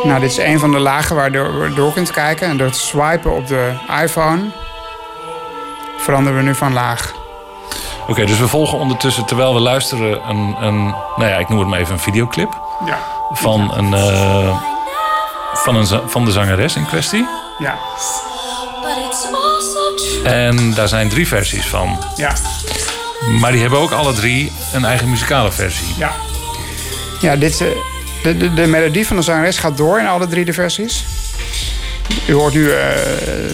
[0.04, 2.48] Nou, dit is een van de lagen waardoor je door kunt kijken.
[2.48, 3.72] En door te swipen op de
[4.02, 4.52] iPhone
[5.98, 7.14] veranderen we nu van laag.
[8.08, 10.84] Oké, dus we volgen ondertussen, terwijl we luisteren, een, een,
[11.16, 12.62] nou ja, ik noem het maar even een videoclip.
[12.86, 12.98] Ja.
[13.32, 14.58] Van, een, eh,
[15.54, 17.28] van, een, van de zangeres in kwestie.
[17.58, 17.78] Ja.
[20.24, 21.98] En daar zijn drie versies van.
[22.16, 22.34] Ja.
[23.40, 25.94] Maar die hebben ook alle drie een eigen muzikale versie.
[25.98, 26.12] Ja.
[27.20, 27.68] Ja, dit, eh,
[28.24, 31.04] de, de, de melodie van de zangeres gaat door in alle drie de versies.
[32.28, 32.78] U hoort nu eh,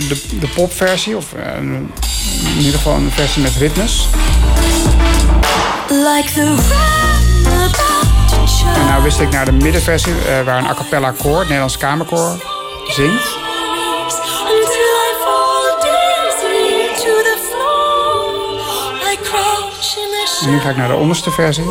[0.07, 4.07] de, de popversie, of eh, in ieder geval een versie met ritmes.
[5.87, 6.57] Like the.
[8.75, 11.77] En nou wist ik naar de middenversie, eh, waar een a cappella koor, het Nederlands
[11.77, 12.43] Kamerkoor,
[12.87, 13.37] zingt.
[20.41, 21.63] En nu ga ik naar de onderste versie.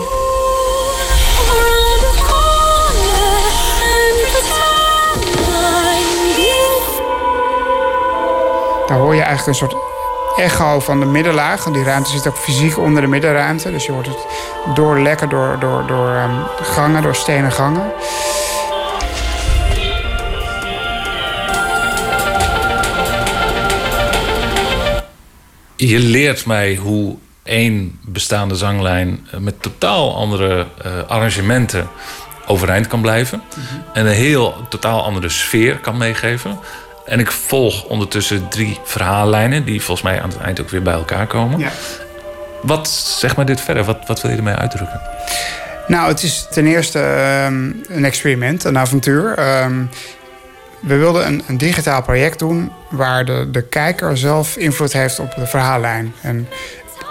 [8.88, 9.82] Daar hoor je eigenlijk een soort
[10.36, 11.64] echo van de middenlaag.
[11.64, 13.70] Want die ruimte zit ook fysiek onder de middenruimte.
[13.70, 14.26] Dus je hoort het
[14.74, 17.92] doorlekken door, door, door ehm, gangen, door stenen gangen.
[25.76, 31.88] Je leert mij hoe één bestaande zanglijn eh, met totaal andere eh, arrangementen
[32.46, 33.42] overeind kan blijven.
[33.92, 36.58] En een heel totaal andere sfeer kan meegeven.
[37.08, 40.92] En ik volg ondertussen drie verhaallijnen die volgens mij aan het eind ook weer bij
[40.92, 41.58] elkaar komen.
[41.58, 41.70] Ja.
[42.62, 43.84] Wat zeg maar dit verder?
[43.84, 45.00] Wat, wat wil je ermee uitdrukken?
[45.86, 49.34] Nou, het is ten eerste ehm, een experiment, een avontuur.
[49.34, 49.84] Ehm,
[50.80, 55.34] we wilden een, een digitaal project doen waar de, de kijker zelf invloed heeft op
[55.34, 56.14] de verhaallijn.
[56.20, 56.48] En,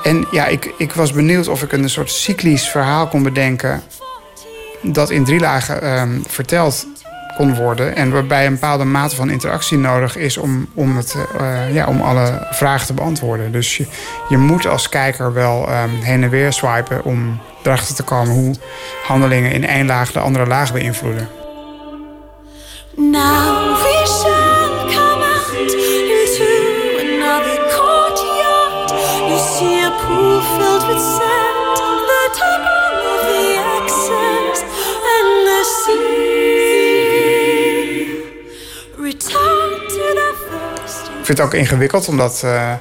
[0.04, 3.84] en ja, ik, ik was benieuwd of ik een soort cyclisch verhaal kon bedenken
[4.82, 6.86] dat in drie lagen ehm, verteld
[7.38, 7.96] worden.
[7.96, 12.02] En waarbij een bepaalde mate van interactie nodig is om, om, het, eh, ja, om
[12.02, 13.52] alle vragen te beantwoorden.
[13.52, 13.86] Dus je,
[14.30, 18.56] je moet als kijker wel ehm, heen en weer swipen om erachter te komen hoe
[19.04, 21.28] handelingen in één laag de andere laag beïnvloeden.
[30.58, 31.47] Filled with
[41.28, 42.74] vind het ook ingewikkeld, omdat eh,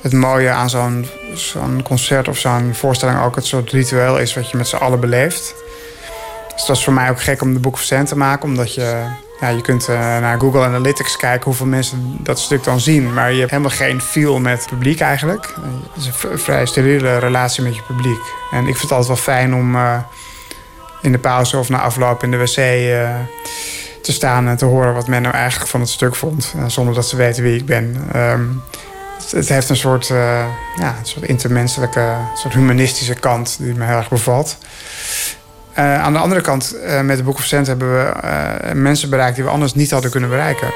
[0.00, 4.50] het mooie aan zo'n zo'n concert of zo'n voorstelling ook het soort ritueel is wat
[4.50, 5.54] je met z'n allen beleeft.
[6.48, 8.74] Dus het was voor mij ook gek om de Book of Sand te maken, omdat
[8.74, 9.02] je,
[9.40, 13.14] ja, je kunt eh, naar Google Analytics kijken hoeveel mensen dat stuk dan zien.
[13.14, 15.54] Maar je hebt helemaal geen feel met het publiek eigenlijk.
[15.92, 18.22] Het is een vrij steriele relatie met je publiek.
[18.50, 19.98] En ik vind het altijd wel fijn om eh,
[21.02, 22.56] in de pauze of na afloop in de wc
[24.04, 26.52] te staan en te horen wat men nou eigenlijk van het stuk vond.
[26.56, 27.96] eh, zonder dat ze weten wie ik ben.
[28.12, 28.44] Ehm,
[29.30, 30.44] het, heeft een soort, eh,
[30.76, 34.58] ja, een soort intermenselijke, soort humanistische kant die me heel erg bevalt.
[35.72, 39.44] Eh, aan de andere kant, met de Book of Sand hebben we mensen bereikt die
[39.44, 40.68] we anders niet hadden kunnen bereiken.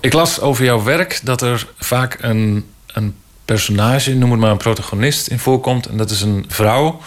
[0.00, 3.14] Ik las over jouw werk dat er vaak een, een
[3.54, 5.86] personage, noem het maar een protagonist, in voorkomt.
[5.86, 7.00] En dat is een vrouw.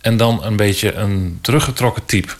[0.00, 2.32] En dan een beetje een teruggetrokken type.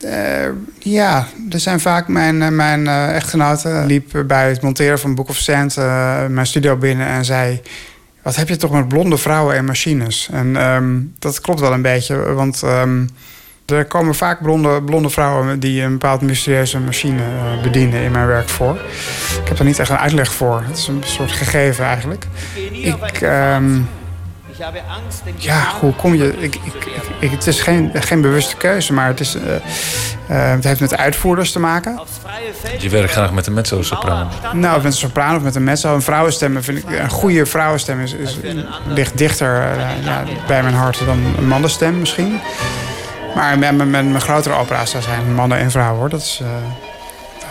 [0.00, 0.48] Eh,
[0.78, 5.28] ja, er zijn vaak mijn, eh, mijn eh, echtgenote liep bij het monteren van Book
[5.28, 5.76] of Sand
[6.28, 7.60] mijn studio binnen en zei:
[8.22, 10.28] Wat heb je toch met blonde vrouwen en machines?
[10.32, 13.06] En ehm, dat klopt wel een beetje, want ehm,
[13.76, 18.26] er komen vaak blonde, blonde vrouwen die een bepaald mysterieuze machine eh, bedienen in mijn
[18.26, 18.74] werk voor.
[19.42, 20.62] Ik heb daar niet echt een uitleg voor.
[20.66, 22.26] Het is een soort gegeven eigenlijk.
[22.72, 23.20] Ik.
[23.20, 23.80] ehm,
[25.36, 26.34] ja, hoe kom je.
[26.38, 26.86] Ik, ik,
[27.18, 30.96] ik, het is geen, geen bewuste keuze, maar het, is, eh, eh, het heeft met
[30.96, 32.00] uitvoerders te maken.
[32.78, 34.28] Je werkt graag met een mezzo-sopraan.
[34.52, 35.94] Nou, met een sopraan of met een mezzo.
[35.94, 38.38] Een vrouwenstem, vind ik, een goede vrouwenstem is, is,
[38.86, 42.40] ligt dichter ja, bij mijn hart dan een mannenstem misschien.
[43.38, 46.08] Maar met, met, met mijn grotere opera's, daar zijn mannen en vrouwen hoor.
[46.08, 46.48] Dat, is, eh,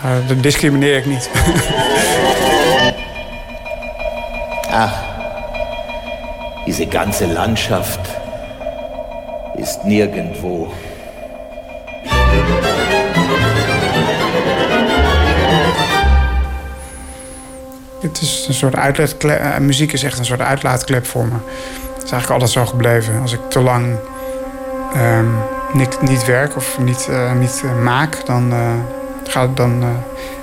[0.02, 1.30] daar- dat discrimineer ik niet.
[4.70, 4.92] Ach,
[6.64, 7.98] diese ganze Landschaft
[9.56, 10.72] ist nirgendwo.
[18.00, 19.40] Het is een soort uitlaatklep.
[19.40, 21.34] eh, muziek is echt een soort uitlaatklep voor me.
[21.94, 23.20] Het is eigenlijk altijd zo gebleven.
[23.20, 23.96] Als ik te lang
[24.94, 25.26] ehm,
[25.72, 28.72] niet, niet werk of niet, eh, niet eh, maak, dan, eh,
[29.24, 29.84] gaat, dan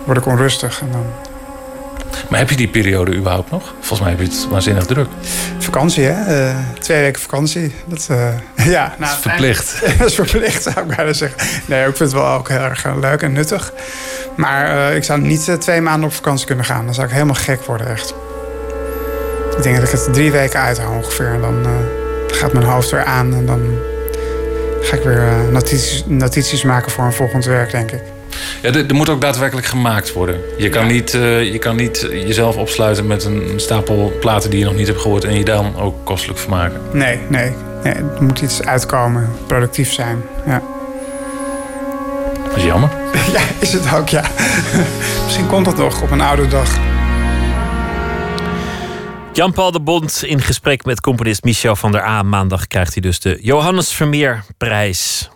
[0.03, 0.81] word ik onrustig.
[0.81, 1.05] En dan...
[2.29, 3.73] Maar heb je die periode überhaupt nog?
[3.79, 5.07] Volgens mij heb je het waanzinnig druk.
[5.57, 6.53] Vakantie, hè?
[6.79, 7.73] Twee weken vakantie.
[7.85, 8.07] Dat,
[8.55, 9.81] ja, nou, is verplicht.
[9.97, 11.37] dat is verplicht, zou ik bijna zeggen.
[11.65, 13.73] Nee, ik vind het wel ook heel erg leuk en nuttig.
[14.35, 16.85] Maar ik zou niet twee maanden op vakantie kunnen gaan.
[16.85, 18.13] Dan zou ik helemaal gek worden, echt.
[19.57, 21.33] Ik denk dat ik het drie weken uithoud ongeveer.
[21.33, 21.65] En dan
[22.27, 23.33] gaat mijn hoofd weer aan.
[23.33, 23.61] En dan
[24.85, 28.01] ga ik weer eh, notities, notities maken voor een volgend werk, denk ik.
[28.61, 30.39] Ja, er, er moet ook daadwerkelijk gemaakt worden.
[30.57, 34.65] Je kan, niet, eh, je kan niet jezelf opsluiten met een stapel platen die je
[34.65, 35.23] nog niet hebt gehoord...
[35.23, 36.81] en je dan ook kostelijk vermaken.
[36.91, 37.51] Nee, nee.
[37.83, 39.29] nee er moet iets uitkomen.
[39.47, 40.23] Productief zijn.
[40.45, 40.61] Ja.
[42.47, 42.89] Dat is jammer.
[43.33, 44.23] Ja, is het ook, ja.
[45.23, 46.94] Misschien komt dat nog op een oude dag.
[49.35, 52.23] Jan-Paul de Bond in gesprek met componist Michel van der A.
[52.23, 55.29] Maandag krijgt hij dus de Johannes Vermeer prijs.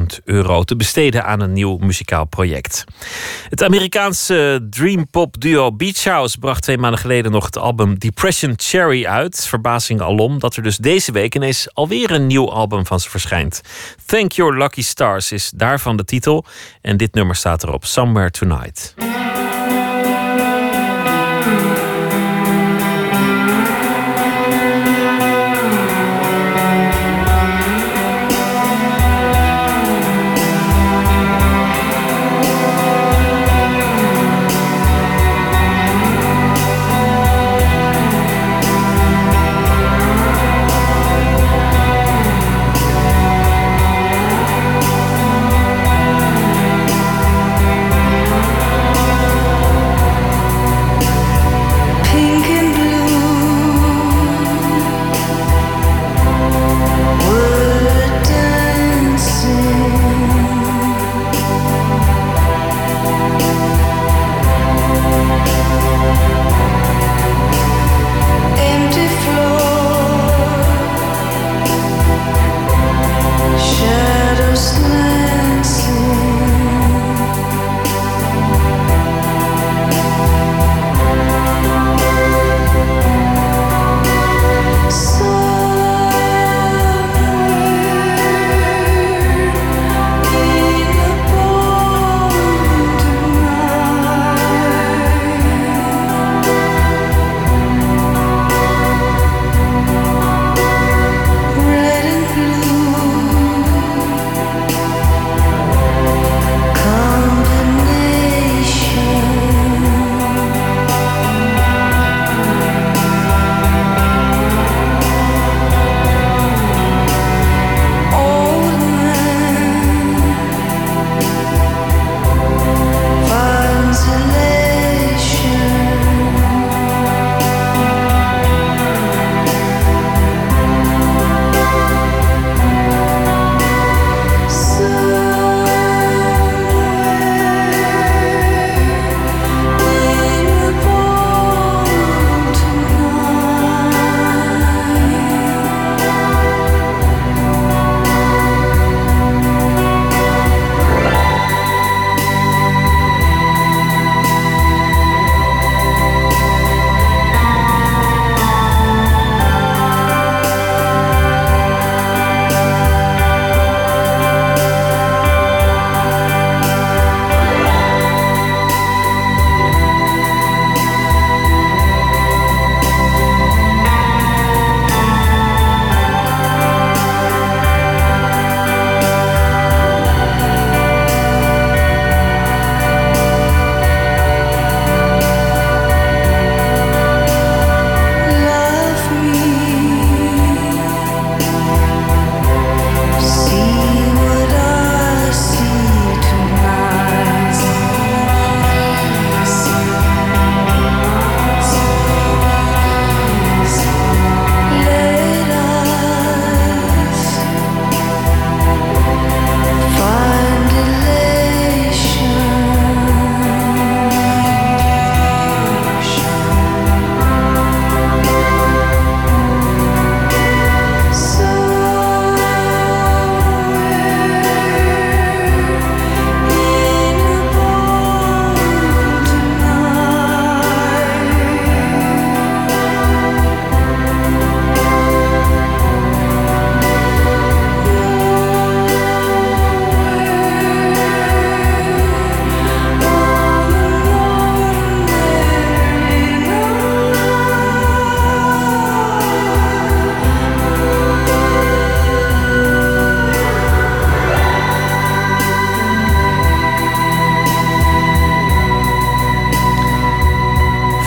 [0.00, 2.84] 100.000 euro te besteden aan een nieuw muzikaal project.
[3.48, 8.52] Het Amerikaanse dream pop duo Beach House bracht twee maanden geleden nog het album Depression
[8.56, 9.46] Cherry uit.
[9.46, 13.60] Verbazing alom dat er dus deze week ineens alweer een nieuw album van ze verschijnt.
[14.06, 16.44] Thank Your Lucky Stars is daarvan de titel.
[16.80, 18.94] En dit nummer staat erop, Somewhere Tonight.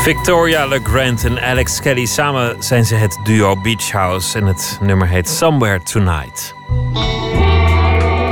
[0.05, 5.07] Victoria LeGrand en Alex Kelly samen zijn ze het duo Beach House en het nummer
[5.07, 6.53] heet Somewhere Tonight.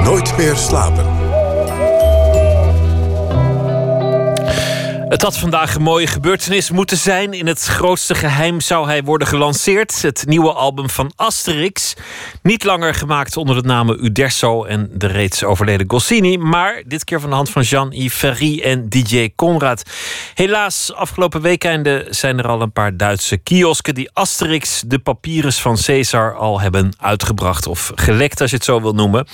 [0.04, 1.24] Nooit meer slapen.
[5.14, 7.34] Het had vandaag een mooie gebeurtenis moeten zijn.
[7.34, 10.02] In het grootste geheim zou hij worden gelanceerd.
[10.02, 11.94] Het nieuwe album van Asterix.
[12.42, 16.36] Niet langer gemaakt onder de namen Uderzo en de reeds overleden Goscinny.
[16.36, 19.84] Maar dit keer van de hand van Jean-Yves Ferry en DJ Conrad.
[20.34, 23.96] Helaas, afgelopen weekende zijn er al een paar Duitse kiosken...
[23.96, 27.68] die Asterix, de papyrus van Caesar, al hebben uitgebracht.
[27.68, 29.28] Of gelekt, als je het zo wil noemen.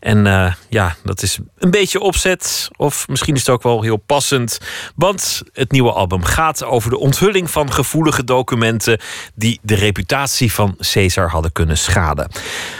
[0.00, 2.68] En uh, ja, dat is een beetje opzet.
[2.76, 4.58] Of misschien is het ook wel heel passend.
[4.94, 9.00] Want het nieuwe album gaat over de onthulling van gevoelige documenten
[9.34, 12.30] die de reputatie van Caesar hadden kunnen schaden.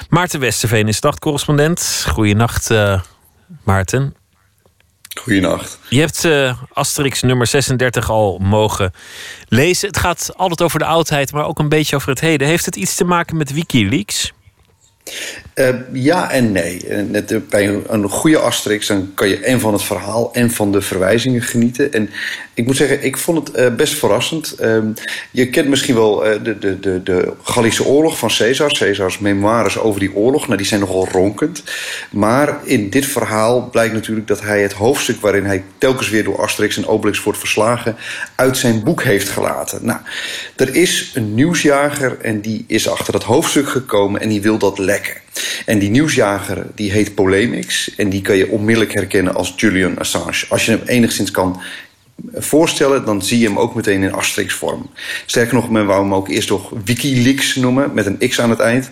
[0.09, 2.05] Maarten Westerveen is dagcorrespondent.
[2.09, 3.01] Goeienacht, uh,
[3.65, 4.22] Maarten.
[5.21, 5.79] Goeienacht.
[5.89, 8.93] Je hebt uh, Asterix nummer 36 al mogen
[9.49, 9.89] lezen.
[9.89, 12.47] Het gaat altijd over de oudheid, maar ook een beetje over het heden.
[12.49, 14.33] Heeft het iets te maken met Wikileaks?
[15.55, 16.83] Uh, ja en nee.
[16.87, 20.81] Net bij een, goede Asterix dan kan je en van het verhaal en van de
[20.81, 21.93] verwijzingen genieten.
[21.93, 22.11] En
[22.55, 24.57] ik moet zeggen, ik vond het best verrassend.
[24.61, 24.79] Uh,
[25.31, 28.73] je kent misschien wel de, de, de, de Gallische oorlog van Caesar.
[28.73, 30.47] Caesars memoires over die oorlog.
[30.47, 31.63] Nou, die zijn nogal ronkend.
[32.11, 35.21] Maar in dit verhaal blijkt natuurlijk dat hij het hoofdstuk...
[35.21, 37.97] waarin hij telkens weer door Asterix en Obelix wordt verslagen...
[38.35, 39.79] uit zijn boek heeft gelaten.
[39.85, 40.01] Nou,
[40.57, 44.21] er is een nieuwsjager en die is achter dat hoofdstuk gekomen...
[44.21, 45.21] en die wil dat lekken.
[45.67, 47.95] En die nieuwsjager die heet Polemix.
[47.97, 50.45] En die kan je onmiddellijk herkennen als Julian Assange.
[50.49, 51.61] Als je hem enigszins kan
[52.35, 54.91] voorstellen, dan zie je hem ook meteen in Asterix-vorm.
[55.27, 58.61] Sterker nog, men wou hem ook eerst nog Wikileaks noemen, met een X aan het
[58.61, 58.91] eind.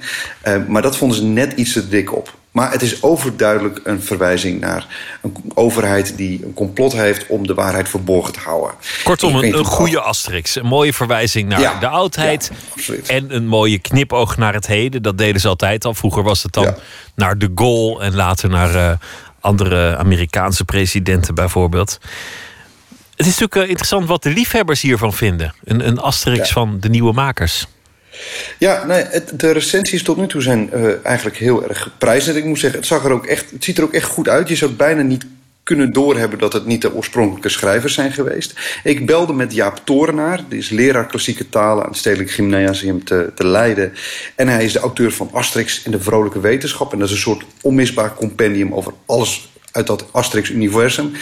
[0.49, 2.39] Uh, maar dat vonden ze net iets te dik op.
[2.51, 4.87] Maar het is overduidelijk een verwijzing naar
[5.23, 8.75] een overheid die een complot heeft om de waarheid verborgen te houden.
[9.05, 10.55] Kortom, een, een goede Asterix.
[10.55, 12.51] Een mooie verwijzing naar ja, de oudheid.
[12.75, 15.03] Ja, en een mooie knipoog naar het heden.
[15.03, 15.95] Dat deden ze altijd al.
[15.95, 16.77] Vroeger was het dan ja.
[17.15, 18.93] naar de Gaulle en later naar uh,
[19.41, 21.99] andere Amerikaanse presidenten bijvoorbeeld.
[23.17, 25.55] Het is natuurlijk interessant wat de liefhebbers hiervan vinden.
[25.65, 27.67] Een, een Asterix van de nieuwe makers.
[28.59, 29.05] Ja, nee,
[29.35, 32.29] de recensies tot nu toe zijn uh, eigenlijk heel erg geprijsd.
[32.29, 34.49] Ik moet zeggen, het, zag er ook echt, het ziet er ook echt goed uit.
[34.49, 35.27] Je zou bijna niet
[35.63, 38.81] kunnen doorhebben dat het niet de oorspronkelijke schrijvers zijn geweest.
[38.85, 43.33] Ik belde met Jaap Torenaar, die is leraar klassieke talen aan het Stedelijk Gymnasium te,
[43.37, 43.93] Leiden.
[44.37, 46.93] En hij is de auteur van Asterix in de Vrolijke Wetenschap.
[46.93, 51.13] En dat is een soort onmisbaar compendium over alles uit dat Asterix-universum.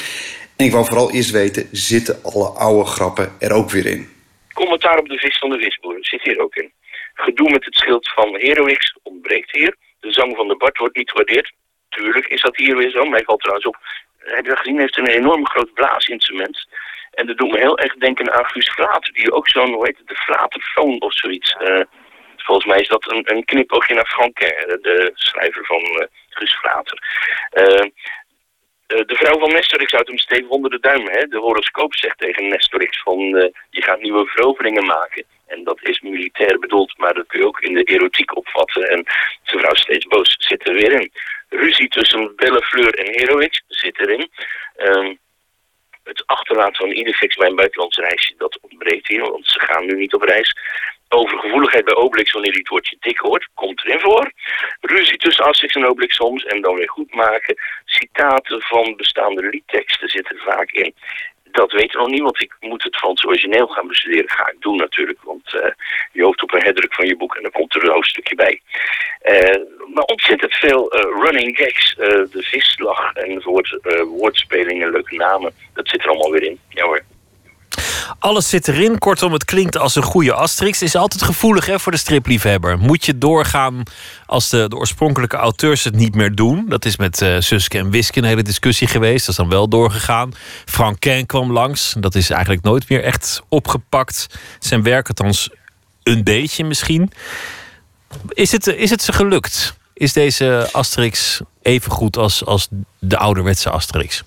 [0.56, 4.09] En ik wou vooral eerst weten, zitten alle oude grappen er ook weer in?
[4.52, 6.70] Commentaar op de vis van de visboer zit hier ook in.
[7.20, 9.76] Gedoe met het schild van Heroix ontbreekt hier.
[10.00, 11.52] De zang van de Bart wordt niet gewaardeerd.
[11.88, 13.04] Tuurlijk is dat hier weer zo.
[13.04, 13.76] Mij valt trouwens op.
[14.18, 16.68] Je gezien, heeft een enorm groot blaasinstrument.
[17.10, 19.12] En dat doet me heel erg denken aan Guus Vlater.
[19.12, 21.56] Die ook zo'n, hoe heet het, de Flaterfoon of zoiets.
[21.60, 21.80] Uh,
[22.36, 26.98] volgens mij is dat een, een knipoogje naar Franquin, de schrijver van uh, Guus Vlater.
[27.52, 27.90] Uh,
[28.89, 31.09] de vrouw van Nestorix houdt hem steeds onder de duim.
[31.09, 31.27] Hè?
[31.27, 35.24] De horoscoop zegt tegen Nestorix van uh, je gaat nieuwe veroveringen maken.
[35.47, 38.82] En dat is militair bedoeld, maar dat kun je ook in de erotiek opvatten.
[38.89, 39.05] En
[39.43, 41.12] zijn vrouw steeds boos zit er weer in.
[41.48, 44.31] Ruzie tussen Bellefleur en Heroix zit erin.
[44.78, 45.19] Um,
[46.02, 49.94] het achterlaten van Idefix bij een buitenlands reisje, dat ontbreekt hier, want ze gaan nu
[49.94, 50.56] niet op reis.
[51.09, 54.32] Overgevoeligheid bij Obelix wanneer hij het woordje dik hoort, komt erin voor.
[54.80, 57.56] Ruzie tussen Asterix en Obelix soms en dan weer goed maken.
[57.85, 60.94] Citaten van bestaande liedteksten zitten vaak in.
[61.51, 64.30] Dat weet nog niet, want ik moet het Frans origineel gaan bestuderen.
[64.30, 65.66] Ga ik doen natuurlijk, want uh,
[66.12, 68.60] je hoopt op een herdruk van je boek en dan komt er een hoofdstukje bij.
[69.22, 71.94] Uh, maar ontzettend veel uh, running gags.
[71.94, 75.52] de visslag en woord, woordspelingen, leuke namen.
[75.74, 76.60] Dat zit er allemaal weer in.
[76.68, 77.02] Ja hoor.
[78.18, 78.98] Alles zit erin.
[78.98, 80.82] Kortom, het klinkt als een goede Asterix.
[80.82, 82.78] Is altijd gevoelig hè, voor de stripliefhebber.
[82.78, 83.82] Moet je doorgaan
[84.26, 86.64] als de, de oorspronkelijke auteurs het niet meer doen?
[86.68, 89.20] Dat is met uh, Suske en Wiske een hele discussie geweest.
[89.20, 90.32] Dat is dan wel doorgegaan.
[90.64, 91.94] Franquin kwam langs.
[91.98, 94.26] Dat is eigenlijk nooit meer echt opgepakt.
[94.59, 95.51] Zijn werk althans
[96.02, 97.12] een beetje misschien.
[98.28, 99.76] Is het, is het ze gelukt?
[99.94, 102.68] Is deze Asterix even goed als, als
[102.98, 104.22] de ouderwetse Asterix?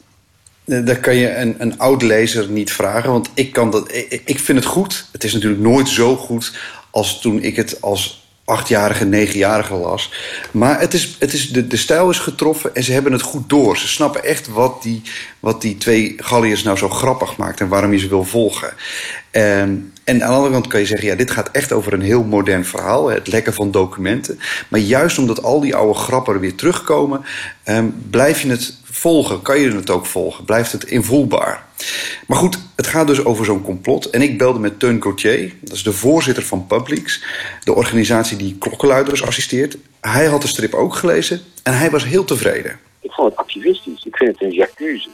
[0.79, 3.93] Dat kan je een, een oud lezer niet vragen, want ik, kan dat,
[4.25, 5.05] ik, vind het goed.
[5.11, 6.53] Het is natuurlijk nooit zo goed
[6.89, 10.13] als toen ik het als achtjarige, negenjarige las.
[10.51, 13.49] Maar het is, het is, de, de stijl is getroffen en ze hebben het goed
[13.49, 13.77] door.
[13.77, 15.01] Ze snappen echt wat die,
[15.39, 17.59] wat die twee Galliërs nou zo grappig maakt...
[17.59, 18.73] en waarom je ze wil volgen.
[19.31, 21.07] En, en aan de andere kant kan je zeggen...
[21.07, 23.09] ja, dit gaat echt over een heel modern verhaal.
[23.09, 24.39] Het lekken van documenten.
[24.67, 27.21] Maar juist omdat al die oude grappen er weer terugkomen...
[27.65, 29.41] Um, blijf je het volgen?
[29.41, 30.45] Kan je het ook volgen?
[30.45, 31.65] Blijft het invoelbaar?
[32.27, 34.09] Maar goed, het gaat dus over zo'n complot.
[34.09, 37.23] En ik belde met Teun Gauthier, dat is de voorzitter van Publix...
[37.63, 39.77] de organisatie die klokkenluiders assisteert.
[40.01, 42.79] Hij had de strip ook gelezen en hij was heel tevreden.
[42.99, 44.05] Ik vond het activistisch.
[44.05, 45.09] Ik vind het een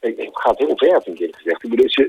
[0.00, 1.60] ik ga het heel ver, vind ik gezegd.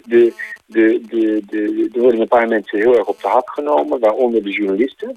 [0.06, 0.34] De,
[0.66, 1.02] de,
[1.50, 5.16] de, er worden een paar mensen heel erg op de hak genomen, waaronder de journalisten.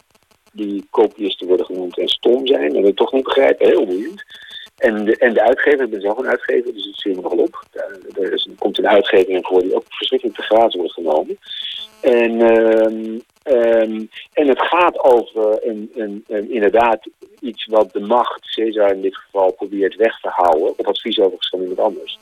[0.52, 3.66] Die kopiisten worden genoemd en stom zijn en we toch niet begrijpen.
[3.66, 4.24] Heel boeiend.
[4.85, 7.39] En de, en de uitgever, ik ben zelf een uitgever, dus het zie je nogal
[7.39, 7.65] op.
[8.20, 11.39] Er, is, er komt een uitgeving voor die ook verschrikkelijk te grazen wordt genomen.
[12.01, 17.09] En, uh, um, en het gaat over een, een, inderdaad
[17.40, 20.69] iets wat de macht, Caesar in dit geval, probeert weg te houden.
[20.69, 22.19] Op advies overigens van iemand anders.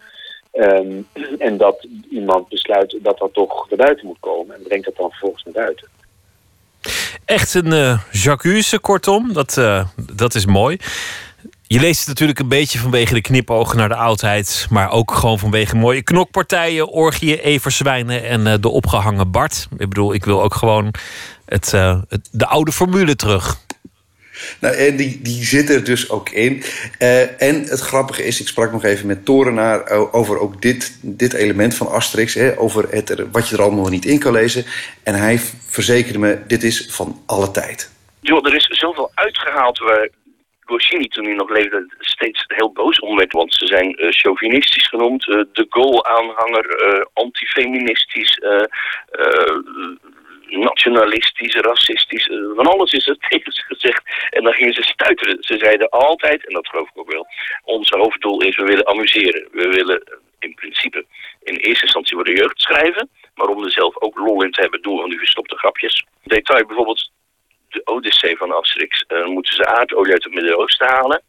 [0.53, 1.07] Um,
[1.49, 4.57] en dat iemand besluit dat dat toch naar buiten moet komen.
[4.57, 5.89] En brengt dat dan vervolgens naar buiten.
[7.25, 9.33] Echt een uh, Jacques, kortom.
[9.33, 9.85] Dat, uh,
[10.15, 10.79] dat is mooi.
[11.73, 14.66] Je leest het natuurlijk een beetje vanwege de knipogen naar de oudheid.
[14.70, 19.69] Maar ook gewoon vanwege mooie knokpartijen, orgieën, everzwijnen en uh, de opgehangen Bart.
[19.78, 20.94] Ik bedoel, ik wil ook gewoon
[21.44, 23.57] het, uh, het, de oude formule terug.
[24.61, 26.62] Nou, en die, die zit er dus ook in.
[26.99, 31.32] Uh, en het grappige is, ik sprak nog even met Torenaar over ook dit, dit
[31.32, 32.35] element van Asterix.
[32.35, 34.65] Hè, over het, wat je er allemaal niet in kan lezen.
[35.03, 37.90] En hij verzekerde me, dit is van alle tijd.
[38.20, 39.78] Jo, er is zoveel uitgehaald
[40.73, 43.32] Goscinny toen hij nog leefde steeds heel boos om werd.
[43.32, 48.40] Want ze zijn uh, chauvinistisch genoemd, uh, de Gaulle-aanhanger, uh, antifeministisch,
[50.49, 52.31] nationalistisch, racistisch.
[52.55, 54.03] van alles is er tegen ze gezegd.
[54.31, 55.36] En dan gingen ze stuiteren.
[55.40, 57.27] Ze zeiden altijd, en dat geloof ik ook wel,
[57.65, 59.49] ons hoofddoel is we willen amuseren.
[59.53, 61.05] We willen in principe
[61.43, 63.09] in eerste instantie voor de jeugd schrijven.
[63.35, 66.07] Maar om er zelf ook lol in te hebben, doen we nu verstopte grapjes.
[66.24, 67.11] Detail bijvoorbeeld
[67.73, 71.23] de Odyssee van Asterix uh, moeten ze aardolie uit het Midden-Oosten halen.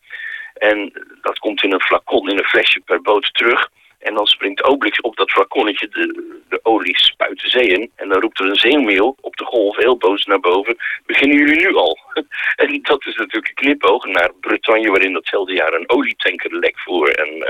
[0.53, 3.70] En dat komt in een flacon, in een flesje per boot terug.
[3.99, 7.91] En dan springt Obelix op dat flaconnetje de, de olie spuit de zee in.
[7.95, 10.78] En dan roept er een zeemeel op de golf heel boos naar boven.
[11.06, 11.98] Beginnen jullie nu al?
[12.56, 14.90] en dat is natuurlijk een knipoog naar Bretagne...
[14.90, 17.15] waarin datzelfde jaar een olietanker lek voer.
[17.15, 17.44] En uh,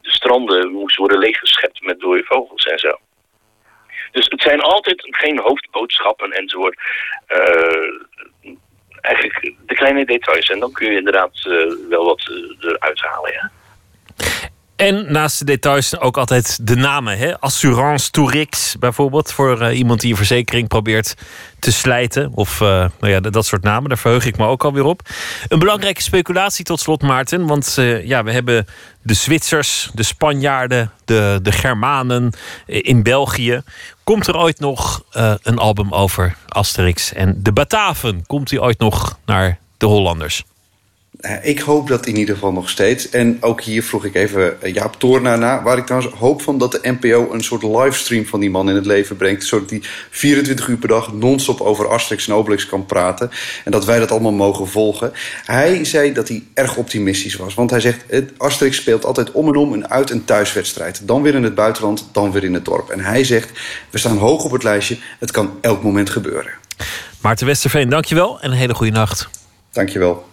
[0.00, 2.98] de stranden moesten worden leeggeschept met dode vogels en zo.
[4.10, 6.78] Dus het zijn altijd geen hoofdboodschappen enzovoort.
[7.28, 8.06] Uh,
[9.00, 10.50] eigenlijk de kleine details.
[10.50, 13.50] En dan kun je inderdaad uh, wel wat uh, eruit halen, ja.
[14.78, 17.18] En naast de details ook altijd de namen.
[17.18, 17.40] Hè?
[17.40, 19.32] Assurance Tourix bijvoorbeeld.
[19.32, 21.14] Voor uh, iemand die een verzekering probeert
[21.58, 22.30] te slijten.
[22.34, 23.88] Of uh, nou ja, dat soort namen.
[23.88, 25.00] Daar verheug ik me ook alweer op.
[25.48, 27.46] Een belangrijke speculatie tot slot, Maarten.
[27.46, 28.66] Want uh, ja, we hebben
[29.02, 32.32] de Zwitsers, de Spanjaarden, de, de Germanen
[32.66, 33.62] in België.
[34.04, 35.04] Komt er ooit nog
[35.42, 38.26] een album over Asterix en de Bataven?
[38.26, 40.44] Komt die ooit nog naar de Hollanders?
[41.42, 43.08] Ik hoop dat in ieder geval nog steeds.
[43.08, 45.62] En ook hier vroeg ik even eh, Jaap Toornaar na.
[45.62, 48.74] Waar ik trouwens hoop van dat de NPO een soort livestream van die man in
[48.74, 49.44] het leven brengt.
[49.44, 53.30] Zodat hij 24 uur per dag non-stop over Asterix en Obelix kan praten.
[53.64, 55.12] En dat wij dat allemaal mogen volgen.
[55.44, 57.54] Hij zei dat hij erg optimistisch was.
[57.54, 58.04] Want hij zegt,
[58.36, 61.00] Asterix speelt altijd om en om een uit- en thuiswedstrijd.
[61.08, 62.90] Dan weer in het buitenland, dan weer in het dorp.
[62.90, 63.50] En hij zegt,
[63.90, 64.98] we staan hoog op het lijstje.
[65.18, 66.52] Het kan elk moment gebeuren.
[67.20, 69.28] Maarten Westerveen, dankjewel en een hele goede nacht.
[69.72, 70.26] Dankjewel.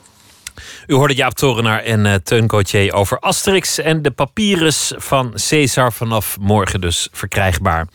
[0.87, 5.93] U hoorde Jaap Torenaar en uh, Teun Gauthier over Asterix en de papyrus van Caesar
[5.93, 7.87] vanaf morgen dus verkrijgbaar.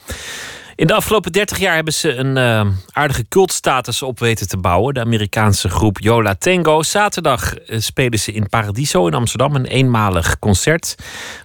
[0.75, 4.95] In de afgelopen 30 jaar hebben ze een uh, aardige cultstatus op weten te bouwen.
[4.95, 6.83] De Amerikaanse groep Yola Tango.
[6.83, 10.95] Zaterdag uh, spelen ze in Paradiso in Amsterdam een eenmalig concert.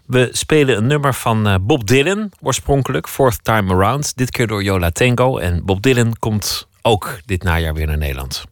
[0.05, 4.17] We spelen een nummer van Bob Dylan, oorspronkelijk, Fourth Time Around.
[4.17, 5.37] Dit keer door Yola Tango.
[5.37, 8.43] En Bob Dylan komt ook dit najaar weer naar Nederland.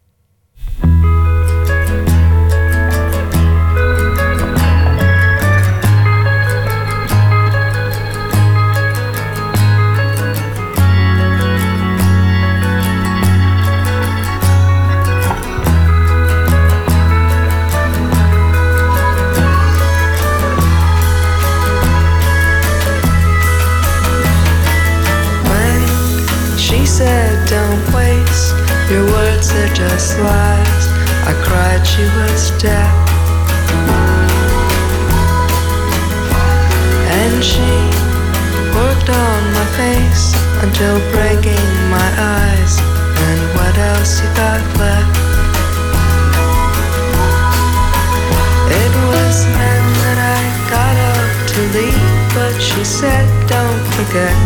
[27.03, 28.55] Said, don't waste
[28.89, 30.83] your words, they're just lies.
[31.31, 32.93] I cried, she was dead.
[37.19, 37.73] And she
[38.77, 40.25] worked on my face
[40.63, 42.09] until breaking my
[42.39, 42.73] eyes.
[43.27, 45.15] And what else you got left?
[48.83, 50.41] It was then that I
[50.75, 54.42] got up to leave, but she said, don't forget.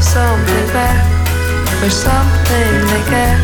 [0.00, 1.02] something back
[1.82, 3.38] or something like that.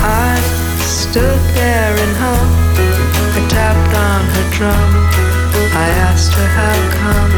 [0.00, 0.40] I
[0.80, 2.52] stood there in hope.
[3.36, 4.90] I tapped on her drum.
[5.76, 7.32] I asked her how come.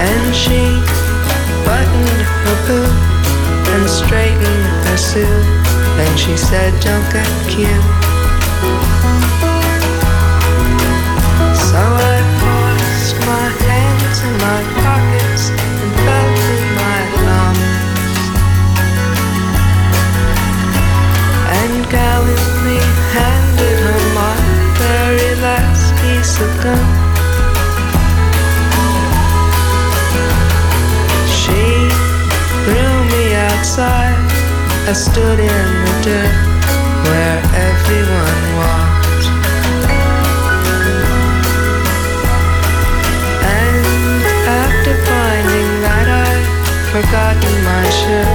[0.00, 0.60] And she
[1.64, 2.94] buttoned her boot
[3.74, 5.44] and straightened her suit.
[5.96, 8.97] Then she said, Don't get cute.
[14.22, 18.16] In my pockets and felt in my thumbs.
[21.60, 22.82] And gallantly
[23.14, 24.36] handed her my
[24.82, 26.86] very last piece of gum.
[31.38, 31.62] She
[32.64, 34.18] threw me outside.
[34.88, 36.34] I stood in the dirt
[37.04, 38.87] where everyone walked.
[46.92, 48.28] Forgotten my shirt,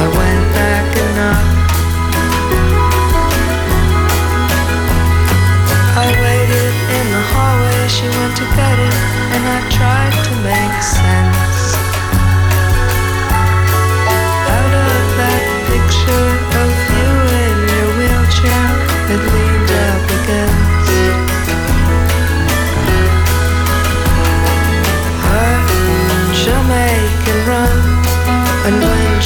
[0.00, 1.72] I went back and knocked.
[5.98, 8.96] I waited in the hallway, she went to get it,
[9.34, 11.58] and I tried to make sense.
[14.54, 16.47] Out of that picture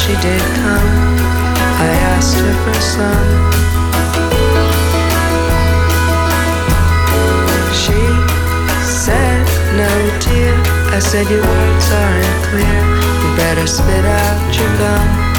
[0.03, 0.93] she did come,
[1.79, 3.31] I asked her for some.
[7.83, 8.03] She
[8.83, 9.47] said,
[9.79, 9.91] No,
[10.27, 10.55] dear.
[10.91, 12.81] I said, Your words aren't clear.
[13.23, 15.32] You better spit out your gum.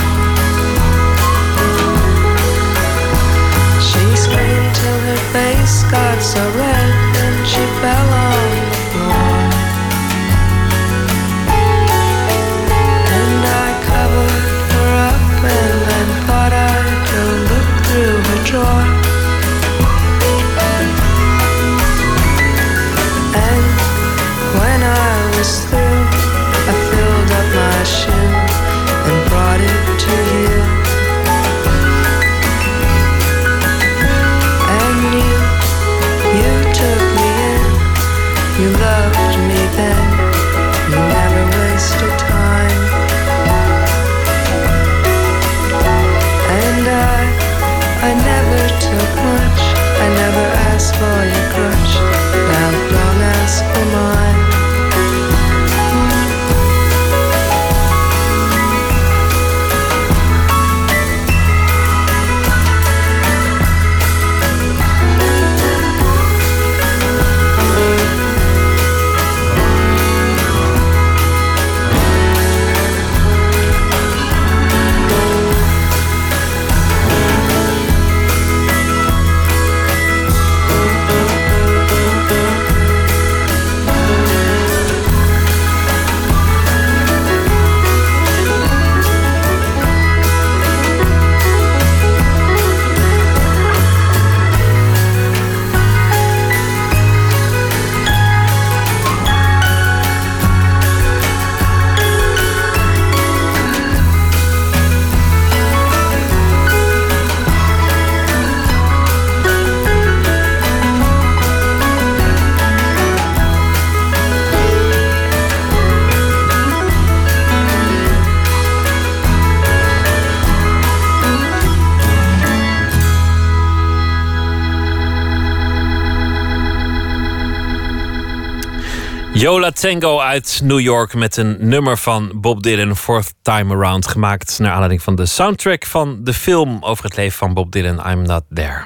[129.44, 134.60] Yola Tango uit New York met een nummer van Bob Dylan, Fourth Time Around, gemaakt
[134.60, 138.22] naar aanleiding van de soundtrack van de film over het leven van Bob Dylan, I'm
[138.22, 138.86] Not There.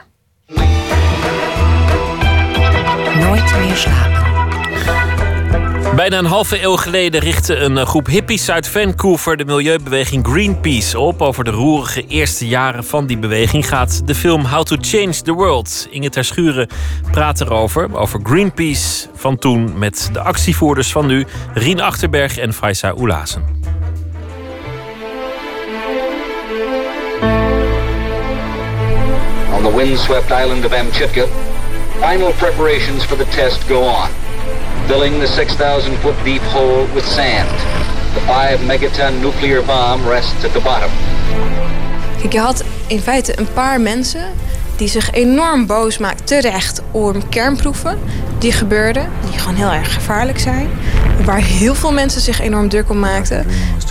[3.20, 4.27] Nooit meer slapen.
[5.96, 11.00] Bijna een halve eeuw geleden richtte een eh, groep hippies uit Vancouver de milieubeweging Greenpeace
[11.00, 11.22] op.
[11.22, 15.32] Over de roerige eerste jaren van die beweging gaat de film How to Change the
[15.32, 15.88] World.
[15.90, 16.68] Inge Terschuren
[17.12, 22.94] praat erover, over Greenpeace van toen met de actievoerders van nu, Rien Achterberg en Faisa
[22.98, 23.44] Oelazen.
[29.56, 31.26] On the windswept island of Amchitka,
[32.00, 34.27] final preparations for the test go on,
[34.88, 37.50] filling the 6,000 foot deep hole with sand.
[38.14, 40.90] The 5 megaton nuclear bomb rests at the bottom.
[42.20, 44.26] Kijk, je had in feite een paar mensen
[44.76, 48.00] die zich enorm boos maakten, terecht, om kernproeven
[48.40, 50.70] die gebeurden, die gewoon heel erg gevaarlijk zijn.
[51.26, 53.46] Waar heel veel mensen zich enorm druk om maakten.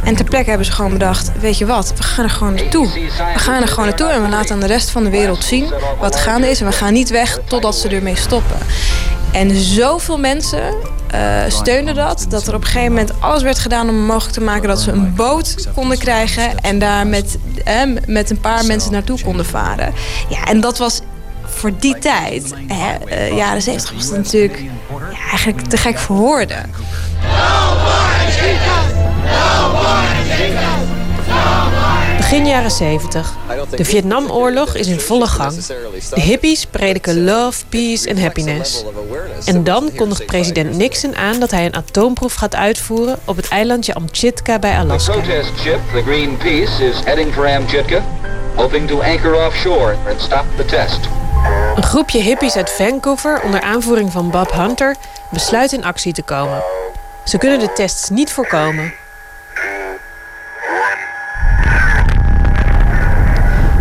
[0.04, 2.88] En ter plekke hebben ze gewoon bedacht, weet je wat, we gaan er gewoon naartoe.
[3.32, 5.72] We gaan er gewoon naartoe en we laten aan de rest van de wereld zien
[6.00, 6.60] wat gaande is.
[6.60, 8.56] En we gaan niet weg totdat ze ermee stoppen.
[9.36, 10.74] En zoveel mensen
[11.14, 14.40] uh, steunden dat, dat er op een gegeven moment alles werd gedaan om mogelijk te
[14.40, 18.92] maken dat ze een boot konden krijgen en daar met, eh, met een paar mensen
[18.92, 19.94] naartoe konden varen.
[20.28, 21.00] Ja, en dat was
[21.44, 24.62] voor die tijd, hè, uh, jaren 70, was het natuurlijk
[25.30, 26.70] eigenlijk te gek voor woorden.
[32.30, 33.36] Begin jaren 70.
[33.70, 35.64] De Vietnamoorlog is in volle gang.
[36.14, 38.84] De hippies prediken love, peace en happiness.
[39.44, 43.94] En dan kondigt president Nixon aan dat hij een atoomproef gaat uitvoeren op het eilandje
[43.94, 45.12] Amchitka bij Alaska.
[45.12, 48.04] The protest ship, the Greenpeace, is heading for Amchitka,
[48.54, 51.00] hoping to anchor offshore and stop the test.
[51.76, 54.96] Een groepje hippies uit Vancouver onder aanvoering van Bob Hunter
[55.30, 56.62] besluit in actie te komen.
[57.24, 58.92] Ze kunnen de tests niet voorkomen.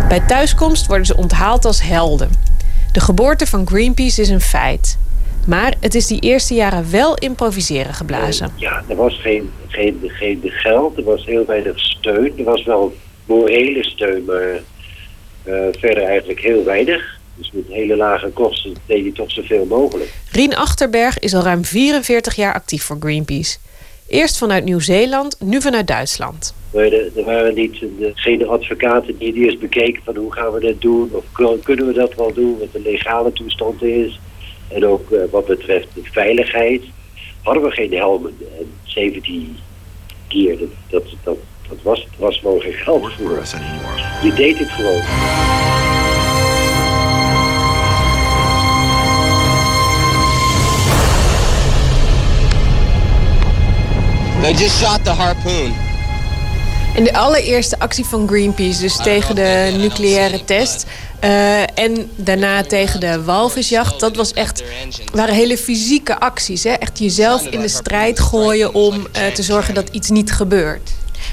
[0.08, 2.30] Bij thuiskomst worden ze onthaald als helden.
[2.92, 4.98] De geboorte van Greenpeace is een feit.
[5.46, 8.50] Maar het is die eerste jaren wel improviseren geblazen.
[8.54, 12.32] Ja, er was geen, geen, geen geld, er was heel weinig steun.
[12.38, 14.60] Er was wel morele steun, maar
[15.44, 17.18] uh, verder eigenlijk heel weinig.
[17.34, 20.12] Dus met hele lage kosten deed hij toch zoveel mogelijk.
[20.30, 23.56] Rien Achterberg is al ruim 44 jaar actief voor Greenpeace.
[24.08, 26.54] Eerst vanuit Nieuw-Zeeland, nu vanuit Duitsland.
[26.72, 27.76] Er waren niet
[28.14, 31.24] geen advocaten die het eerst bekeken van hoe gaan we dat doen of
[31.62, 34.20] kunnen we dat wel doen, wat de legale toestand is.
[34.68, 36.82] En ook uh, wat betreft de veiligheid.
[37.42, 38.36] Hadden we geen helmen.
[38.58, 39.56] En 17
[40.28, 41.36] keer, dat, dat, dat,
[41.68, 43.42] dat was, was gewoon geen geld voor.
[44.22, 45.95] Je deed het gewoon.
[54.46, 55.74] They just shot the harpoon.
[56.94, 60.86] En de allereerste actie van Greenpeace, dus tegen de nucleaire test.
[61.24, 64.00] Uh, en daarna tegen de walvisjacht.
[64.00, 64.62] Dat was echt,
[65.12, 66.64] waren hele fysieke acties.
[66.64, 66.70] Hè?
[66.70, 70.90] Echt jezelf in de strijd gooien om uh, te zorgen dat iets niet gebeurt.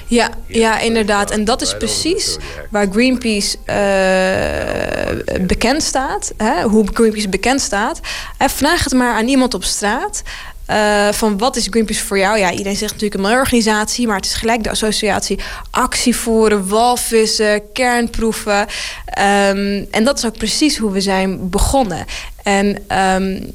[0.07, 1.31] Ja, ja, inderdaad.
[1.31, 2.37] En dat is precies
[2.69, 6.33] waar Greenpeace uh, bekend staat.
[6.37, 6.63] Hè?
[6.63, 7.99] Hoe Greenpeace bekend staat.
[8.37, 10.21] vraag het maar aan iemand op straat.
[10.69, 12.39] Uh, van wat is Greenpeace voor jou?
[12.39, 15.39] Ja, iedereen zegt natuurlijk een milieuorganisatie, maar het is gelijk de associatie
[15.71, 18.59] actie voeren, walvissen, kernproeven.
[18.59, 22.05] Um, en dat is ook precies hoe we zijn begonnen.
[22.43, 22.65] En
[22.97, 23.51] um,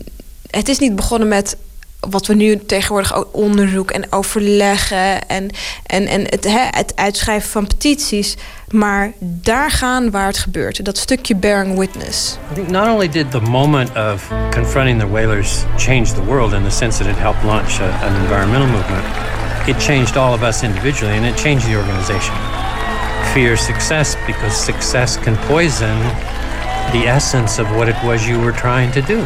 [0.51, 1.57] het is niet begonnen met
[2.01, 5.51] wat we nu tegenwoordig onderzoek en overleggen en,
[5.87, 8.37] en, en het, hè, het uitschrijven van petities.
[8.71, 10.85] Maar daar gaan waar het gebeurt.
[10.85, 12.39] Dat stukje bearing witness.
[12.51, 16.63] I think not only did the moment of confronting the whalers change the world in
[16.63, 19.05] the sense that it helped launch a, an environmental movement,
[19.67, 22.35] it changed all of us individually and it changed the organization.
[23.33, 25.99] Fear success because success can poison
[26.93, 29.19] the essence of what it was you were trying to do.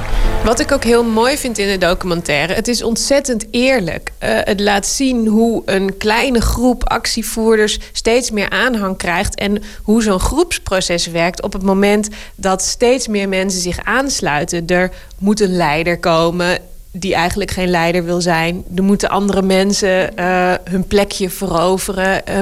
[0.44, 4.12] Wat ik ook heel mooi vind in de documentaire, het is ontzettend eerlijk.
[4.22, 10.02] Uh, het laat zien hoe een kleine groep actievoerders steeds meer aanhang krijgt en hoe
[10.02, 14.66] zo'n groepsproces werkt op het moment dat steeds meer mensen zich aansluiten.
[14.66, 16.58] Er moet een leider komen
[16.92, 18.64] die eigenlijk geen leider wil zijn.
[18.76, 22.22] Er moeten andere mensen uh, hun plekje veroveren.
[22.28, 22.40] Uh,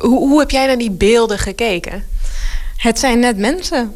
[0.00, 2.04] hoe, hoe heb jij naar die beelden gekeken?
[2.76, 3.92] Het zijn net mensen.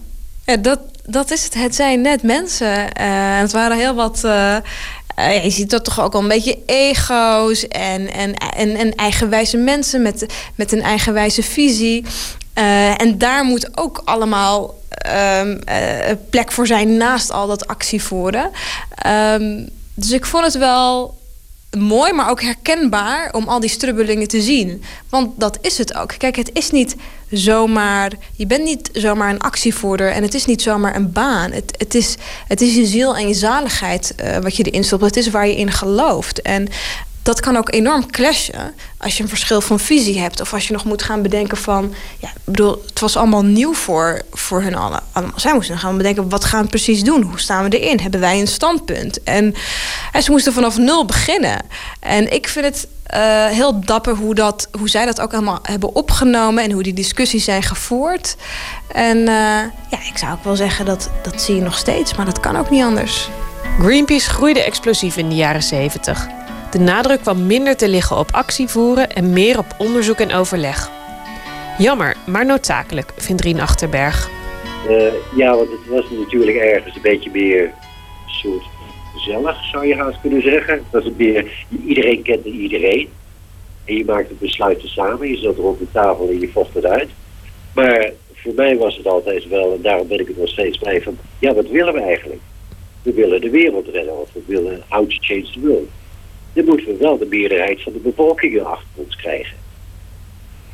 [0.53, 1.55] Ja, dat, dat is het.
[1.55, 2.79] Het zijn net mensen.
[3.01, 4.21] Uh, het waren heel wat.
[4.25, 4.57] Uh,
[5.43, 10.03] je ziet dat toch ook al een beetje ego's en, en, en, en eigenwijze mensen
[10.03, 12.05] met, met een eigenwijze visie.
[12.97, 14.75] En daar moet ook allemaal
[15.41, 15.59] um,
[16.31, 18.51] plek voor zijn naast al dat actievoeren.
[19.07, 21.19] Um, dus ik vond het wel
[21.79, 24.83] mooi, maar ook herkenbaar om al die strubbelingen te zien.
[25.09, 26.15] Want dat is het ook.
[26.19, 26.97] Kijk, het is niet
[27.31, 28.13] zomaar.
[28.37, 31.53] Je bent niet zomaar een actievoerder en het is niet zomaar een baan.
[31.53, 32.17] Het, het, is,
[32.49, 35.05] het is je ziel en je zaligheid uh, wat je erin stopt.
[35.05, 36.43] Het is waar je in gelooft.
[36.43, 36.69] En
[37.23, 40.41] dat kan ook enorm clashen als je een verschil van visie hebt.
[40.41, 41.95] Of als je nog moet gaan bedenken van...
[42.19, 45.01] Ja, ik bedoel, het was allemaal nieuw voor, voor hun allen.
[45.13, 45.39] allemaal.
[45.39, 47.23] Zij moesten gaan bedenken, wat gaan we precies doen?
[47.23, 48.01] Hoe staan we erin?
[48.01, 49.23] Hebben wij een standpunt?
[49.23, 49.55] En,
[50.23, 51.65] ze moesten vanaf nul beginnen.
[52.01, 55.95] En ik vind het uh, heel dapper hoe, dat, hoe zij dat ook allemaal hebben
[55.95, 56.65] opgenomen...
[56.65, 58.37] en hoe die discussies zijn gevoerd.
[58.89, 59.27] En uh,
[59.91, 62.15] ja, ik zou ook wel zeggen, dat, dat zie je nog steeds.
[62.15, 63.29] Maar dat kan ook niet anders.
[63.81, 66.27] Greenpeace groeide explosief in de jaren 70.
[66.73, 70.91] De nadruk kwam minder te liggen op actie voeren en meer op onderzoek en overleg.
[71.79, 74.31] Jammer, maar noodzakelijk, vindt Rien Achterberg.
[74.89, 77.73] Uh, ja, want het was natuurlijk ergens een beetje meer
[78.27, 78.65] soort
[79.15, 80.85] gezellig, zou je haast kunnen zeggen.
[80.91, 83.09] Het meer, iedereen kende iedereen.
[83.85, 87.09] En je maakte besluiten samen, je zat op de tafel en je vocht het uit.
[87.75, 91.03] Maar voor mij was het altijd wel, en daarom ben ik het nog steeds bij,
[91.03, 92.41] van ja, wat willen we eigenlijk?
[93.03, 95.89] we willen de wereld redden of we willen how to change the world.
[96.53, 99.57] Dan moeten we wel de meerderheid van de bevolking achter ons krijgen.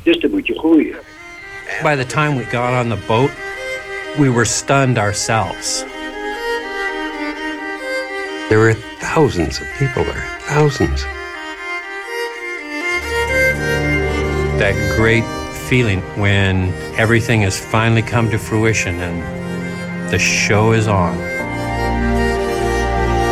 [0.03, 0.95] Dus dan moet je groeien.
[1.83, 3.31] By the time we got on the boat,
[4.17, 5.85] we were stunned ourselves.
[8.49, 11.05] There were thousands of people there, thousands.
[14.57, 15.23] That great
[15.69, 21.38] feeling when everything has finally come to fruition and the show is on.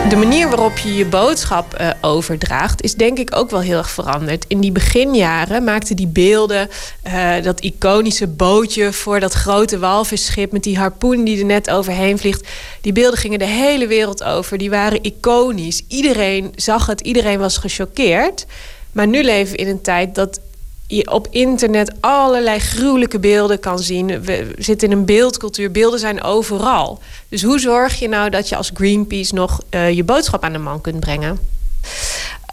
[0.10, 3.90] De manier waarop je je boodschap eh, overdraagt is denk ik ook wel heel erg
[3.90, 4.46] veranderd.
[4.48, 6.70] In die beginjaren maakten die beelden,
[7.02, 12.18] eh, dat iconische bootje voor dat grote walvisschip met die harpoen die er net overheen
[12.18, 12.48] vliegt.
[12.82, 14.58] Die beelden gingen de hele wereld over.
[14.58, 15.84] Die waren iconisch.
[15.88, 18.46] Iedereen zag het, iedereen was gechoqueerd.
[18.92, 20.40] Maar nu leven we in een tijd dat
[20.88, 24.22] je op internet allerlei gruwelijke beelden kan zien.
[24.22, 27.00] We zitten in een beeldcultuur, beelden zijn overal.
[27.30, 30.58] Dus hoe zorg je nou dat je als Greenpeace nog uh, je boodschap aan de
[30.58, 31.40] man kunt brengen?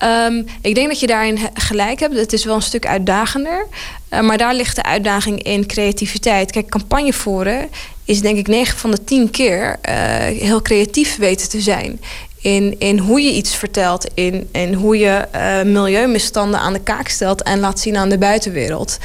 [0.04, 2.16] Um, ik denk dat je daarin gelijk hebt.
[2.16, 3.66] Het is wel een stuk uitdagender.
[4.10, 6.50] Uh, maar daar ligt de uitdaging in creativiteit.
[6.50, 7.68] Kijk, campagne voeren
[8.04, 9.94] is denk ik 9 van de 10 keer uh,
[10.40, 12.00] heel creatief weten te zijn
[12.44, 17.08] in, in hoe je iets vertelt, in, in hoe je uh, milieumisstanden aan de kaak
[17.08, 18.98] stelt en laat zien aan de buitenwereld.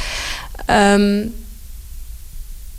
[0.70, 1.36] Um,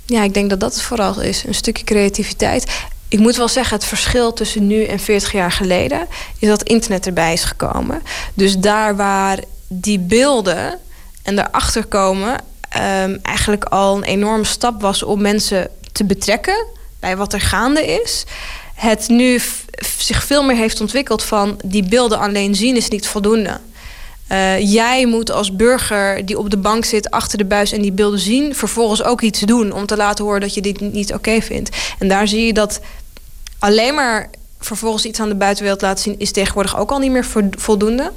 [0.06, 1.44] ja, ik denk dat dat het vooral is.
[1.44, 2.70] Een stukje creativiteit.
[3.08, 6.06] Ik moet wel zeggen, het verschil tussen nu en 40 jaar geleden
[6.38, 8.02] is dat internet erbij is gekomen.
[8.34, 9.38] Dus daar waar
[9.68, 10.78] die beelden
[11.22, 16.66] en daarachter komen um, eigenlijk al een enorme stap was om mensen te betrekken
[16.98, 18.24] bij wat er gaande is
[18.80, 19.40] het nu
[19.98, 23.60] zich veel meer heeft ontwikkeld van die beelden alleen zien is niet voldoende.
[24.32, 27.92] Uh, jij moet als burger die op de bank zit achter de buis en die
[27.92, 31.40] beelden zien, vervolgens ook iets doen om te laten horen dat je dit niet oké
[31.40, 31.76] vindt.
[31.98, 32.80] En daar zie je dat
[33.58, 37.26] alleen maar vervolgens iets aan de buitenwereld laten zien, is tegenwoordig ook al niet meer
[37.50, 38.12] voldoende.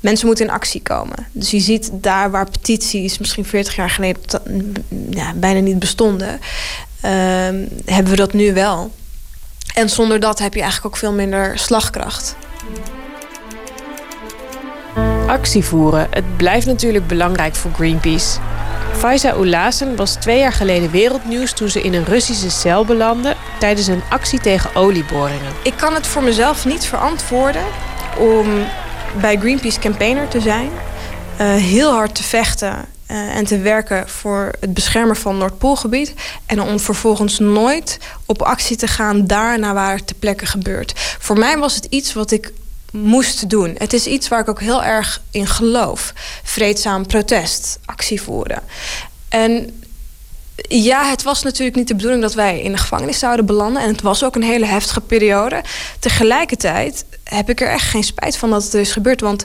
[0.00, 1.26] Mensen moeten in actie komen.
[1.32, 4.22] Dus je ziet daar waar petities misschien 40 jaar geleden
[5.10, 6.40] ja, bijna niet bestonden,
[7.04, 7.10] uh,
[7.84, 8.90] hebben we dat nu wel.
[9.78, 12.36] En zonder dat heb je eigenlijk ook veel minder slagkracht.
[15.26, 16.06] Actie voeren.
[16.10, 18.38] Het blijft natuurlijk belangrijk voor Greenpeace.
[18.92, 23.86] Faiza Oulassen was twee jaar geleden wereldnieuws toen ze in een Russische cel belandde tijdens
[23.86, 25.52] een actie tegen olieboringen.
[25.62, 27.64] Ik kan het voor mezelf niet verantwoorden
[28.18, 28.46] om
[29.20, 30.70] bij Greenpeace campaigner te zijn,
[31.40, 36.14] uh, heel hard te vechten uh, en te werken voor het beschermen van Noordpoolgebied.
[36.46, 40.92] En om vervolgens nooit op actie te gaan daarna waar het ter plekke gebeurt.
[41.18, 42.52] Voor mij was het iets wat ik
[42.92, 43.74] moest doen.
[43.78, 46.12] Het is iets waar ik ook heel erg in geloof.
[46.42, 48.62] Vreedzaam protest, actie voeren.
[49.28, 49.80] En
[50.68, 53.82] ja, het was natuurlijk niet de bedoeling dat wij in de gevangenis zouden belanden.
[53.82, 55.62] En het was ook een hele heftige periode.
[55.98, 59.20] Tegelijkertijd heb ik er echt geen spijt van dat het is gebeurd.
[59.20, 59.44] Want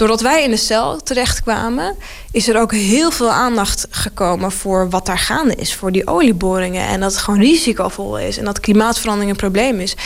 [0.00, 1.96] Doordat wij in de cel terechtkwamen,
[2.30, 6.86] is er ook heel veel aandacht gekomen voor wat daar gaande is, voor die olieboringen.
[6.86, 9.96] En dat het gewoon risicovol is en dat klimaatverandering een probleem is.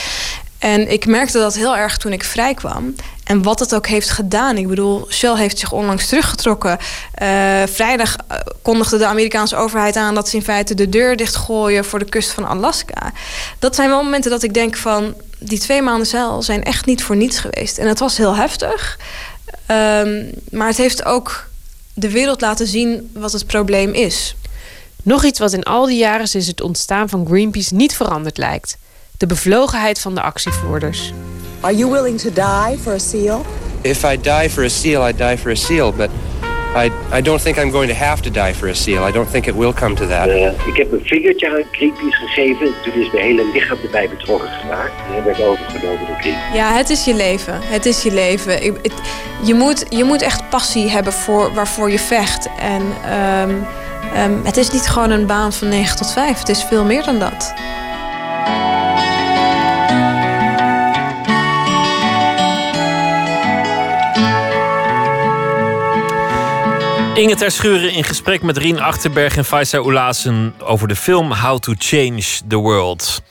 [0.59, 2.95] En ik merkte dat heel erg toen ik vrijkwam.
[3.23, 4.57] En wat het ook heeft gedaan.
[4.57, 6.77] Ik bedoel, Shell heeft zich onlangs teruggetrokken.
[7.21, 7.27] Uh,
[7.65, 11.99] vrijdag eh, kondigde de Amerikaanse overheid aan dat ze in feite de deur dichtgooien voor
[11.99, 13.11] de kust van Alaska.
[13.59, 17.03] Dat zijn wel momenten dat ik denk van die twee maanden cel zijn echt niet
[17.03, 17.77] voor niets geweest.
[17.77, 18.97] En het was heel heftig.
[19.71, 21.47] Um, maar het heeft ook
[21.93, 24.35] de wereld laten zien wat het probleem is.
[25.03, 28.77] Nog iets wat in al die jaren sinds het ontstaan van Greenpeace niet veranderd lijkt:
[29.17, 31.13] de bevlogenheid van de actievoerders.
[31.59, 33.45] Are you willing to die for a seal?
[33.81, 36.09] If I die for a seal, I die for a seal, but
[36.75, 39.03] I, I don't think I'm going to have to die for a seal.
[39.03, 40.27] I don't think it will come to that.
[40.27, 42.73] Uh, ik heb een vingertje aan Greenpeace gegeven.
[42.83, 44.93] Toen is mijn hele lichaam erbij betrokken geraakt.
[45.15, 46.55] En werd overgenomen door Greenpeace.
[46.55, 47.59] Ja, het is je leven.
[47.61, 48.63] Het is je leven.
[48.63, 48.93] Ik, het,
[49.43, 52.49] je, moet, je moet echt passie hebben voor waarvoor je vecht.
[52.59, 52.81] En
[53.41, 53.65] um,
[54.17, 56.39] um, het is niet gewoon een baan van 9 tot 5.
[56.39, 57.53] Het is veel meer dan dat.
[67.15, 71.73] Inge Terschuren in gesprek met Rien Achterberg en Faisa Oulassen over de film How to
[71.77, 73.21] Change the World.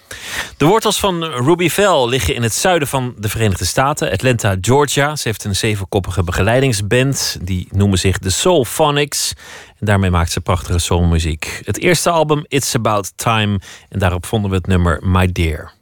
[0.56, 5.16] De wortels van Ruby Fell liggen in het zuiden van de Verenigde Staten, Atlanta, Georgia.
[5.16, 7.38] Ze heeft een zevenkoppige begeleidingsband.
[7.40, 9.32] Die noemen zich de Soul Phonics.
[9.80, 11.60] En daarmee maakt ze prachtige soulmuziek.
[11.64, 13.60] Het eerste album, It's About Time.
[13.88, 15.72] En daarop vonden we het nummer My Dear.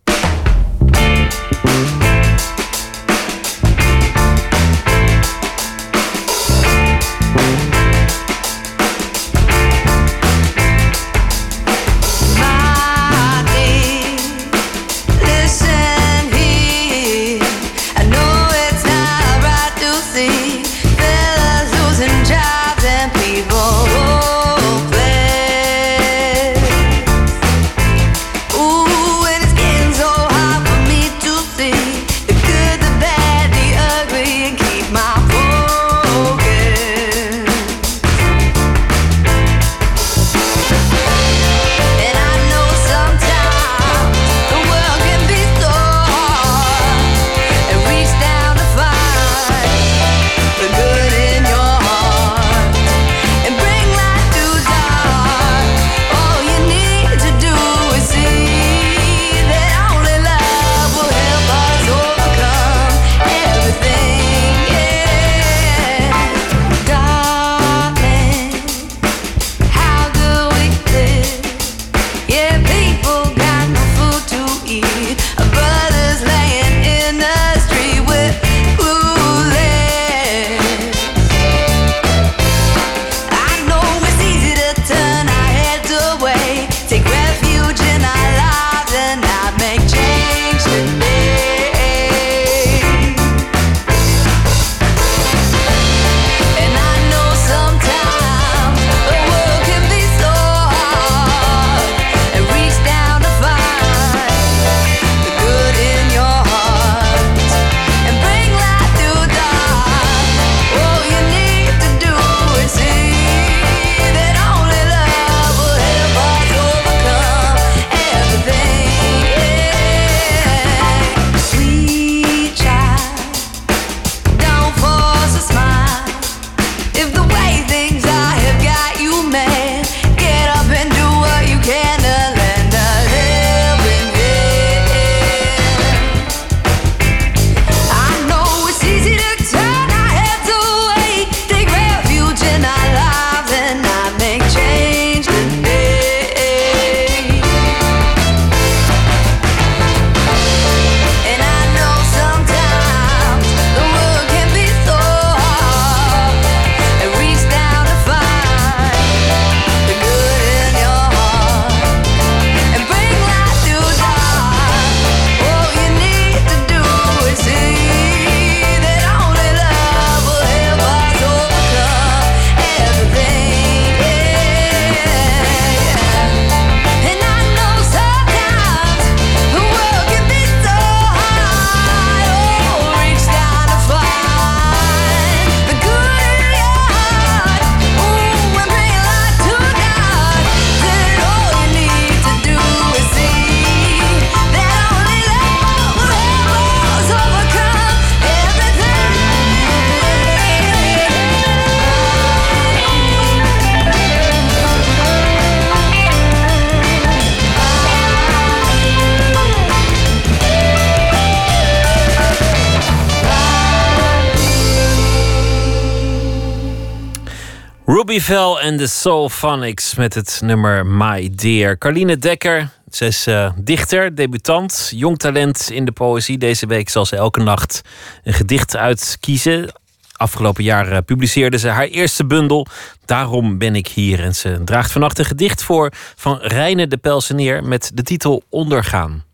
[218.03, 221.79] Ruby Vel en de Soul Phonics met het nummer My Dear.
[221.79, 226.39] Carline Dekker, zij is uh, dichter, debutant, jong talent in de poëzie.
[226.39, 227.83] Deze week zal ze elke nacht
[228.24, 229.73] een gedicht uitkiezen.
[230.16, 232.66] Afgelopen jaar uh, publiceerde ze haar eerste bundel.
[233.05, 234.20] Daarom ben ik hier.
[234.20, 239.24] En ze draagt vannacht een gedicht voor van Reine de Pelseneer met de titel Ondergaan.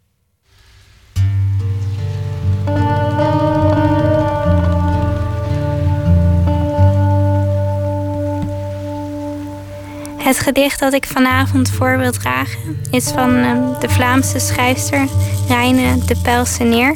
[10.29, 15.09] Het gedicht dat ik vanavond voor wil dragen is van um, de Vlaamse schrijfster
[15.49, 16.95] Reine de Pelseneer.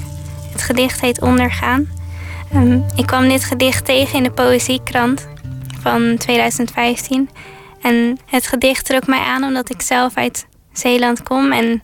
[0.51, 1.89] Het gedicht heet Ondergaan.
[2.55, 5.29] Um, ik kwam dit gedicht tegen in de Poëziekrant
[5.81, 7.31] van 2015.
[7.83, 11.81] En het gedicht trok mij aan omdat ik zelf uit Zeeland kom en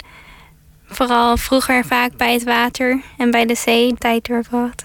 [0.87, 4.85] vooral vroeger vaak bij het water en bij de zee tijd doorbracht.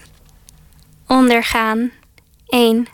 [1.06, 1.90] Ondergaan
[2.46, 2.86] 1.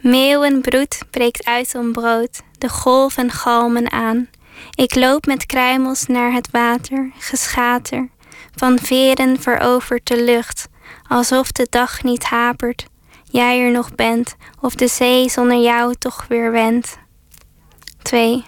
[0.00, 4.28] Meeuwenbroed breekt uit om brood, de golven galmen aan.
[4.74, 8.08] Ik loop met kruimels naar het water, geschater,
[8.56, 10.68] van veren verovert de lucht,
[11.08, 12.86] alsof de dag niet hapert,
[13.24, 16.98] jij er nog bent, of de zee zonder jou toch weer wendt.
[18.02, 18.44] 2.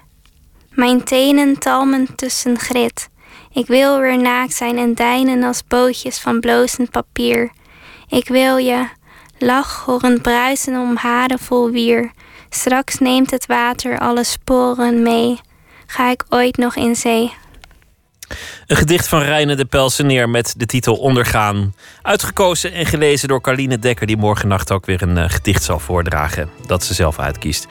[0.71, 3.09] Mijn tenen talmen tussen grit.
[3.53, 7.51] Ik wil weer naakt zijn en deinen als bootjes van blozend papier.
[8.09, 8.89] Ik wil je,
[9.39, 12.13] lach horend bruisen om haren vol wier.
[12.49, 15.41] Straks neemt het water alle sporen mee.
[15.87, 17.33] Ga ik ooit nog in zee?
[18.67, 21.75] Een gedicht van Reine de Pelseneer met de titel Ondergaan.
[22.03, 25.79] Uitgekozen en gelezen door Carline Dekker, die morgen nacht ook weer een uh, gedicht zal
[25.79, 26.49] voordragen.
[26.67, 27.67] Dat ze zelf uitkiest.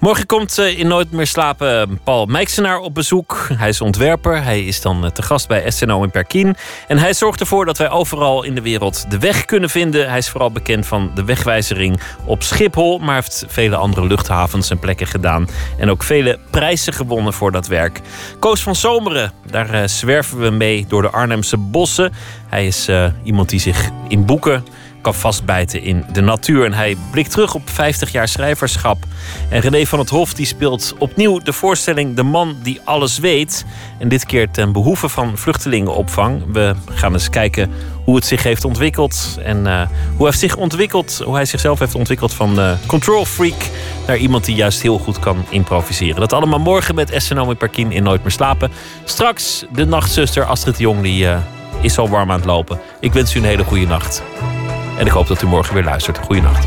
[0.00, 3.46] Morgen komt in Nooit meer slapen Paul Mijksenaar op bezoek.
[3.54, 4.42] Hij is ontwerper.
[4.42, 6.56] Hij is dan uh, te gast bij SNO in Perkin.
[6.88, 10.08] En hij zorgt ervoor dat wij overal in de wereld de weg kunnen vinden.
[10.08, 12.98] Hij is vooral bekend van de wegwijzering op Schiphol.
[12.98, 15.48] Maar heeft vele andere luchthavens en plekken gedaan.
[15.78, 18.00] En ook vele prijzen gewonnen voor dat werk.
[18.38, 19.68] Koos van Zomeren, daar
[19.98, 22.12] zwerven we mee door de Arnhemse bossen.
[22.48, 24.64] Hij is uh, iemand die zich in boeken
[25.04, 26.64] kan vastbijten in de natuur.
[26.64, 29.04] En hij blikt terug op 50 jaar schrijverschap.
[29.48, 33.64] En René van het Hof die speelt opnieuw de voorstelling De Man die alles weet.
[33.98, 36.42] En dit keer ten behoeve van vluchtelingenopvang.
[36.52, 37.70] We gaan eens kijken
[38.04, 39.38] hoe het zich heeft ontwikkeld.
[39.44, 39.82] En uh,
[40.16, 43.70] hoe hij zich ontwikkeld, hoe hij zichzelf heeft ontwikkeld van uh, control freak
[44.06, 46.20] naar iemand die juist heel goed kan improviseren.
[46.20, 48.70] Dat allemaal morgen met SNO in Perkin in Nooit meer slapen.
[49.04, 51.38] Straks de nachtzuster Astrid Jong, die uh,
[51.80, 52.80] is al warm aan het lopen.
[53.00, 54.22] Ik wens u een hele goede nacht.
[54.98, 56.18] En ik hoop dat u morgen weer luistert.
[56.18, 56.66] Goeienacht.